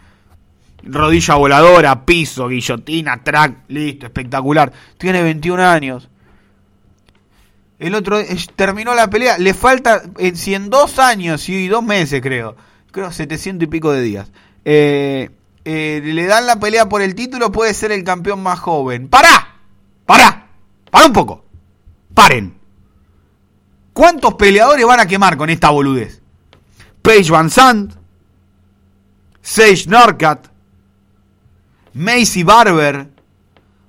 rodilla 0.85 1.35
voladora, 1.35 2.05
piso, 2.05 2.47
guillotina, 2.47 3.23
track, 3.23 3.65
listo, 3.69 4.05
espectacular. 4.05 4.71
Tiene 4.97 5.23
21 5.23 5.63
años. 5.63 6.09
El 7.79 7.95
otro 7.95 8.19
terminó 8.55 8.93
la 8.95 9.09
pelea, 9.09 9.37
le 9.37 9.53
falta, 9.53 10.03
en, 10.17 10.37
si 10.37 10.53
en 10.53 10.69
dos 10.69 10.99
años 10.99 11.49
y 11.49 11.67
dos 11.67 11.83
meses 11.83 12.21
creo, 12.21 12.55
creo 12.91 13.11
700 13.11 13.63
y 13.65 13.67
pico 13.67 13.91
de 13.91 14.01
días, 14.01 14.31
eh, 14.63 15.31
eh, 15.65 16.01
le 16.03 16.25
dan 16.25 16.45
la 16.45 16.59
pelea 16.59 16.87
por 16.87 17.01
el 17.01 17.15
título, 17.15 17.51
puede 17.51 17.73
ser 17.73 17.91
el 17.91 18.03
campeón 18.03 18.41
más 18.41 18.59
joven. 18.59 19.09
¡Para! 19.09 19.57
¡Para! 20.05 20.47
¡Para 20.89 21.05
un 21.05 21.13
poco! 21.13 21.45
¡Paren! 22.13 22.57
¿Cuántos 23.91 24.35
peleadores 24.35 24.85
van 24.85 24.99
a 24.99 25.05
quemar 25.05 25.35
con 25.35 25.49
esta 25.49 25.69
boludez? 25.69 26.21
Paige 27.01 27.31
Van 27.31 27.49
Sant, 27.49 27.93
Sage 29.41 29.87
Norcat, 29.87 30.47
Macy 31.93 32.43
Barber. 32.43 33.09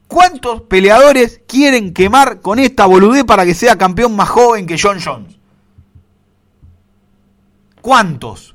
¿Cuántos 0.07 0.63
peleadores 0.63 1.41
quieren 1.47 1.95
quemar 1.95 2.41
con 2.41 2.59
esta 2.59 2.87
boludez 2.87 3.25
para 3.25 3.45
que 3.45 3.55
sea 3.55 3.79
campeón 3.79 4.15
más 4.15 4.29
joven 4.29 4.67
que 4.67 4.79
John 4.81 5.01
Jones? 5.03 5.37
¿Cuántos? 7.81 8.55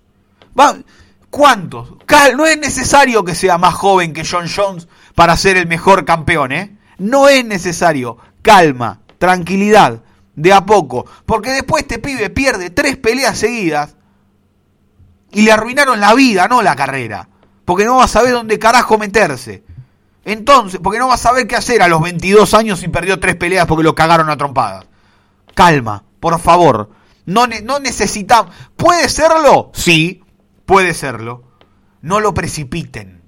¿Cuántos? 1.30 1.93
No 2.38 2.45
es 2.45 2.60
necesario 2.60 3.24
que 3.24 3.36
sea 3.36 3.58
más 3.58 3.74
joven 3.74 4.14
que 4.14 4.26
John 4.26 4.47
Jones 4.54 4.88
para 5.16 5.36
ser 5.36 5.58
el 5.58 5.68
mejor 5.68 6.06
campeón, 6.06 6.52
¿eh? 6.52 6.78
No 6.97 7.28
es 7.28 7.43
necesario. 7.45 8.18
Calma, 8.41 9.02
tranquilidad, 9.18 10.02
de 10.36 10.54
a 10.54 10.66
poco. 10.66 11.06
Porque 11.26 11.52
después 11.52 11.84
este 11.84 12.00
pibe 12.00 12.30
pierde 12.30 12.70
tres 12.70 12.97
peleas 12.97 13.38
seguidas 13.38 13.95
y 15.32 15.41
le 15.41 15.52
arruinaron 15.52 16.00
la 16.00 16.14
vida, 16.14 16.47
no 16.47 16.62
la 16.62 16.76
carrera 16.76 17.28
porque 17.70 17.86
no 17.86 17.98
va 17.98 18.06
a 18.06 18.08
saber 18.08 18.32
dónde 18.32 18.58
carajo 18.58 18.98
meterse. 18.98 19.64
Entonces, 20.26 20.80
porque 20.84 20.98
no 20.98 21.08
va 21.08 21.14
a 21.14 21.18
saber 21.18 21.46
qué 21.46 21.56
hacer 21.56 21.84
a 21.84 21.88
los 21.88 22.02
22 22.02 22.56
años 22.56 22.82
y 22.82 22.88
perdió 22.88 23.20
tres 23.20 23.36
peleas 23.36 23.68
porque 23.68 23.84
lo 23.84 23.94
cagaron 23.94 24.28
a 24.32 24.38
trompadas. 24.38 24.88
Calma, 25.54 26.04
por 26.20 26.40
favor. 26.40 26.90
No, 27.28 27.46
no 27.46 27.80
necesitamos. 27.80 28.56
¿Puede 28.76 29.08
serlo? 29.08 29.70
Sí, 29.76 30.24
puede 30.66 30.96
serlo. 30.96 31.44
No 32.02 32.20
lo 32.20 32.34
precipiten. 32.34 33.22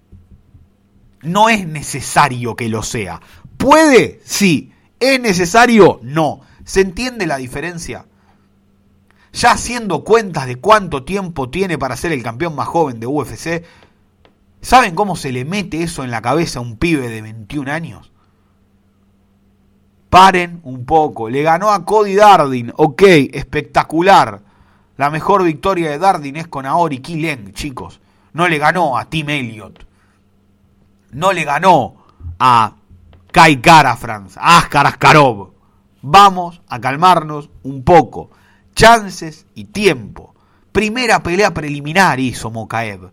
No 1.21 1.47
es 1.47 1.67
necesario 1.67 2.55
que 2.55 2.67
lo 2.67 2.81
sea. 2.81 3.21
¿Puede? 3.57 4.21
Sí. 4.25 4.73
¿Es 4.99 5.21
necesario? 5.21 5.99
No. 6.01 6.41
¿Se 6.65 6.81
entiende 6.81 7.27
la 7.27 7.37
diferencia? 7.37 8.07
Ya 9.33 9.51
haciendo 9.51 10.03
cuentas 10.03 10.47
de 10.47 10.55
cuánto 10.55 11.03
tiempo 11.03 11.51
tiene 11.51 11.77
para 11.77 11.95
ser 11.95 12.11
el 12.11 12.23
campeón 12.23 12.55
más 12.55 12.67
joven 12.67 12.99
de 12.99 13.05
UFC, 13.05 13.63
¿Saben 14.61 14.95
cómo 14.95 15.15
se 15.15 15.31
le 15.31 15.43
mete 15.43 15.83
eso 15.83 16.03
en 16.03 16.11
la 16.11 16.21
cabeza 16.21 16.59
a 16.59 16.61
un 16.61 16.77
pibe 16.77 17.09
de 17.09 17.21
21 17.21 17.71
años? 17.71 18.11
Paren 20.09 20.59
un 20.63 20.85
poco. 20.85 21.29
Le 21.29 21.41
ganó 21.41 21.71
a 21.71 21.85
Cody 21.85 22.15
Dardin. 22.15 22.71
Ok, 22.75 23.01
espectacular. 23.33 24.41
La 24.97 25.09
mejor 25.09 25.43
victoria 25.43 25.89
de 25.89 25.97
Dardin 25.97 26.35
es 26.35 26.47
con 26.47 26.65
Aori 26.65 26.99
Kileng, 26.99 27.53
chicos. 27.53 28.01
No 28.33 28.47
le 28.47 28.59
ganó 28.59 28.97
a 28.97 29.05
Tim 29.05 29.29
Elliott. 29.29 29.85
No 31.11 31.33
le 31.33 31.43
ganó 31.43 31.95
a 32.39 32.75
Kai 33.31 33.61
Franz, 33.97 34.37
a 34.37 34.57
Askar 34.57 34.85
Askarov. 34.85 35.51
Vamos 36.01 36.61
a 36.67 36.79
calmarnos 36.79 37.49
un 37.63 37.83
poco. 37.83 38.29
Chances 38.75 39.47
y 39.55 39.65
tiempo. 39.65 40.35
Primera 40.71 41.23
pelea 41.23 41.53
preliminar 41.53 42.19
hizo 42.19 42.51
Mokaev. 42.51 43.11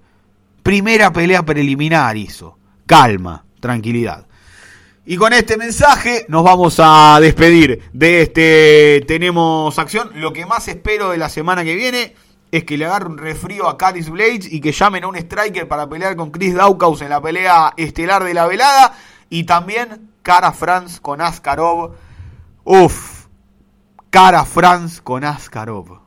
Primera 0.69 1.11
pelea 1.15 1.45
preliminar 1.45 2.15
hizo. 2.19 2.59
Calma, 2.85 3.47
tranquilidad. 3.59 4.27
Y 5.07 5.17
con 5.17 5.33
este 5.33 5.57
mensaje 5.57 6.27
nos 6.29 6.45
vamos 6.45 6.79
a 6.79 7.19
despedir 7.23 7.89
de 7.95 8.21
este 8.21 9.03
Tenemos 9.09 9.79
Acción. 9.79 10.11
Lo 10.17 10.35
que 10.35 10.45
más 10.45 10.69
espero 10.69 11.09
de 11.09 11.17
la 11.17 11.31
semana 11.31 11.65
que 11.65 11.75
viene 11.75 12.15
es 12.53 12.65
que 12.65 12.77
le 12.77 12.85
agarre 12.85 13.07
un 13.07 13.17
refrío 13.17 13.67
a 13.67 13.79
Caris 13.79 14.11
Blades 14.11 14.53
y 14.53 14.61
que 14.61 14.73
llamen 14.73 15.05
a 15.05 15.09
un 15.09 15.17
striker 15.17 15.67
para 15.67 15.89
pelear 15.89 16.17
con 16.17 16.31
Chris 16.31 16.55
Daukaus 16.55 17.01
en 17.01 17.09
la 17.09 17.23
pelea 17.23 17.73
estelar 17.79 18.23
de 18.23 18.35
la 18.35 18.47
velada. 18.47 18.93
Y 19.31 19.45
también 19.45 20.11
Cara 20.21 20.53
France 20.53 20.99
con 21.01 21.23
Askarov. 21.23 21.95
Uf, 22.65 23.25
Cara 24.11 24.45
France 24.45 25.01
con 25.03 25.25
Askarov. 25.25 26.03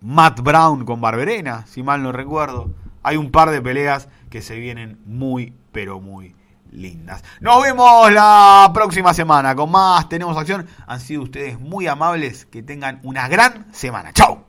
Matt 0.00 0.40
Brown 0.40 0.86
con 0.86 1.02
Barberena, 1.02 1.66
si 1.66 1.82
mal 1.82 2.02
no 2.02 2.10
recuerdo. 2.10 2.83
Hay 3.04 3.16
un 3.16 3.30
par 3.30 3.50
de 3.50 3.60
peleas 3.60 4.08
que 4.30 4.42
se 4.42 4.58
vienen 4.58 4.98
muy, 5.04 5.52
pero 5.72 6.00
muy 6.00 6.34
lindas. 6.72 7.22
Nos 7.40 7.62
vemos 7.62 8.10
la 8.10 8.70
próxima 8.74 9.14
semana 9.14 9.54
con 9.54 9.70
más 9.70 10.08
Tenemos 10.08 10.36
Acción. 10.36 10.66
Han 10.86 11.00
sido 11.00 11.22
ustedes 11.22 11.60
muy 11.60 11.86
amables. 11.86 12.46
Que 12.46 12.62
tengan 12.62 13.00
una 13.02 13.28
gran 13.28 13.72
semana. 13.72 14.12
¡Chao! 14.12 14.46